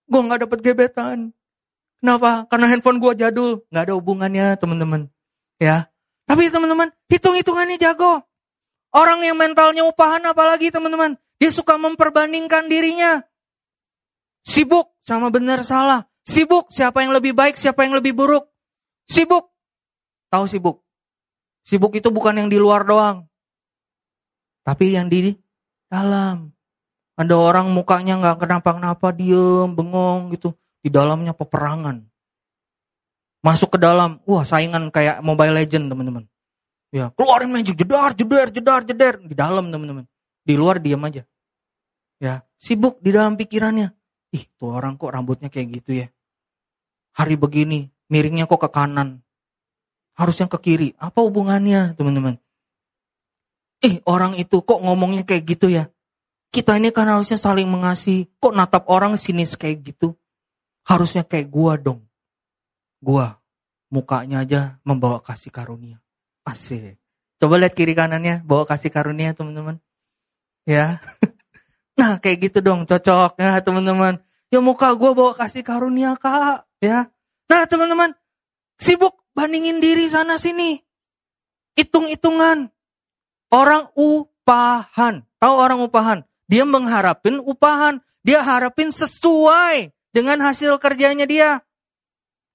Gue 0.06 0.22
nggak 0.22 0.46
dapet 0.46 0.60
gebetan. 0.62 1.34
Kenapa? 2.00 2.46
Karena 2.50 2.70
handphone 2.70 3.02
gue 3.02 3.14
jadul. 3.18 3.66
Nggak 3.74 3.84
ada 3.90 3.94
hubungannya 3.98 4.46
teman-teman. 4.62 5.10
Ya. 5.58 5.90
Tapi 6.26 6.50
teman-teman, 6.50 6.90
hitung-hitungannya 7.10 7.78
jago. 7.78 8.26
Orang 8.96 9.22
yang 9.22 9.36
mentalnya 9.36 9.84
upahan 9.86 10.24
apalagi 10.26 10.72
teman-teman. 10.72 11.20
Dia 11.38 11.52
suka 11.52 11.76
memperbandingkan 11.76 12.72
dirinya. 12.72 13.22
Sibuk 14.46 14.96
sama 15.04 15.28
benar 15.28 15.68
salah. 15.68 16.08
Sibuk 16.26 16.72
siapa 16.72 17.04
yang 17.04 17.12
lebih 17.14 17.36
baik, 17.36 17.60
siapa 17.60 17.86
yang 17.86 17.94
lebih 17.98 18.16
buruk. 18.16 18.48
Sibuk. 19.06 19.52
Tahu 20.32 20.46
sibuk. 20.48 20.82
Sibuk 21.66 21.94
itu 21.98 22.10
bukan 22.10 22.40
yang 22.40 22.50
di 22.50 22.58
luar 22.58 22.88
doang. 22.88 23.28
Tapi 24.66 24.96
yang 24.96 25.12
di 25.12 25.36
dalam. 25.86 26.55
Ada 27.16 27.36
orang 27.40 27.72
mukanya 27.72 28.20
nggak 28.20 28.44
kenapa-kenapa, 28.44 29.16
diem, 29.16 29.72
bengong 29.72 30.36
gitu. 30.36 30.52
Di 30.84 30.92
dalamnya 30.92 31.32
peperangan. 31.32 32.04
Masuk 33.40 33.76
ke 33.76 33.80
dalam, 33.80 34.20
wah 34.28 34.44
saingan 34.44 34.92
kayak 34.92 35.24
Mobile 35.24 35.56
Legend 35.56 35.88
teman-teman. 35.88 36.24
Ya, 36.92 37.12
keluarin 37.16 37.52
magic, 37.52 37.76
jedar, 37.80 38.12
jedar, 38.16 38.48
jedar, 38.52 38.82
jedar. 38.84 39.16
Di 39.24 39.36
dalam 39.36 39.72
teman-teman. 39.72 40.06
Di 40.44 40.54
luar 40.60 40.84
diem 40.84 41.00
aja. 41.02 41.24
Ya, 42.20 42.44
sibuk 42.60 43.00
di 43.00 43.16
dalam 43.16 43.40
pikirannya. 43.40 43.92
Ih, 44.36 44.44
tuh 44.60 44.76
orang 44.76 45.00
kok 45.00 45.12
rambutnya 45.12 45.48
kayak 45.48 45.82
gitu 45.82 45.96
ya. 46.04 46.08
Hari 47.16 47.40
begini, 47.40 47.88
miringnya 48.12 48.44
kok 48.44 48.60
ke 48.60 48.70
kanan. 48.72 49.24
Harusnya 50.20 50.52
ke 50.52 50.60
kiri. 50.60 50.90
Apa 51.00 51.24
hubungannya, 51.24 51.96
teman-teman? 51.96 52.40
Ih, 53.84 54.04
orang 54.04 54.36
itu 54.36 54.60
kok 54.64 54.80
ngomongnya 54.84 55.24
kayak 55.24 55.44
gitu 55.48 55.72
ya? 55.72 55.92
Kita 56.52 56.78
ini 56.80 56.90
kan 56.90 57.08
harusnya 57.10 57.38
saling 57.40 57.68
mengasihi. 57.68 58.30
Kok 58.40 58.54
natap 58.56 58.88
orang 58.92 59.20
sinis 59.20 59.56
kayak 59.60 59.94
gitu? 59.94 60.16
Harusnya 60.86 61.26
kayak 61.26 61.50
gua 61.50 61.76
dong. 61.76 62.06
Gua 63.02 63.38
mukanya 63.94 64.44
aja 64.44 64.62
membawa 64.84 65.22
kasih 65.22 65.54
karunia. 65.54 66.02
Asik. 66.46 66.98
Coba 67.36 67.60
lihat 67.60 67.76
kiri 67.76 67.92
kanannya, 67.98 68.46
bawa 68.48 68.64
kasih 68.64 68.92
karunia 68.92 69.36
teman-teman. 69.36 69.80
Ya. 70.66 71.00
Nah 71.96 72.20
kayak 72.20 72.52
gitu 72.52 72.60
dong, 72.60 72.84
cocok 72.84 73.40
ya 73.40 73.64
teman-teman. 73.64 74.20
Ya 74.52 74.60
muka 74.60 74.92
gua 75.00 75.16
bawa 75.16 75.32
kasih 75.32 75.64
karunia 75.64 76.20
kak. 76.20 76.68
Ya. 76.84 77.08
Nah 77.48 77.64
teman-teman, 77.64 78.12
sibuk 78.76 79.16
bandingin 79.32 79.80
diri 79.80 80.04
sana 80.12 80.36
sini. 80.36 80.84
Hitung-hitungan. 81.80 82.68
Orang 83.48 83.96
upahan. 83.96 85.24
Tahu 85.40 85.54
orang 85.56 85.80
upahan? 85.88 86.20
Dia 86.46 86.64
mengharapin 86.66 87.42
upahan. 87.42 88.02
Dia 88.26 88.42
harapin 88.42 88.90
sesuai 88.90 89.94
dengan 90.10 90.42
hasil 90.42 90.82
kerjanya 90.82 91.30
dia. 91.30 91.62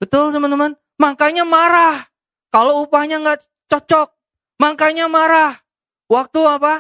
Betul 0.02 0.34
teman-teman? 0.34 0.74
Makanya 0.98 1.46
marah. 1.46 2.10
Kalau 2.50 2.86
upahnya 2.86 3.22
nggak 3.22 3.46
cocok. 3.70 4.10
Makanya 4.58 5.06
marah. 5.06 5.58
Waktu 6.10 6.40
apa? 6.42 6.74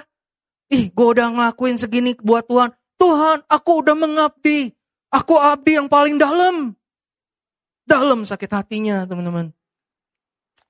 Ih, 0.70 0.90
gue 0.90 1.06
udah 1.06 1.30
ngelakuin 1.30 1.78
segini 1.78 2.18
buat 2.18 2.46
Tuhan. 2.46 2.74
Tuhan, 2.98 3.46
aku 3.46 3.70
udah 3.82 3.94
mengabdi. 3.94 4.74
Aku 5.10 5.38
abdi 5.38 5.78
yang 5.78 5.86
paling 5.90 6.18
dalam. 6.18 6.74
Dalam 7.86 8.22
sakit 8.22 8.50
hatinya, 8.50 9.02
teman-teman. 9.06 9.50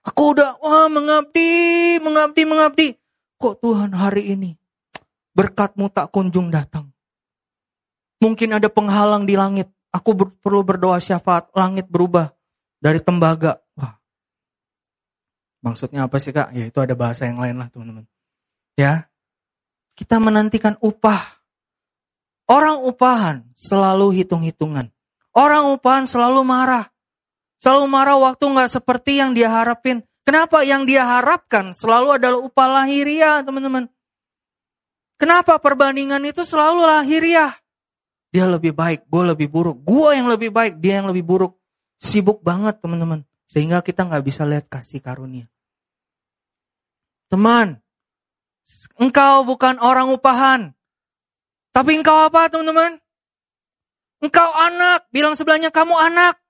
Aku 0.01 0.32
udah, 0.32 0.57
wah 0.61 0.88
mengabdi, 0.88 2.01
mengabdi, 2.01 2.43
mengabdi. 2.49 2.88
Kok 3.36 3.61
Tuhan 3.61 3.93
hari 3.93 4.32
ini 4.32 4.60
berkatmu 5.41 5.88
tak 5.88 6.12
kunjung 6.12 6.53
datang. 6.53 6.93
Mungkin 8.20 8.61
ada 8.61 8.68
penghalang 8.68 9.24
di 9.24 9.41
langit. 9.41 9.72
Aku 9.91 10.12
ber, 10.12 10.28
perlu 10.45 10.61
berdoa 10.61 11.01
syafaat, 11.01 11.49
langit 11.57 11.88
berubah 11.88 12.36
dari 12.76 13.01
tembaga. 13.01 13.64
Wah. 13.74 13.97
Maksudnya 15.64 16.05
apa 16.05 16.20
sih 16.20 16.36
kak? 16.36 16.53
Ya 16.53 16.68
itu 16.68 16.78
ada 16.78 16.93
bahasa 16.93 17.24
yang 17.24 17.41
lain 17.41 17.57
lah 17.57 17.72
teman-teman. 17.72 18.05
Ya. 18.76 19.09
Kita 19.97 20.20
menantikan 20.20 20.76
upah. 20.84 21.41
Orang 22.45 22.84
upahan 22.84 23.49
selalu 23.57 24.20
hitung-hitungan. 24.20 24.93
Orang 25.32 25.72
upahan 25.72 26.05
selalu 26.05 26.45
marah. 26.45 26.93
Selalu 27.62 27.86
marah 27.88 28.18
waktu 28.20 28.45
nggak 28.45 28.70
seperti 28.72 29.20
yang 29.22 29.32
dia 29.32 29.49
harapin. 29.49 30.05
Kenapa? 30.26 30.61
Yang 30.62 30.95
dia 30.95 31.03
harapkan 31.09 31.72
selalu 31.72 32.20
adalah 32.20 32.41
upah 32.43 32.68
lahiriah 32.82 33.41
teman-teman. 33.43 33.88
Kenapa 35.21 35.61
perbandingan 35.61 36.25
itu 36.25 36.49
selalu 36.49 36.89
lahiriah? 36.89 37.53
Dia 38.33 38.49
lebih 38.49 38.73
baik, 38.73 39.05
gue 39.05 39.23
lebih 39.29 39.53
buruk. 39.53 39.85
Gue 39.85 40.16
yang 40.16 40.33
lebih 40.33 40.49
baik, 40.49 40.81
dia 40.81 41.05
yang 41.05 41.12
lebih 41.12 41.21
buruk. 41.21 41.61
Sibuk 42.01 42.41
banget 42.41 42.81
teman-teman. 42.81 43.29
Sehingga 43.45 43.85
kita 43.85 44.09
nggak 44.09 44.25
bisa 44.25 44.49
lihat 44.49 44.73
kasih 44.73 45.05
karunia. 45.05 45.45
Teman, 47.29 47.85
engkau 48.97 49.45
bukan 49.45 49.77
orang 49.77 50.09
upahan. 50.09 50.73
Tapi 51.77 52.01
engkau 52.01 52.16
apa 52.25 52.49
teman-teman? 52.49 52.97
Engkau 54.25 54.51
anak. 54.57 55.05
Bilang 55.12 55.37
sebelahnya 55.37 55.68
kamu 55.68 55.95
anak. 56.01 56.41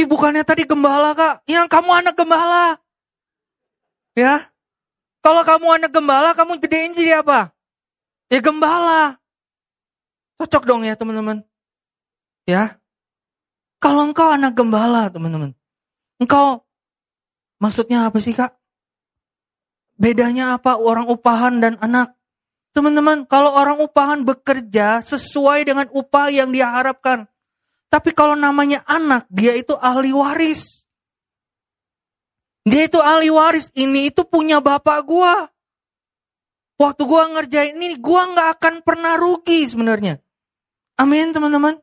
Ih 0.00 0.08
bukannya 0.08 0.48
tadi 0.48 0.64
gembala 0.64 1.12
kak. 1.12 1.44
Yang 1.44 1.68
kamu 1.68 1.90
anak 1.92 2.14
gembala. 2.16 2.80
Ya. 4.16 4.48
Kalau 5.26 5.42
kamu 5.42 5.82
anak 5.82 5.90
gembala, 5.90 6.38
kamu 6.38 6.62
gedein 6.62 6.94
jadi 6.94 7.18
apa? 7.18 7.50
Ya 8.30 8.38
gembala. 8.38 9.18
Cocok 10.38 10.62
dong 10.62 10.86
ya 10.86 10.94
teman-teman. 10.94 11.42
Ya. 12.46 12.78
Kalau 13.82 14.06
engkau 14.06 14.30
anak 14.30 14.54
gembala 14.54 15.10
teman-teman. 15.10 15.50
Engkau 16.22 16.62
maksudnya 17.58 18.06
apa 18.06 18.22
sih 18.22 18.38
kak? 18.38 18.54
Bedanya 19.98 20.54
apa 20.54 20.78
orang 20.78 21.10
upahan 21.10 21.58
dan 21.58 21.74
anak? 21.82 22.14
Teman-teman, 22.70 23.26
kalau 23.26 23.50
orang 23.50 23.82
upahan 23.82 24.22
bekerja 24.22 25.02
sesuai 25.02 25.66
dengan 25.66 25.90
upah 25.90 26.30
yang 26.30 26.54
dia 26.54 26.70
harapkan. 26.70 27.26
Tapi 27.90 28.14
kalau 28.14 28.38
namanya 28.38 28.86
anak, 28.86 29.26
dia 29.26 29.58
itu 29.58 29.74
ahli 29.74 30.14
waris. 30.14 30.85
Dia 32.66 32.90
itu 32.90 32.98
ahli 32.98 33.30
waris. 33.30 33.70
Ini 33.78 34.10
itu 34.10 34.26
punya 34.26 34.58
bapak 34.58 35.06
gua. 35.06 35.46
Waktu 36.76 37.02
gua 37.06 37.30
ngerjain 37.30 37.78
ini, 37.78 37.94
gua 37.96 38.26
nggak 38.34 38.48
akan 38.58 38.74
pernah 38.82 39.14
rugi 39.14 39.70
sebenarnya. 39.70 40.18
Amin 40.98 41.30
teman-teman. 41.30 41.78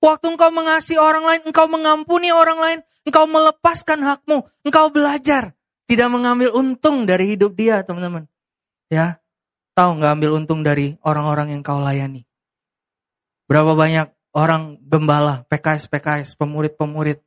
Waktu 0.00 0.32
engkau 0.32 0.48
mengasihi 0.54 0.96
orang 0.96 1.26
lain, 1.26 1.42
engkau 1.44 1.68
mengampuni 1.68 2.32
orang 2.32 2.56
lain, 2.56 2.78
engkau 3.04 3.28
melepaskan 3.28 4.00
hakmu, 4.00 4.48
engkau 4.64 4.88
belajar. 4.88 5.52
Tidak 5.84 6.08
mengambil 6.08 6.54
untung 6.54 7.04
dari 7.04 7.34
hidup 7.34 7.58
dia 7.58 7.82
teman-teman. 7.82 8.30
Ya, 8.88 9.20
tahu 9.74 9.98
nggak 9.98 10.12
ambil 10.16 10.30
untung 10.38 10.62
dari 10.62 10.96
orang-orang 11.02 11.52
yang 11.52 11.60
kau 11.66 11.82
layani. 11.82 12.24
Berapa 13.50 13.74
banyak 13.74 14.08
orang 14.30 14.78
gembala, 14.86 15.42
PKS, 15.50 15.90
PKS, 15.90 16.38
pemurid-pemurid, 16.38 17.18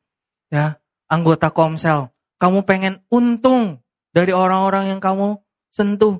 ya, 0.47 0.79
anggota 1.11 1.51
komsel. 1.51 2.12
Kamu 2.43 2.67
pengen 2.67 2.99
untung 3.07 3.79
dari 4.11 4.35
orang-orang 4.35 4.91
yang 4.91 4.99
kamu 4.99 5.39
sentuh. 5.71 6.19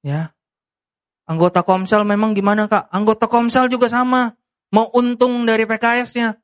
Ya. 0.00 0.32
Anggota 1.28 1.60
komsel 1.60 2.08
memang 2.08 2.32
gimana 2.32 2.64
kak? 2.64 2.88
Anggota 2.88 3.28
komsel 3.28 3.68
juga 3.68 3.92
sama. 3.92 4.32
Mau 4.72 4.88
untung 4.96 5.44
dari 5.44 5.68
PKS-nya. 5.68 6.40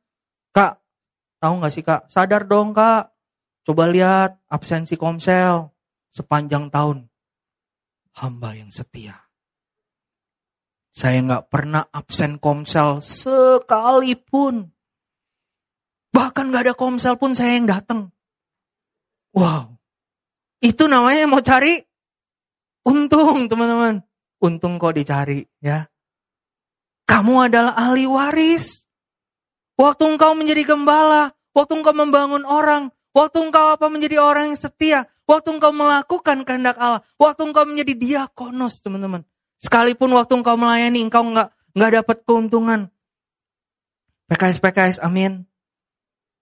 Kak, 0.52 0.76
tahu 1.40 1.64
nggak 1.64 1.72
sih 1.72 1.80
kak? 1.80 2.04
Sadar 2.12 2.44
dong 2.44 2.76
kak. 2.76 3.16
Coba 3.64 3.88
lihat 3.88 4.36
absensi 4.52 5.00
komsel 5.00 5.72
sepanjang 6.12 6.68
tahun 6.68 7.08
hamba 8.20 8.60
yang 8.60 8.68
setia. 8.68 9.16
Saya 10.92 11.24
nggak 11.24 11.48
pernah 11.48 11.88
absen 11.88 12.36
komsel 12.36 13.00
sekalipun. 13.00 14.68
Bahkan 16.12 16.44
nggak 16.52 16.64
ada 16.68 16.74
komsel 16.76 17.16
pun 17.16 17.32
saya 17.32 17.56
yang 17.56 17.64
datang. 17.64 18.12
Wow, 19.32 19.80
itu 20.60 20.84
namanya 20.88 21.24
mau 21.24 21.40
cari 21.40 21.80
untung 22.84 23.48
teman-teman. 23.48 24.04
Untung 24.42 24.76
kok 24.76 24.92
dicari 24.92 25.46
ya. 25.62 25.88
Kamu 27.08 27.48
adalah 27.48 27.72
ahli 27.78 28.04
waris. 28.04 28.84
Waktu 29.78 30.04
engkau 30.04 30.36
menjadi 30.36 30.68
gembala, 30.68 31.32
waktu 31.56 31.80
engkau 31.80 31.96
membangun 31.96 32.44
orang, 32.44 32.92
waktu 33.16 33.40
engkau 33.40 33.72
apa 33.72 33.88
menjadi 33.88 34.20
orang 34.20 34.52
yang 34.52 34.58
setia, 34.60 35.08
Waktu 35.22 35.48
engkau 35.54 35.70
melakukan 35.70 36.42
kehendak 36.42 36.76
Allah, 36.82 37.00
waktu 37.14 37.46
engkau 37.46 37.62
menjadi 37.62 37.94
diakonos, 37.94 38.82
teman-teman. 38.82 39.22
Sekalipun 39.62 40.10
waktu 40.18 40.34
engkau 40.34 40.58
melayani, 40.58 40.98
engkau 41.06 41.22
nggak 41.22 41.48
nggak 41.78 41.90
dapat 42.02 42.16
keuntungan. 42.26 42.80
PKS 44.26 44.58
PKS, 44.58 44.98
amin. 44.98 45.46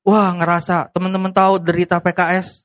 Wah 0.01 0.33
ngerasa 0.33 0.89
teman-teman 0.97 1.29
tahu 1.29 1.61
derita 1.61 2.01
PKS. 2.01 2.65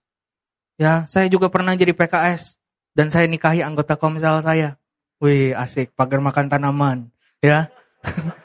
Ya, 0.75 1.07
saya 1.07 1.31
juga 1.31 1.47
pernah 1.47 1.71
jadi 1.71 1.95
PKS 1.95 2.59
dan 2.91 3.07
saya 3.07 3.27
nikahi 3.31 3.63
anggota 3.63 3.95
komsel 3.95 4.43
saya. 4.43 4.75
Wih 5.23 5.55
asik, 5.55 5.95
pagar 5.95 6.19
makan 6.19 6.51
tanaman, 6.51 7.07
ya. 7.39 7.71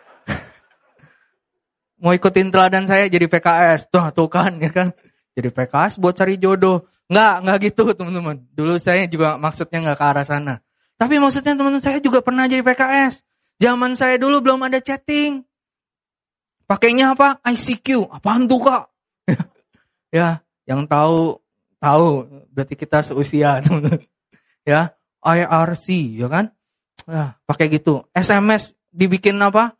Mau 2.02 2.14
ikutin 2.14 2.54
teladan 2.54 2.86
saya 2.86 3.10
jadi 3.10 3.26
PKS, 3.26 3.90
tuh 3.90 4.06
tuh 4.14 4.30
kan, 4.30 4.54
ya 4.62 4.70
kan. 4.70 4.94
Jadi 5.34 5.50
PKS 5.50 5.98
buat 5.98 6.14
cari 6.14 6.38
jodoh. 6.38 6.86
Enggak, 7.10 7.34
enggak 7.42 7.58
gitu 7.66 7.82
teman-teman. 7.90 8.38
Dulu 8.54 8.78
saya 8.78 9.04
juga 9.10 9.34
maksudnya 9.34 9.82
enggak 9.82 9.98
ke 9.98 10.04
arah 10.06 10.24
sana. 10.24 10.54
Tapi 10.94 11.18
maksudnya 11.18 11.58
teman-teman 11.58 11.82
saya 11.82 11.98
juga 11.98 12.22
pernah 12.22 12.46
jadi 12.46 12.62
PKS. 12.62 13.26
Zaman 13.58 13.98
saya 13.98 14.16
dulu 14.16 14.38
belum 14.40 14.70
ada 14.70 14.78
chatting. 14.78 15.42
Pakainya 16.70 17.18
apa? 17.18 17.42
ICQ. 17.42 18.06
Apaan 18.14 18.46
tuh 18.46 18.62
kak? 18.62 18.84
ya, 20.16 20.38
yang 20.70 20.86
tahu 20.86 21.42
tahu. 21.80 22.28
Berarti 22.52 22.74
kita 22.76 23.02
seusia. 23.02 23.58
Ya, 24.68 24.92
IRC, 25.24 26.20
ya 26.20 26.28
kan? 26.28 26.52
Ya, 27.08 27.40
pakai 27.48 27.72
gitu. 27.72 28.04
SMS 28.12 28.76
dibikin 28.92 29.40
apa? 29.40 29.72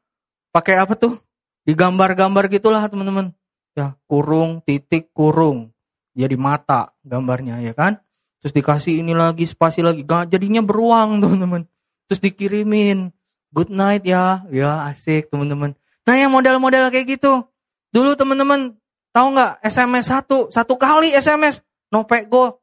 Pakai 0.57 0.81
apa 0.81 0.97
tuh? 0.97 1.21
Digambar-gambar 1.69 2.49
gitulah 2.49 2.89
teman-teman. 2.89 3.37
Ya, 3.77 3.93
kurung, 4.09 4.65
titik, 4.65 5.13
kurung 5.13 5.71
jadi 6.15 6.37
mata 6.37 6.93
gambarnya 7.07 7.63
ya 7.63 7.73
kan. 7.75 7.99
Terus 8.41 8.57
dikasih 8.57 9.05
ini 9.05 9.13
lagi, 9.13 9.45
spasi 9.45 9.85
lagi. 9.85 10.05
Jadinya 10.05 10.65
beruang 10.65 11.21
teman-teman. 11.21 11.69
Terus 12.09 12.21
dikirimin. 12.25 13.13
Good 13.53 13.71
night 13.71 14.05
ya. 14.09 14.45
Ya 14.49 14.89
asik 14.89 15.29
teman-teman. 15.29 15.77
Nah 16.09 16.15
yang 16.17 16.33
model-model 16.33 16.89
kayak 16.89 17.21
gitu. 17.21 17.45
Dulu 17.91 18.17
teman-teman 18.17 18.77
tahu 19.11 19.27
nggak 19.35 19.61
SMS 19.67 20.07
satu, 20.09 20.49
satu 20.49 20.75
kali 20.81 21.13
SMS. 21.13 21.61
No 21.91 22.07
go. 22.07 22.63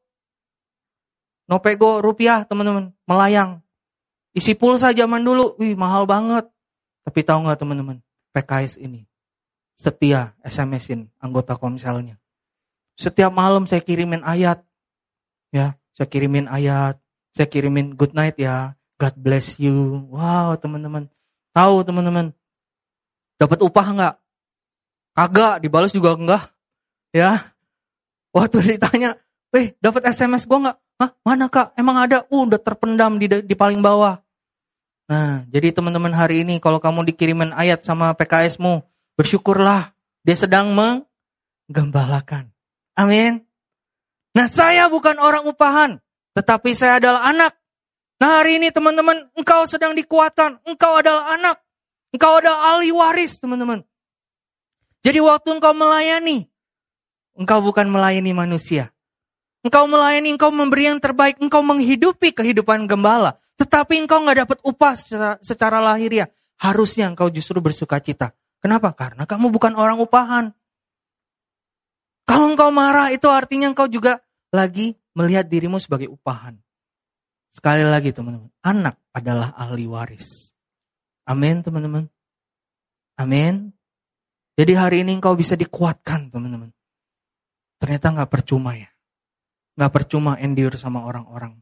No 1.47 1.59
go 1.59 1.89
rupiah 1.99 2.47
teman-teman. 2.47 2.95
Melayang. 3.07 3.63
Isi 4.31 4.55
pulsa 4.55 4.95
zaman 4.95 5.23
dulu. 5.23 5.55
Wih 5.59 5.75
mahal 5.75 6.07
banget. 6.07 6.47
Tapi 7.03 7.19
tahu 7.23 7.47
nggak 7.47 7.59
teman-teman. 7.59 7.97
PKS 8.35 8.79
ini. 8.79 9.07
Setia 9.77 10.33
SMS-in 10.41 11.11
anggota 11.21 11.53
komselnya. 11.53 12.17
Setiap 12.97 13.29
malam 13.29 13.69
saya 13.69 13.85
kirimin 13.85 14.25
ayat. 14.25 14.65
Ya, 15.53 15.77
saya 15.93 16.09
kirimin 16.09 16.49
ayat. 16.49 16.97
Saya 17.31 17.45
kirimin 17.45 17.93
good 17.93 18.17
night 18.17 18.41
ya. 18.41 18.73
God 18.97 19.13
bless 19.21 19.61
you. 19.61 20.09
Wow, 20.09 20.57
teman-teman. 20.57 21.05
Tahu 21.53 21.85
teman-teman. 21.85 22.33
Dapat 23.37 23.61
upah 23.61 23.87
enggak? 23.93 24.15
Kagak, 25.13 25.55
dibalas 25.61 25.93
juga 25.93 26.17
enggak. 26.17 26.49
Ya. 27.13 27.56
Waktu 28.37 28.77
ditanya, 28.77 29.17
"Eh, 29.49 29.73
dapat 29.81 30.05
SMS 30.13 30.45
gua 30.45 30.57
enggak?" 30.61 30.77
Hah, 30.97 31.11
mana 31.21 31.45
kak? 31.45 31.77
Emang 31.77 31.97
ada? 32.01 32.25
Uh, 32.29 32.49
udah 32.49 32.57
terpendam 32.57 33.21
di, 33.21 33.29
di 33.29 33.55
paling 33.57 33.81
bawah. 33.85 34.17
Nah, 35.07 35.45
jadi 35.45 35.69
teman-teman 35.69 36.09
hari 36.09 36.41
ini 36.41 36.57
kalau 36.57 36.81
kamu 36.81 37.05
dikirimin 37.13 37.53
ayat 37.53 37.85
sama 37.85 38.11
PKSmu, 38.17 38.81
bersyukurlah. 39.13 39.93
Dia 40.25 40.35
sedang 40.35 40.73
menggembalakan. 40.73 42.49
Amin. 42.97 43.45
Nah 44.33 44.45
saya 44.49 44.89
bukan 44.91 45.17
orang 45.21 45.45
upahan, 45.49 46.01
tetapi 46.37 46.73
saya 46.73 46.99
adalah 46.99 47.29
anak. 47.29 47.53
Nah 48.17 48.41
hari 48.41 48.57
ini 48.59 48.73
teman-teman, 48.73 49.29
engkau 49.37 49.65
sedang 49.69 49.93
dikuatkan, 49.93 50.59
engkau 50.65 50.97
adalah 50.97 51.33
anak. 51.33 51.57
Engkau 52.11 52.41
adalah 52.41 52.75
ahli 52.75 52.89
waris 52.91 53.37
teman-teman. 53.37 53.85
Jadi 55.05 55.21
waktu 55.21 55.57
engkau 55.57 55.71
melayani, 55.77 56.49
engkau 57.37 57.61
bukan 57.61 57.87
melayani 57.87 58.33
manusia. 58.33 58.91
Engkau 59.61 59.85
melayani, 59.89 60.33
engkau 60.33 60.49
memberi 60.53 60.89
yang 60.89 60.99
terbaik, 61.01 61.37
engkau 61.37 61.61
menghidupi 61.61 62.33
kehidupan 62.33 62.89
gembala. 62.89 63.37
Tetapi 63.57 64.05
engkau 64.05 64.21
nggak 64.21 64.37
dapat 64.45 64.57
upah 64.61 64.93
secara, 64.93 65.35
secara 65.41 65.77
lahiriah. 65.81 66.29
Harusnya 66.57 67.09
engkau 67.09 67.29
justru 67.29 67.61
bersuka 67.61 68.01
cita. 68.01 68.33
Kenapa? 68.61 68.93
Karena 68.93 69.29
kamu 69.29 69.53
bukan 69.53 69.77
orang 69.77 70.01
upahan. 70.01 70.53
Kalau 72.27 72.53
engkau 72.53 72.69
marah 72.73 73.13
itu 73.13 73.29
artinya 73.31 73.71
engkau 73.71 73.87
juga 73.87 74.19
lagi 74.51 74.97
melihat 75.15 75.47
dirimu 75.47 75.79
sebagai 75.79 76.11
upahan. 76.11 76.59
Sekali 77.49 77.81
lagi 77.81 78.13
teman-teman, 78.13 78.53
anak 78.61 79.01
adalah 79.15 79.55
ahli 79.57 79.89
waris. 79.89 80.53
Amin 81.25 81.65
teman-teman. 81.65 82.05
Amin. 83.17 83.73
Jadi 84.53 84.73
hari 84.77 85.01
ini 85.01 85.17
engkau 85.17 85.33
bisa 85.33 85.57
dikuatkan 85.57 86.29
teman-teman. 86.29 86.76
Ternyata 87.77 88.13
nggak 88.13 88.31
percuma 88.31 88.73
ya. 88.73 88.89
Nggak 89.77 89.93
percuma 89.93 90.37
endure 90.41 90.77
sama 90.77 91.05
orang-orang. 91.05 91.53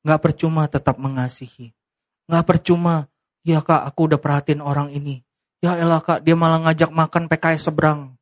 Nggak 0.00 0.20
percuma 0.24 0.64
tetap 0.64 0.96
mengasihi. 0.96 1.76
Nggak 2.24 2.46
percuma, 2.48 3.10
ya 3.44 3.60
kak 3.60 3.84
aku 3.84 4.08
udah 4.08 4.20
perhatiin 4.20 4.64
orang 4.64 4.88
ini. 4.96 5.20
Ya 5.60 5.76
elah 5.76 6.00
kak, 6.00 6.24
dia 6.24 6.32
malah 6.32 6.64
ngajak 6.64 6.88
makan 6.88 7.28
PKS 7.28 7.68
seberang. 7.68 8.16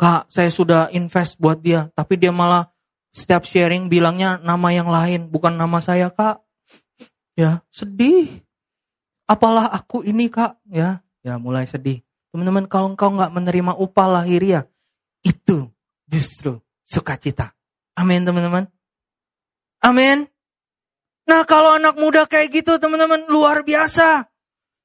Kak, 0.00 0.32
saya 0.32 0.48
sudah 0.48 0.88
invest 0.96 1.36
buat 1.36 1.60
dia, 1.60 1.92
tapi 1.92 2.16
dia 2.16 2.32
malah 2.32 2.72
setiap 3.12 3.44
sharing 3.44 3.92
bilangnya 3.92 4.40
nama 4.40 4.72
yang 4.72 4.88
lain, 4.88 5.28
bukan 5.28 5.52
nama 5.52 5.76
saya 5.84 6.08
kak. 6.08 6.40
Ya, 7.36 7.60
sedih. 7.68 8.40
Apalah 9.28 9.68
aku 9.68 10.00
ini 10.00 10.32
kak, 10.32 10.56
ya, 10.72 11.04
ya 11.20 11.36
mulai 11.36 11.68
sedih. 11.68 12.00
Teman-teman, 12.32 12.64
kalau 12.64 12.96
engkau 12.96 13.12
nggak 13.12 13.32
menerima 13.36 13.76
upah 13.76 14.08
lahiriah, 14.08 14.64
itu 15.22 15.70
justru 16.10 16.58
sukacita. 16.82 17.54
Amin 17.96 18.26
teman-teman. 18.26 18.68
Amin. 19.82 20.26
Nah 21.26 21.42
kalau 21.46 21.78
anak 21.78 21.96
muda 21.98 22.26
kayak 22.26 22.62
gitu 22.62 22.78
teman-teman 22.78 23.26
luar 23.30 23.62
biasa. 23.62 24.26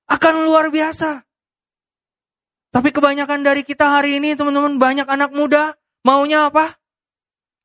Akan 0.08 0.48
luar 0.48 0.72
biasa. 0.72 1.28
Tapi 2.72 2.90
kebanyakan 2.96 3.44
dari 3.44 3.66
kita 3.66 3.90
hari 3.90 4.22
ini 4.22 4.38
teman-teman 4.38 4.80
banyak 4.80 5.08
anak 5.10 5.36
muda 5.36 5.76
maunya 6.06 6.48
apa? 6.48 6.80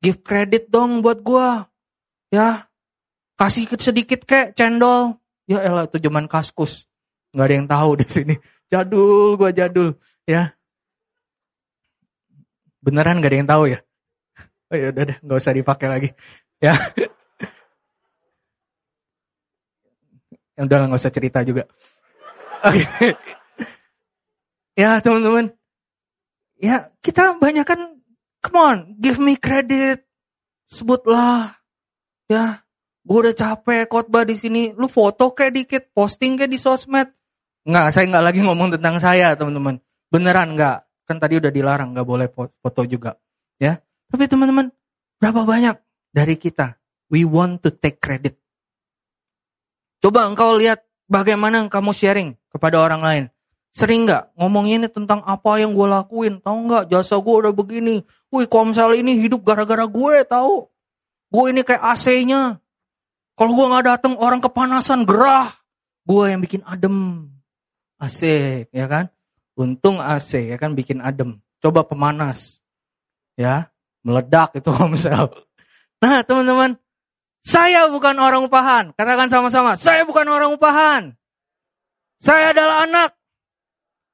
Give 0.03 0.19
credit 0.19 0.67
dong 0.67 0.99
buat 0.99 1.23
gua. 1.23 1.71
Ya. 2.27 2.67
Kasih 3.39 3.69
sedikit 3.79 4.27
kayak 4.27 4.57
cendol. 4.59 5.21
Ya 5.47 5.63
elah 5.63 5.87
itu 5.87 5.99
zaman 5.99 6.27
kaskus. 6.27 6.87
Gak 7.31 7.47
ada 7.47 7.53
yang 7.55 7.67
tahu 7.67 7.89
di 7.99 8.05
sini. 8.07 8.35
Jadul 8.67 9.39
gua 9.39 9.55
jadul. 9.55 9.95
Ya. 10.27 10.51
Beneran 12.83 13.23
gak 13.23 13.31
ada 13.31 13.37
yang 13.39 13.49
tahu 13.49 13.63
ya? 13.71 13.79
Oh 14.73 14.75
ya 14.75 14.89
udah 14.89 15.03
deh, 15.05 15.17
nggak 15.21 15.37
usah 15.37 15.53
dipakai 15.53 15.85
lagi. 15.85 16.09
Ya. 16.57 16.73
Yang 20.57 20.65
udah 20.65 20.77
nggak 20.89 21.01
usah 21.01 21.13
cerita 21.13 21.39
juga. 21.45 21.69
Oke. 22.65 22.81
Okay. 22.81 23.11
Ya 24.73 24.97
teman-teman. 24.97 25.53
Ya 26.57 26.89
kita 27.05 27.37
banyak 27.37 27.61
kan, 27.67 28.01
come 28.41 28.57
on, 28.57 28.77
give 28.97 29.21
me 29.21 29.37
credit. 29.37 30.01
Sebutlah. 30.65 31.53
Ya, 32.25 32.65
gue 33.05 33.17
udah 33.29 33.35
capek 33.35 33.85
khotbah 33.85 34.25
di 34.25 34.33
sini. 34.33 34.73
Lu 34.73 34.89
foto 34.89 35.37
kayak 35.37 35.53
dikit, 35.53 35.83
posting 35.93 36.33
kayak 36.33 36.49
di 36.49 36.57
sosmed. 36.57 37.13
Nggak, 37.69 37.93
saya 37.93 38.09
nggak 38.09 38.25
lagi 38.25 38.39
ngomong 38.41 38.73
tentang 38.73 38.97
saya 38.97 39.37
teman-teman. 39.37 39.77
Beneran 40.09 40.57
nggak? 40.57 40.79
Kan 41.13 41.21
tadi 41.21 41.37
udah 41.37 41.53
dilarang, 41.53 41.93
nggak 41.93 42.09
boleh 42.09 42.25
foto 42.33 42.81
juga. 42.89 43.13
Ya, 43.61 43.77
tapi 44.09 44.25
teman-teman, 44.25 44.73
berapa 45.21 45.45
banyak 45.45 45.77
dari 46.09 46.41
kita 46.41 46.81
we 47.13 47.21
want 47.21 47.61
to 47.61 47.69
take 47.69 48.01
credit. 48.01 48.33
Coba 50.01 50.25
engkau 50.25 50.57
lihat 50.57 50.81
bagaimana 51.05 51.69
kamu 51.69 51.93
sharing 51.93 52.33
kepada 52.49 52.81
orang 52.81 53.05
lain. 53.05 53.23
Sering 53.69 54.09
nggak 54.09 54.33
ngomongin 54.41 54.89
tentang 54.89 55.21
apa 55.21 55.61
yang 55.61 55.77
gue 55.77 55.85
lakuin? 55.85 56.41
Tahu 56.41 56.57
nggak 56.65 56.83
jasa 56.89 57.21
gue 57.21 57.35
udah 57.45 57.53
begini? 57.53 58.01
Wih, 58.33 58.49
komsel 58.49 58.97
ini 58.97 59.13
hidup 59.21 59.45
gara-gara 59.45 59.85
gue, 59.85 60.25
tahu? 60.25 60.65
Gue 61.29 61.45
ini 61.53 61.61
kayak 61.61 61.93
AC-nya. 61.93 62.57
Kalau 63.37 63.53
gue 63.53 63.65
nggak 63.69 63.85
datang 63.85 64.17
orang 64.17 64.41
kepanasan 64.41 65.05
gerah. 65.05 65.53
Gue 66.09 66.33
yang 66.33 66.41
bikin 66.41 66.65
adem. 66.65 67.29
Asik, 68.01 68.73
ya 68.73 68.89
kan? 68.89 69.12
Untung 69.53 70.01
AC 70.01 70.49
ya 70.49 70.57
kan 70.57 70.73
bikin 70.73 70.99
adem. 70.99 71.37
Coba 71.61 71.85
pemanas. 71.85 72.59
Ya, 73.37 73.73
meledak 74.05 74.53
itu 74.57 74.69
komsel. 74.77 75.29
Nah 76.03 76.21
teman-teman, 76.25 76.77
saya 77.43 77.91
bukan 77.91 78.15
orang 78.17 78.47
upahan. 78.47 78.95
Katakan 78.95 79.29
sama-sama, 79.29 79.75
saya 79.75 80.07
bukan 80.07 80.27
orang 80.27 80.51
upahan. 80.55 81.03
Saya 82.23 82.55
adalah 82.55 82.87
anak. 82.87 83.11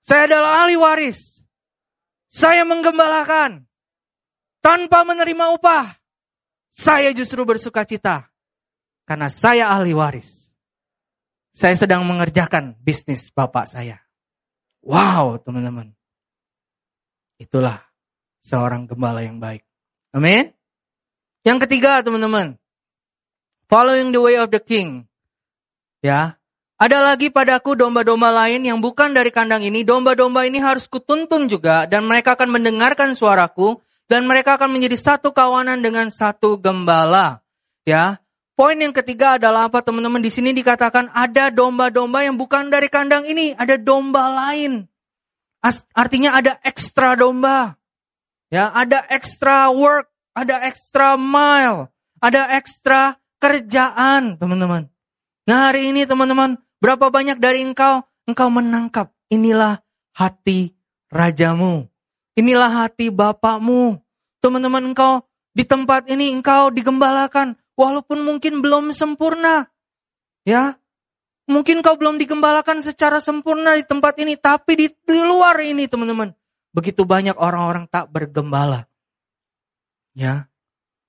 Saya 0.01 0.25
adalah 0.25 0.65
ahli 0.65 0.73
waris. 0.73 1.45
Saya 2.25 2.65
menggembalakan. 2.65 3.69
Tanpa 4.59 5.05
menerima 5.05 5.55
upah. 5.55 5.93
Saya 6.73 7.13
justru 7.13 7.45
bersuka 7.45 7.85
cita. 7.85 8.27
Karena 9.05 9.29
saya 9.29 9.69
ahli 9.69 9.93
waris. 9.93 10.49
Saya 11.53 11.77
sedang 11.77 12.01
mengerjakan 12.05 12.77
bisnis 12.81 13.29
bapak 13.29 13.69
saya. 13.69 14.08
Wow, 14.83 15.39
teman-teman. 15.43 15.91
Itulah 17.39 17.83
seorang 18.39 18.87
gembala 18.87 19.23
yang 19.23 19.39
baik. 19.39 19.63
Amin. 20.15 20.51
Yang 21.43 21.67
ketiga, 21.67 22.03
teman-teman. 22.03 22.59
Following 23.69 24.09
the 24.11 24.21
way 24.23 24.35
of 24.39 24.49
the 24.49 24.59
king. 24.59 25.05
Ya. 26.01 26.39
Ada 26.79 27.03
lagi 27.03 27.27
padaku 27.27 27.75
domba-domba 27.75 28.31
lain 28.31 28.63
yang 28.63 28.79
bukan 28.79 29.11
dari 29.11 29.35
kandang 29.35 29.67
ini. 29.67 29.83
Domba-domba 29.83 30.47
ini 30.47 30.63
harus 30.63 30.87
kutuntun 30.87 31.51
juga 31.51 31.83
dan 31.83 32.07
mereka 32.07 32.39
akan 32.39 32.55
mendengarkan 32.55 33.19
suaraku 33.19 33.83
dan 34.07 34.23
mereka 34.23 34.55
akan 34.55 34.71
menjadi 34.71 34.95
satu 34.95 35.35
kawanan 35.35 35.83
dengan 35.83 36.07
satu 36.07 36.55
gembala. 36.55 37.43
Ya. 37.83 38.23
Poin 38.59 38.75
yang 38.75 38.91
ketiga 38.91 39.39
adalah 39.39 39.71
apa 39.71 39.79
teman-teman? 39.79 40.19
Di 40.19 40.27
sini 40.27 40.51
dikatakan 40.51 41.07
ada 41.15 41.47
domba-domba 41.47 42.27
yang 42.27 42.35
bukan 42.35 42.67
dari 42.67 42.91
kandang 42.91 43.23
ini, 43.23 43.55
ada 43.55 43.79
domba 43.79 44.35
lain. 44.35 44.83
Artinya 45.95 46.35
ada 46.35 46.59
ekstra 46.67 47.15
domba. 47.15 47.79
Ya, 48.51 48.67
ada 48.75 49.07
ekstra 49.07 49.71
work, 49.71 50.11
ada 50.35 50.59
ekstra 50.67 51.15
mile, 51.15 51.87
ada 52.19 52.51
ekstra 52.59 53.15
kerjaan, 53.39 54.35
teman-teman. 54.35 54.91
Nah, 55.47 55.71
hari 55.71 55.95
ini 55.95 56.03
teman-teman, 56.03 56.59
berapa 56.83 57.07
banyak 57.07 57.39
dari 57.39 57.63
engkau 57.63 58.03
engkau 58.27 58.51
menangkap 58.51 59.15
inilah 59.31 59.79
hati 60.11 60.75
rajamu. 61.07 61.87
Inilah 62.35 62.83
hati 62.83 63.07
bapakmu. 63.07 64.03
Teman-teman 64.43 64.91
engkau 64.91 65.23
di 65.55 65.63
tempat 65.63 66.11
ini 66.11 66.35
engkau 66.35 66.75
digembalakan 66.75 67.55
walaupun 67.79 68.27
mungkin 68.27 68.59
belum 68.59 68.91
sempurna. 68.91 69.71
Ya. 70.43 70.75
Mungkin 71.47 71.79
kau 71.79 71.95
belum 71.95 72.19
digembalakan 72.19 72.83
secara 72.83 73.23
sempurna 73.23 73.73
di 73.73 73.87
tempat 73.87 74.19
ini, 74.21 74.37
tapi 74.37 74.75
di, 74.77 74.87
di 74.91 75.19
luar 75.25 75.57
ini, 75.63 75.89
teman-teman, 75.89 76.29
begitu 76.69 77.07
banyak 77.07 77.33
orang-orang 77.39 77.89
tak 77.89 78.11
bergembala. 78.11 78.85
Ya. 80.13 80.45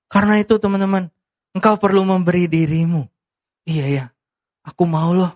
Karena 0.09 0.41
itu, 0.41 0.57
teman-teman, 0.57 1.13
engkau 1.53 1.77
perlu 1.77 2.01
memberi 2.01 2.49
dirimu. 2.49 3.05
Iya 3.69 3.85
ya, 3.85 4.05
aku 4.65 4.89
mau 4.89 5.13
loh. 5.13 5.29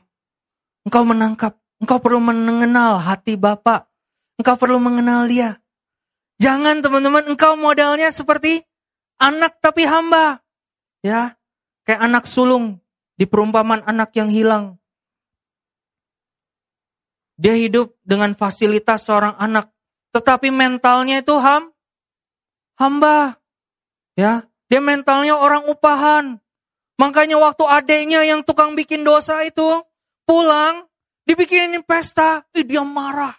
Engkau 0.89 1.05
menangkap, 1.05 1.53
engkau 1.77 2.01
perlu 2.01 2.17
mengenal 2.17 2.97
hati 2.97 3.37
Bapak. 3.37 3.85
Engkau 4.41 4.57
perlu 4.57 4.81
mengenal 4.81 5.29
dia. 5.29 5.61
Jangan 6.41 6.81
teman-teman, 6.81 7.29
engkau 7.29 7.53
modalnya 7.53 8.09
seperti 8.09 8.65
anak 9.21 9.61
tapi 9.61 9.85
hamba. 9.85 10.44
Ya, 11.05 11.37
kayak 11.85 12.01
anak 12.01 12.25
sulung 12.25 12.81
di 13.13 13.29
perumpamaan 13.29 13.85
anak 13.85 14.17
yang 14.17 14.33
hilang. 14.33 14.81
Dia 17.37 17.53
hidup 17.53 17.93
dengan 18.01 18.33
fasilitas 18.33 19.05
seorang 19.05 19.37
anak, 19.37 19.69
tetapi 20.17 20.49
mentalnya 20.49 21.21
itu 21.21 21.37
ham 21.37 21.69
hamba. 22.81 23.37
Ya, 24.17 24.49
dia 24.65 24.81
mentalnya 24.81 25.37
orang 25.37 25.69
upahan. 25.69 26.41
Makanya 26.97 27.37
waktu 27.37 27.69
adiknya 27.69 28.25
yang 28.25 28.41
tukang 28.41 28.73
bikin 28.73 29.05
dosa 29.05 29.45
itu 29.45 29.85
pulang, 30.25 30.89
dibikinin 31.29 31.85
pesta, 31.85 32.49
eh, 32.55 32.65
dia 32.65 32.81
marah. 32.81 33.35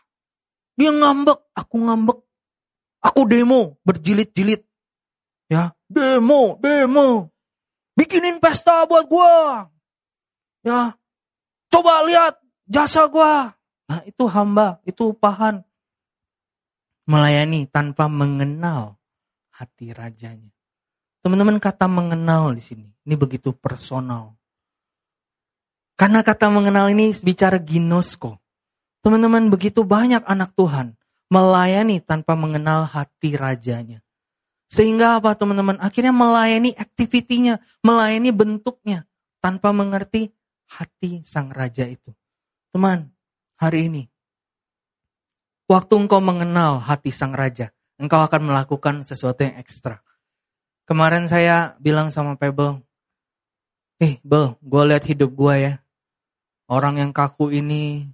Dia 0.79 0.95
ngambek, 0.95 1.51
aku 1.51 1.77
ngambek. 1.83 2.19
Aku 3.03 3.27
demo, 3.27 3.81
berjilid-jilid. 3.83 4.63
Ya, 5.51 5.75
demo, 5.91 6.63
demo. 6.63 7.36
Bikinin 7.97 8.39
pesta 8.39 8.85
buat 8.85 9.09
gua. 9.09 9.67
Ya. 10.61 10.95
Coba 11.73 12.05
lihat 12.05 12.37
jasa 12.69 13.09
gua. 13.09 13.57
Nah, 13.89 14.05
itu 14.05 14.29
hamba, 14.29 14.79
itu 14.85 15.17
upahan. 15.17 15.65
Melayani 17.09 17.65
tanpa 17.65 18.11
mengenal 18.13 19.01
hati 19.49 19.97
rajanya. 19.97 20.53
Teman-teman 21.25 21.59
kata 21.59 21.89
mengenal 21.91 22.55
di 22.55 22.63
sini, 22.63 22.87
ini 23.03 23.15
begitu 23.17 23.51
personal. 23.51 24.37
Karena 25.97 26.21
kata 26.21 26.53
mengenal 26.53 26.93
ini 26.93 27.11
bicara 27.25 27.57
ginosko. 27.57 28.37
Teman-teman 29.01 29.49
begitu 29.49 29.87
banyak 29.87 30.23
anak 30.29 30.53
Tuhan 30.53 30.93
melayani 31.33 31.99
tanpa 31.99 32.39
mengenal 32.39 32.87
hati 32.87 33.35
rajanya. 33.35 34.06
Sehingga 34.67 35.23
apa 35.23 35.39
teman-teman? 35.39 35.79
Akhirnya 35.79 36.11
melayani 36.11 36.75
aktivitinya, 36.75 37.63
melayani 37.87 38.31
bentuknya 38.35 39.07
tanpa 39.39 39.71
mengerti 39.71 40.35
hati 40.67 41.23
sang 41.23 41.55
raja 41.55 41.87
itu. 41.87 42.11
Teman, 42.75 43.15
hari 43.57 43.87
ini 43.87 44.03
waktu 45.67 45.95
engkau 45.99 46.23
mengenal 46.23 46.79
hati 46.83 47.11
sang 47.11 47.35
raja, 47.35 47.75
engkau 47.99 48.23
akan 48.23 48.51
melakukan 48.51 49.03
sesuatu 49.03 49.43
yang 49.47 49.59
ekstra. 49.59 50.03
Kemarin 50.87 51.27
saya 51.27 51.75
bilang 51.83 52.15
sama 52.15 52.39
Pebble, 52.39 52.79
eh 53.99 54.23
Bel, 54.23 54.55
gue 54.63 54.83
lihat 54.87 55.03
hidup 55.07 55.35
gue 55.35 55.55
ya. 55.59 55.75
Orang 56.67 56.99
yang 56.99 57.11
kaku 57.11 57.51
ini 57.55 58.07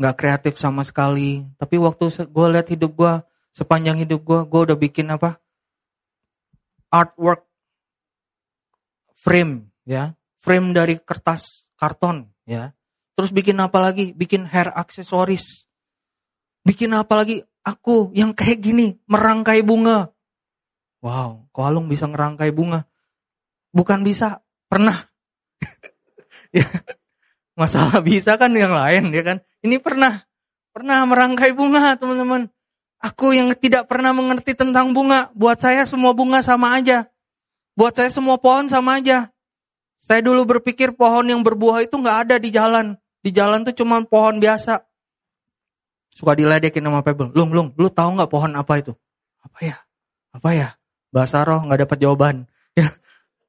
nggak 0.00 0.16
kreatif 0.16 0.54
sama 0.56 0.84
sekali. 0.84 1.44
Tapi 1.60 1.76
waktu 1.76 2.08
gue 2.08 2.46
lihat 2.52 2.68
hidup 2.72 2.92
gue, 2.96 3.12
sepanjang 3.52 4.00
hidup 4.00 4.24
gue, 4.24 4.40
gue 4.48 4.60
udah 4.72 4.76
bikin 4.76 5.12
apa? 5.12 5.40
Artwork 6.94 7.42
frame, 9.18 9.66
ya, 9.82 10.14
frame 10.38 10.70
dari 10.70 10.94
kertas 11.02 11.66
karton, 11.74 12.30
ya. 12.46 12.70
Terus 13.18 13.34
bikin 13.34 13.58
apa 13.58 13.82
lagi? 13.82 14.14
Bikin 14.14 14.46
hair 14.46 14.70
aksesoris. 14.70 15.66
Bikin 16.62 16.94
apa 16.94 17.18
lagi? 17.18 17.42
Aku 17.64 18.14
yang 18.14 18.30
kayak 18.30 18.62
gini, 18.62 19.00
merangkai 19.10 19.64
bunga. 19.66 20.12
Wow, 21.00 21.48
kok 21.50 21.64
Alung 21.64 21.88
bisa 21.88 22.06
ngerangkai 22.06 22.52
bunga? 22.54 22.86
Bukan 23.74 24.06
bisa, 24.06 24.44
pernah. 24.68 25.08
ya, 26.56 26.68
masalah 27.58 28.04
bisa 28.04 28.38
kan 28.38 28.52
yang 28.54 28.70
lain, 28.70 29.10
ya 29.10 29.22
kan? 29.24 29.38
Ini 29.64 29.80
pernah, 29.80 30.24
pernah 30.70 31.02
merangkai 31.08 31.56
bunga, 31.56 31.96
teman-teman. 31.96 32.52
Aku 33.00 33.34
yang 33.34 33.52
tidak 33.58 33.90
pernah 33.90 34.14
mengerti 34.14 34.54
tentang 34.56 34.94
bunga, 34.94 35.32
buat 35.34 35.60
saya 35.60 35.84
semua 35.84 36.12
bunga 36.16 36.40
sama 36.40 36.76
aja. 36.76 37.08
Buat 37.74 37.98
saya 37.98 38.10
semua 38.10 38.38
pohon 38.38 38.70
sama 38.70 39.02
aja. 39.02 39.34
Saya 39.98 40.22
dulu 40.22 40.46
berpikir 40.56 40.94
pohon 40.94 41.26
yang 41.26 41.42
berbuah 41.42 41.82
itu 41.82 41.96
nggak 41.98 42.18
ada 42.28 42.36
di 42.38 42.54
jalan. 42.54 42.94
Di 43.24 43.34
jalan 43.34 43.66
tuh 43.66 43.74
cuma 43.74 43.98
pohon 44.04 44.38
biasa. 44.38 44.84
Suka 46.14 46.38
diledekin 46.38 46.86
sama 46.86 47.02
Pebble. 47.02 47.34
Lung, 47.34 47.50
lung, 47.50 47.74
lu 47.74 47.90
tahu 47.90 48.14
nggak 48.14 48.30
pohon 48.30 48.54
apa 48.54 48.72
itu? 48.78 48.92
Apa 49.42 49.58
ya? 49.64 49.76
Apa 50.30 50.50
ya? 50.54 50.68
Bahasa 51.10 51.42
roh 51.42 51.66
nggak 51.66 51.88
dapat 51.88 51.98
jawaban. 51.98 52.36
Ya, 52.74 52.90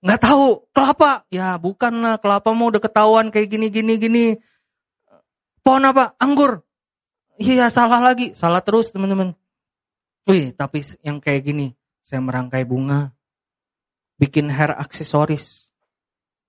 nggak 0.05 0.21
tahu. 0.21 0.69
Kelapa? 0.69 1.25
Ya, 1.33 1.57
bukan 1.57 2.05
lah. 2.05 2.21
Kelapa 2.21 2.53
mau 2.53 2.69
udah 2.69 2.77
ketahuan 2.77 3.33
kayak 3.33 3.49
gini, 3.49 3.73
gini, 3.73 3.97
gini. 3.97 4.25
Pohon 5.65 5.89
apa? 5.89 6.13
Anggur. 6.21 6.61
Iya 7.35 7.67
salah 7.67 7.99
lagi, 7.99 8.31
salah 8.31 8.63
terus 8.63 8.95
teman-teman. 8.95 9.35
Wih, 10.25 10.55
tapi 10.55 10.81
yang 11.03 11.19
kayak 11.19 11.43
gini, 11.43 11.75
saya 11.99 12.23
merangkai 12.23 12.63
bunga, 12.63 13.11
bikin 14.15 14.47
hair 14.47 14.71
aksesoris. 14.71 15.67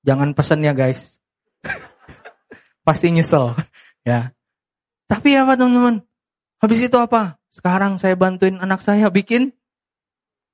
Jangan 0.07 0.33
pesen 0.33 0.63
ya 0.63 0.71
guys. 0.71 1.19
Pasti 2.87 3.11
nyesel, 3.11 3.59
ya. 4.07 4.31
Tapi 5.11 5.35
apa 5.35 5.59
teman-teman? 5.59 6.07
Habis 6.63 6.87
itu 6.87 6.97
apa? 6.97 7.37
Sekarang 7.51 7.99
saya 7.99 8.15
bantuin 8.15 8.63
anak 8.63 8.79
saya 8.79 9.11
bikin 9.11 9.51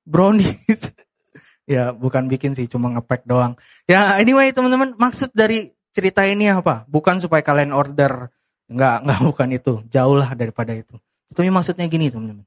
brownies. 0.03 0.89
ya, 1.69 1.93
bukan 1.93 2.25
bikin 2.25 2.57
sih, 2.57 2.65
cuma 2.65 2.89
ngepek 2.89 3.29
doang. 3.29 3.53
Ya, 3.85 4.17
anyway 4.17 4.49
teman-teman, 4.49 4.97
maksud 4.97 5.29
dari 5.37 5.77
cerita 5.93 6.25
ini 6.25 6.49
apa? 6.49 6.89
Bukan 6.89 7.21
supaya 7.21 7.45
kalian 7.45 7.69
order 7.69 8.33
Enggak, 8.71 9.03
enggak 9.03 9.19
bukan 9.27 9.49
itu. 9.53 9.73
Jauh 9.91 10.15
lah 10.15 10.31
daripada 10.33 10.71
itu. 10.71 10.95
Tapi 11.33 11.49
maksudnya 11.49 11.89
gini 11.89 12.13
teman-teman. 12.13 12.45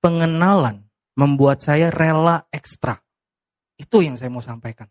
Pengenalan 0.00 0.84
membuat 1.16 1.64
saya 1.64 1.88
rela 1.88 2.44
ekstra. 2.52 3.00
Itu 3.80 4.04
yang 4.04 4.20
saya 4.20 4.28
mau 4.28 4.44
sampaikan. 4.44 4.88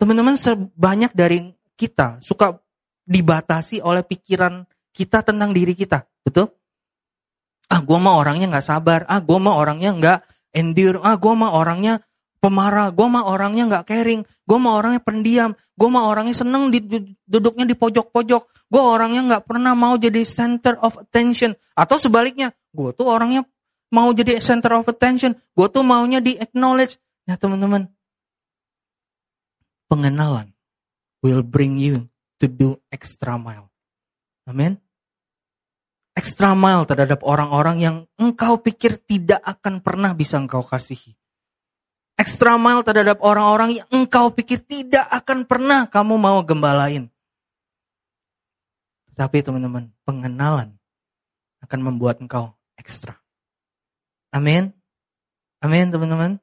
Teman-teman 0.00 0.38
sebanyak 0.38 1.12
dari 1.12 1.52
kita 1.78 2.18
suka 2.24 2.56
dibatasi 3.08 3.80
oleh 3.80 4.04
pikiran 4.04 4.64
kita 4.92 5.22
tentang 5.22 5.52
diri 5.52 5.72
kita. 5.76 6.04
Betul? 6.24 6.52
Ah 7.68 7.84
gue 7.84 7.98
mah 8.00 8.16
orangnya 8.16 8.48
gak 8.58 8.66
sabar. 8.66 9.00
Ah 9.08 9.20
gue 9.20 9.38
mah 9.38 9.54
orangnya 9.56 9.90
gak 9.96 10.18
endure. 10.56 11.00
Ah 11.04 11.16
gue 11.20 11.32
mah 11.36 11.52
orangnya 11.52 12.00
pemarah, 12.38 12.94
gue 12.94 13.06
mah 13.06 13.26
orangnya 13.26 13.66
nggak 13.66 13.84
caring, 13.90 14.22
gue 14.22 14.58
mah 14.58 14.72
orangnya 14.78 15.02
pendiam, 15.02 15.50
gue 15.74 15.88
mah 15.90 16.06
orangnya 16.06 16.34
seneng 16.38 16.70
di, 16.70 16.78
duduknya 17.26 17.66
di 17.66 17.74
pojok-pojok, 17.74 18.42
gue 18.70 18.82
orangnya 18.82 19.22
nggak 19.26 19.44
pernah 19.44 19.74
mau 19.74 19.98
jadi 19.98 20.22
center 20.22 20.78
of 20.78 20.98
attention, 21.02 21.58
atau 21.74 21.98
sebaliknya, 21.98 22.54
gue 22.70 22.94
tuh 22.94 23.10
orangnya 23.10 23.42
mau 23.90 24.14
jadi 24.14 24.38
center 24.38 24.78
of 24.78 24.86
attention, 24.86 25.34
gue 25.34 25.66
tuh 25.66 25.82
maunya 25.82 26.22
di 26.22 26.38
acknowledge. 26.38 26.96
Nah 27.26 27.34
teman-teman, 27.34 27.90
pengenalan 29.90 30.54
will 31.20 31.42
bring 31.42 31.82
you 31.82 32.06
to 32.38 32.46
do 32.46 32.78
extra 32.94 33.34
mile. 33.34 33.68
Amin. 34.46 34.78
Extra 36.14 36.54
mile 36.54 36.82
terhadap 36.82 37.22
orang-orang 37.22 37.76
yang 37.78 37.96
engkau 38.18 38.58
pikir 38.58 38.98
tidak 38.98 39.38
akan 39.44 39.78
pernah 39.78 40.18
bisa 40.18 40.34
engkau 40.34 40.66
kasihi 40.66 41.14
extra 42.18 42.58
mile 42.58 42.82
terhadap 42.82 43.22
orang-orang 43.22 43.78
yang 43.78 43.86
engkau 43.94 44.34
pikir 44.34 44.58
tidak 44.66 45.06
akan 45.08 45.46
pernah 45.46 45.86
kamu 45.86 46.18
mau 46.18 46.42
gembalain. 46.42 47.06
Tapi 49.14 49.42
teman-teman, 49.42 49.90
pengenalan 50.02 50.74
akan 51.62 51.80
membuat 51.82 52.18
engkau 52.18 52.54
ekstra. 52.74 53.18
Amin. 54.34 54.74
Amin 55.62 55.90
teman-teman. 55.90 56.38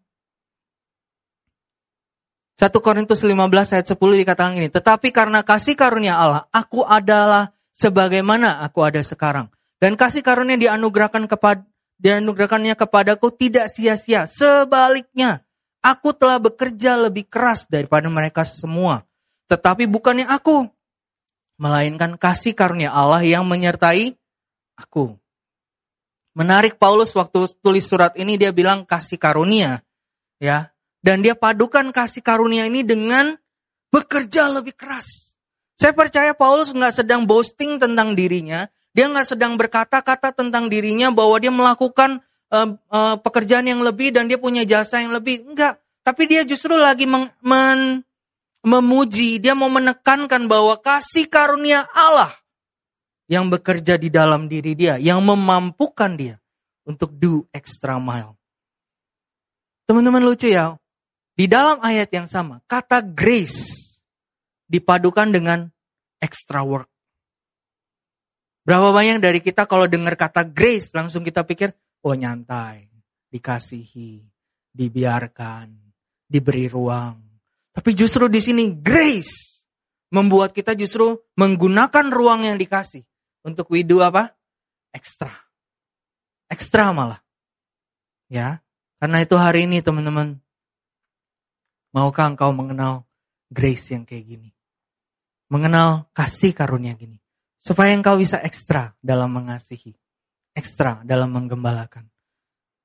1 2.55 2.71
Korintus 2.79 3.19
15 3.19 3.35
ayat 3.75 3.87
10 3.91 3.99
dikatakan 3.99 4.55
ini, 4.55 4.71
tetapi 4.71 5.11
karena 5.11 5.43
kasih 5.43 5.75
karunia 5.75 6.15
Allah, 6.15 6.47
aku 6.55 6.87
adalah 6.87 7.51
sebagaimana 7.75 8.63
aku 8.63 8.79
ada 8.79 9.03
sekarang. 9.03 9.51
Dan 9.75 9.99
kasih 9.99 10.23
karunia 10.23 10.55
dianugerahkan 10.55 11.27
kepada 11.27 11.67
dianugerahkannya 11.99 12.75
kepadaku 12.79 13.27
tidak 13.35 13.67
sia-sia. 13.71 14.23
Sebaliknya, 14.23 15.43
Aku 15.85 16.17
telah 16.17 16.41
bekerja 16.41 16.97
lebih 16.97 17.29
keras 17.29 17.69
daripada 17.69 18.09
mereka 18.09 18.41
semua. 18.41 19.05
Tetapi 19.45 19.85
bukannya 19.85 20.25
aku, 20.25 20.65
melainkan 21.61 22.17
kasih 22.17 22.57
karunia 22.57 22.89
Allah 22.89 23.21
yang 23.21 23.45
menyertai 23.45 24.17
aku. 24.73 25.13
Menarik 26.33 26.81
Paulus 26.81 27.13
waktu 27.13 27.53
tulis 27.61 27.85
surat 27.85 28.17
ini 28.17 28.35
dia 28.35 28.49
bilang 28.49 28.81
kasih 28.83 29.21
karunia, 29.21 29.85
ya. 30.41 30.73
Dan 31.05 31.21
dia 31.21 31.37
padukan 31.37 31.93
kasih 31.93 32.25
karunia 32.25 32.65
ini 32.65 32.81
dengan 32.81 33.37
bekerja 33.93 34.49
lebih 34.49 34.73
keras. 34.73 35.37
Saya 35.77 35.93
percaya 35.93 36.33
Paulus 36.33 36.73
nggak 36.73 37.05
sedang 37.05 37.29
boasting 37.29 37.77
tentang 37.77 38.17
dirinya, 38.17 38.65
dia 38.91 39.05
nggak 39.05 39.37
sedang 39.37 39.53
berkata-kata 39.53 40.33
tentang 40.33 40.65
dirinya 40.65 41.13
bahwa 41.13 41.37
dia 41.37 41.53
melakukan 41.53 42.25
uh, 42.55 42.71
uh, 42.89 43.15
pekerjaan 43.19 43.67
yang 43.67 43.83
lebih 43.83 44.15
dan 44.15 44.31
dia 44.31 44.39
punya 44.39 44.63
jasa 44.63 45.03
yang 45.03 45.11
lebih. 45.11 45.43
Enggak. 45.43 45.83
Tapi 46.07 46.23
dia 46.31 46.47
justru 46.47 46.79
lagi 46.79 47.03
meng, 47.03 47.27
men, 47.43 48.05
memuji, 48.63 49.43
dia 49.43 49.51
mau 49.51 49.67
menekankan 49.67 50.47
bahwa 50.47 50.79
kasih 50.79 51.27
karunia 51.27 51.83
Allah 51.91 52.31
yang 53.25 53.49
bekerja 53.49 53.97
di 53.97 54.13
dalam 54.13 54.45
diri 54.45 54.77
dia, 54.77 55.01
yang 55.01 55.21
memampukan 55.25 56.13
dia 56.13 56.37
untuk 56.85 57.13
do 57.17 57.49
extra 57.49 57.97
mile. 57.97 58.37
Teman-teman 59.89 60.21
lucu 60.21 60.49
ya, 60.49 60.77
di 61.33 61.45
dalam 61.49 61.81
ayat 61.81 62.09
yang 62.13 62.29
sama, 62.29 62.61
kata 62.69 63.01
grace 63.01 64.01
dipadukan 64.69 65.29
dengan 65.29 65.69
extra 66.21 66.61
work. 66.65 66.89
Berapa 68.65 68.89
banyak 68.89 69.21
dari 69.21 69.41
kita 69.45 69.69
kalau 69.69 69.85
dengar 69.85 70.17
kata 70.17 70.41
grace 70.41 70.89
langsung 70.93 71.21
kita 71.21 71.45
pikir, 71.45 71.73
oh 72.05 72.13
nyantai, 72.13 72.85
dikasihi, 73.33 74.21
dibiarkan, 74.69 75.73
diberi 76.29 76.69
ruang. 76.69 77.17
Tapi 77.73 77.91
justru 77.97 78.29
di 78.29 78.37
sini 78.37 78.69
grace 78.77 79.65
membuat 80.13 80.53
kita 80.53 80.77
justru 80.77 81.17
menggunakan 81.35 82.13
ruang 82.13 82.45
yang 82.45 82.61
dikasih 82.61 83.03
untuk 83.41 83.73
widu 83.73 84.05
apa? 84.05 84.31
Ekstra. 84.93 85.33
Ekstra 86.47 86.93
malah. 86.93 87.19
Ya. 88.29 88.61
Karena 89.01 89.25
itu 89.25 89.35
hari 89.35 89.67
ini 89.67 89.83
teman-teman 89.83 90.39
maukah 91.91 92.31
engkau 92.31 92.55
mengenal 92.55 93.03
grace 93.51 93.91
yang 93.91 94.07
kayak 94.07 94.23
gini? 94.23 94.49
Mengenal 95.51 96.07
kasih 96.15 96.55
karunia 96.55 96.95
gini. 96.95 97.19
Supaya 97.59 97.91
engkau 97.91 98.15
bisa 98.15 98.39
ekstra 98.39 98.95
dalam 99.03 99.35
mengasihi 99.35 99.97
ekstra 100.55 101.03
dalam 101.03 101.35
menggembalakan. 101.35 102.07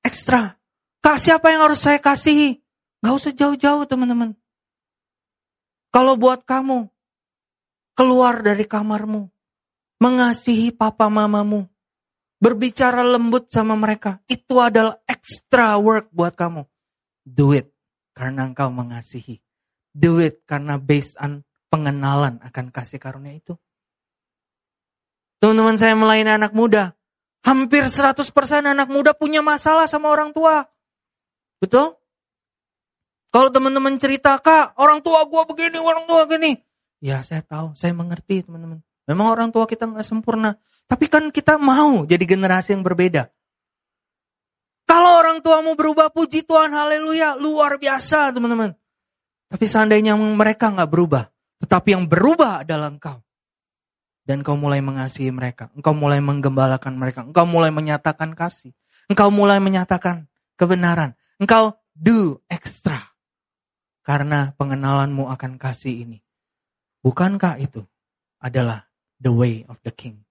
Ekstra. 0.03 0.59
Kak, 1.01 1.17
siapa 1.17 1.49
yang 1.49 1.65
harus 1.65 1.81
saya 1.81 1.97
kasihi? 1.97 2.61
Gak 3.01 3.15
usah 3.17 3.33
jauh-jauh 3.33 3.89
teman-teman. 3.89 4.37
Kalau 5.89 6.13
buat 6.13 6.45
kamu, 6.45 6.85
keluar 7.97 8.45
dari 8.45 8.63
kamarmu, 8.69 9.27
mengasihi 9.97 10.69
papa 10.71 11.09
mamamu, 11.09 11.65
berbicara 12.37 13.01
lembut 13.01 13.49
sama 13.49 13.73
mereka, 13.73 14.21
itu 14.29 14.61
adalah 14.61 15.01
extra 15.09 15.73
work 15.81 16.13
buat 16.13 16.37
kamu. 16.37 16.63
Do 17.25 17.57
it 17.57 17.73
karena 18.13 18.45
engkau 18.47 18.69
mengasihi. 18.69 19.41
Do 19.91 20.21
it 20.21 20.45
karena 20.47 20.77
based 20.79 21.17
on 21.19 21.43
pengenalan 21.67 22.39
akan 22.45 22.71
kasih 22.71 23.01
karunia 23.01 23.35
itu. 23.35 23.57
Teman-teman 25.41 25.75
saya 25.81 25.97
melayani 25.97 26.37
anak 26.37 26.53
muda, 26.53 26.93
Hampir 27.41 27.89
100% 27.89 28.21
anak 28.61 28.87
muda 28.89 29.17
punya 29.17 29.41
masalah 29.41 29.89
sama 29.89 30.13
orang 30.13 30.29
tua. 30.29 30.65
Betul? 31.57 31.97
Kalau 33.31 33.49
teman-teman 33.49 33.95
cerita, 33.97 34.37
kak, 34.37 34.75
orang 34.77 34.99
tua 35.01 35.23
gue 35.25 35.43
begini, 35.49 35.79
orang 35.79 36.05
tua 36.05 36.27
gini. 36.27 36.53
Ya 37.01 37.23
saya 37.25 37.41
tahu, 37.41 37.73
saya 37.73 37.95
mengerti 37.97 38.45
teman-teman. 38.45 38.83
Memang 39.09 39.27
orang 39.33 39.49
tua 39.49 39.65
kita 39.65 39.89
nggak 39.89 40.05
sempurna. 40.05 40.59
Tapi 40.85 41.09
kan 41.09 41.31
kita 41.33 41.57
mau 41.57 42.05
jadi 42.05 42.21
generasi 42.21 42.77
yang 42.77 42.85
berbeda. 42.85 43.31
Kalau 44.85 45.17
orang 45.17 45.39
tuamu 45.39 45.73
berubah, 45.79 46.11
puji 46.11 46.43
Tuhan, 46.43 46.75
haleluya, 46.75 47.39
luar 47.39 47.79
biasa 47.79 48.35
teman-teman. 48.35 48.75
Tapi 49.47 49.65
seandainya 49.67 50.19
mereka 50.19 50.67
nggak 50.67 50.91
berubah, 50.91 51.31
tetapi 51.63 51.95
yang 51.95 52.05
berubah 52.07 52.67
adalah 52.67 52.91
engkau. 52.91 53.23
Dan 54.31 54.47
engkau 54.47 54.55
mulai 54.55 54.79
mengasihi 54.79 55.27
mereka, 55.27 55.67
engkau 55.75 55.91
mulai 55.91 56.23
menggembalakan 56.23 56.95
mereka, 56.95 57.27
engkau 57.27 57.43
mulai 57.43 57.67
menyatakan 57.67 58.31
kasih, 58.31 58.71
engkau 59.11 59.27
mulai 59.27 59.59
menyatakan 59.59 60.31
kebenaran, 60.55 61.19
engkau 61.35 61.75
do 61.91 62.39
extra. 62.47 63.11
Karena 64.07 64.55
pengenalanmu 64.55 65.27
akan 65.27 65.59
kasih 65.59 66.07
ini. 66.07 66.23
Bukankah 67.03 67.59
itu 67.59 67.83
adalah 68.39 68.87
the 69.19 69.35
way 69.35 69.67
of 69.67 69.83
the 69.83 69.91
king? 69.91 70.23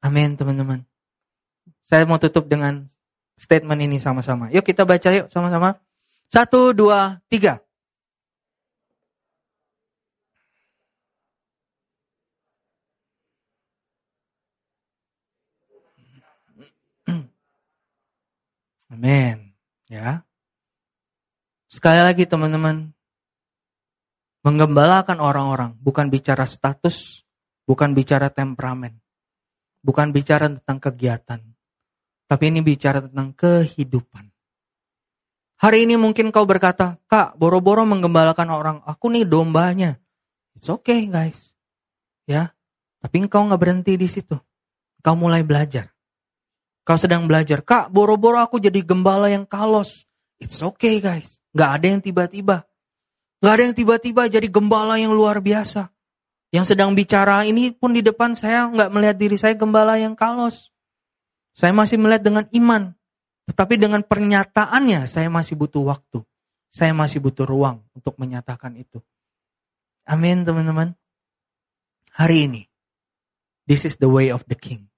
Amin 0.00 0.40
teman-teman. 0.40 0.88
Saya 1.84 2.08
mau 2.08 2.16
tutup 2.16 2.48
dengan 2.48 2.88
statement 3.36 3.84
ini 3.84 4.00
sama-sama. 4.00 4.48
Yuk 4.48 4.64
kita 4.64 4.88
baca 4.88 5.12
yuk 5.12 5.28
sama-sama. 5.28 5.76
Satu, 6.24 6.72
dua, 6.72 7.20
tiga. 7.28 7.60
Amin. 18.90 19.54
Ya. 19.86 20.26
Sekali 21.70 22.02
lagi 22.02 22.26
teman-teman. 22.26 22.90
Menggembalakan 24.42 25.22
orang-orang. 25.22 25.78
Bukan 25.78 26.10
bicara 26.10 26.42
status. 26.44 27.22
Bukan 27.64 27.94
bicara 27.94 28.28
temperamen. 28.34 28.98
Bukan 29.80 30.10
bicara 30.10 30.50
tentang 30.50 30.82
kegiatan. 30.82 31.40
Tapi 32.26 32.44
ini 32.50 32.60
bicara 32.60 32.98
tentang 33.00 33.30
kehidupan. 33.32 34.26
Hari 35.60 35.84
ini 35.84 36.00
mungkin 36.00 36.32
kau 36.32 36.48
berkata, 36.48 36.96
Kak, 37.04 37.36
boro-boro 37.36 37.84
menggembalakan 37.84 38.48
orang. 38.48 38.76
Aku 38.88 39.12
nih 39.12 39.28
dombanya. 39.28 40.00
It's 40.56 40.72
okay 40.72 41.04
guys. 41.04 41.52
Ya, 42.24 42.56
tapi 43.02 43.24
engkau 43.24 43.44
nggak 43.44 43.60
berhenti 43.60 43.92
di 44.00 44.08
situ. 44.08 44.40
Kau 45.04 45.16
mulai 45.16 45.44
belajar. 45.44 45.92
Kau 46.90 46.98
sedang 46.98 47.30
belajar. 47.30 47.62
Kak, 47.62 47.94
boro-boro 47.94 48.42
aku 48.42 48.58
jadi 48.58 48.82
gembala 48.82 49.30
yang 49.30 49.46
kalos. 49.46 50.10
It's 50.42 50.58
okay 50.58 50.98
guys. 50.98 51.38
Gak 51.54 51.78
ada 51.78 51.86
yang 51.86 52.02
tiba-tiba. 52.02 52.66
Gak 53.38 53.52
ada 53.54 53.62
yang 53.62 53.76
tiba-tiba 53.78 54.26
jadi 54.26 54.50
gembala 54.50 54.98
yang 54.98 55.14
luar 55.14 55.38
biasa. 55.38 55.86
Yang 56.50 56.74
sedang 56.74 56.90
bicara 56.98 57.46
ini 57.46 57.70
pun 57.70 57.94
di 57.94 58.02
depan 58.02 58.34
saya 58.34 58.66
nggak 58.66 58.90
melihat 58.90 59.14
diri 59.22 59.38
saya 59.38 59.54
gembala 59.54 60.02
yang 60.02 60.18
kalos. 60.18 60.74
Saya 61.54 61.70
masih 61.70 61.94
melihat 61.94 62.26
dengan 62.26 62.50
iman. 62.50 62.90
Tetapi 63.46 63.78
dengan 63.78 64.02
pernyataannya 64.02 65.06
saya 65.06 65.30
masih 65.30 65.54
butuh 65.54 65.86
waktu. 65.86 66.26
Saya 66.74 66.90
masih 66.90 67.22
butuh 67.22 67.46
ruang 67.46 67.86
untuk 67.94 68.18
menyatakan 68.18 68.74
itu. 68.74 68.98
Amin 70.10 70.42
teman-teman. 70.42 70.98
Hari 72.18 72.50
ini, 72.50 72.66
this 73.70 73.86
is 73.86 73.94
the 73.94 74.10
way 74.10 74.34
of 74.34 74.42
the 74.50 74.58
king. 74.58 74.89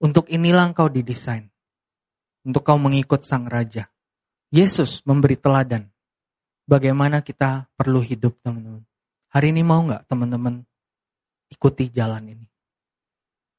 Untuk 0.00 0.32
inilah 0.32 0.72
engkau 0.72 0.88
didesain. 0.88 1.52
Untuk 2.40 2.64
kau 2.64 2.80
mengikut 2.80 3.20
sang 3.20 3.44
raja. 3.52 3.92
Yesus 4.48 5.04
memberi 5.04 5.36
teladan. 5.36 5.92
Bagaimana 6.64 7.20
kita 7.20 7.68
perlu 7.76 8.00
hidup 8.00 8.40
teman-teman. 8.40 8.82
Hari 9.30 9.52
ini 9.52 9.62
mau 9.62 9.84
nggak 9.84 10.08
teman-teman 10.08 10.64
ikuti 11.52 11.92
jalan 11.92 12.32
ini? 12.32 12.46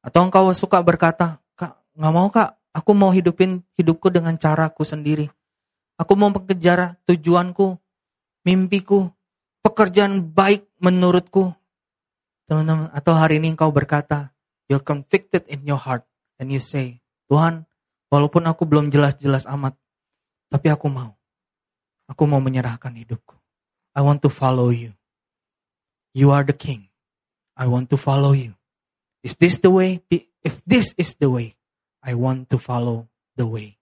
Atau 0.02 0.26
engkau 0.26 0.50
suka 0.58 0.82
berkata, 0.82 1.38
nggak 1.94 2.14
mau 2.16 2.28
kak, 2.34 2.58
aku 2.74 2.92
mau 2.98 3.14
hidupin 3.14 3.62
hidupku 3.78 4.10
dengan 4.10 4.34
caraku 4.36 4.82
sendiri. 4.82 5.30
Aku 6.02 6.18
mau 6.18 6.34
mengejar 6.34 6.98
tujuanku, 7.06 7.78
mimpiku, 8.42 9.14
pekerjaan 9.62 10.26
baik 10.26 10.66
menurutku. 10.82 11.54
Teman-teman, 12.50 12.90
atau 12.92 13.14
hari 13.14 13.38
ini 13.38 13.54
engkau 13.54 13.70
berkata, 13.70 14.34
you're 14.66 14.82
convicted 14.82 15.46
in 15.48 15.62
your 15.64 15.80
heart, 15.80 16.04
and 16.42 16.50
you 16.50 16.58
say, 16.58 16.98
Tuhan, 17.30 17.70
walaupun 18.10 18.50
aku 18.50 18.66
belum 18.66 18.90
jelas-jelas 18.90 19.46
amat, 19.46 19.78
tapi 20.50 20.74
aku 20.74 20.90
mau. 20.90 21.14
Aku 22.10 22.26
mau 22.26 22.42
menyerahkan 22.42 22.98
hidupku. 22.98 23.38
I 23.94 24.02
want 24.02 24.26
to 24.26 24.30
follow 24.34 24.74
you. 24.74 24.98
You 26.18 26.34
are 26.34 26.44
the 26.44 26.58
king. 26.58 26.90
I 27.54 27.70
want 27.70 27.94
to 27.94 27.98
follow 28.02 28.34
you. 28.34 28.58
Is 29.22 29.38
this 29.38 29.62
the 29.62 29.70
way? 29.70 30.02
If 30.42 30.66
this 30.66 30.98
is 30.98 31.14
the 31.22 31.30
way, 31.30 31.54
I 32.02 32.18
want 32.18 32.50
to 32.50 32.58
follow 32.58 33.08
the 33.38 33.46
way. 33.46 33.78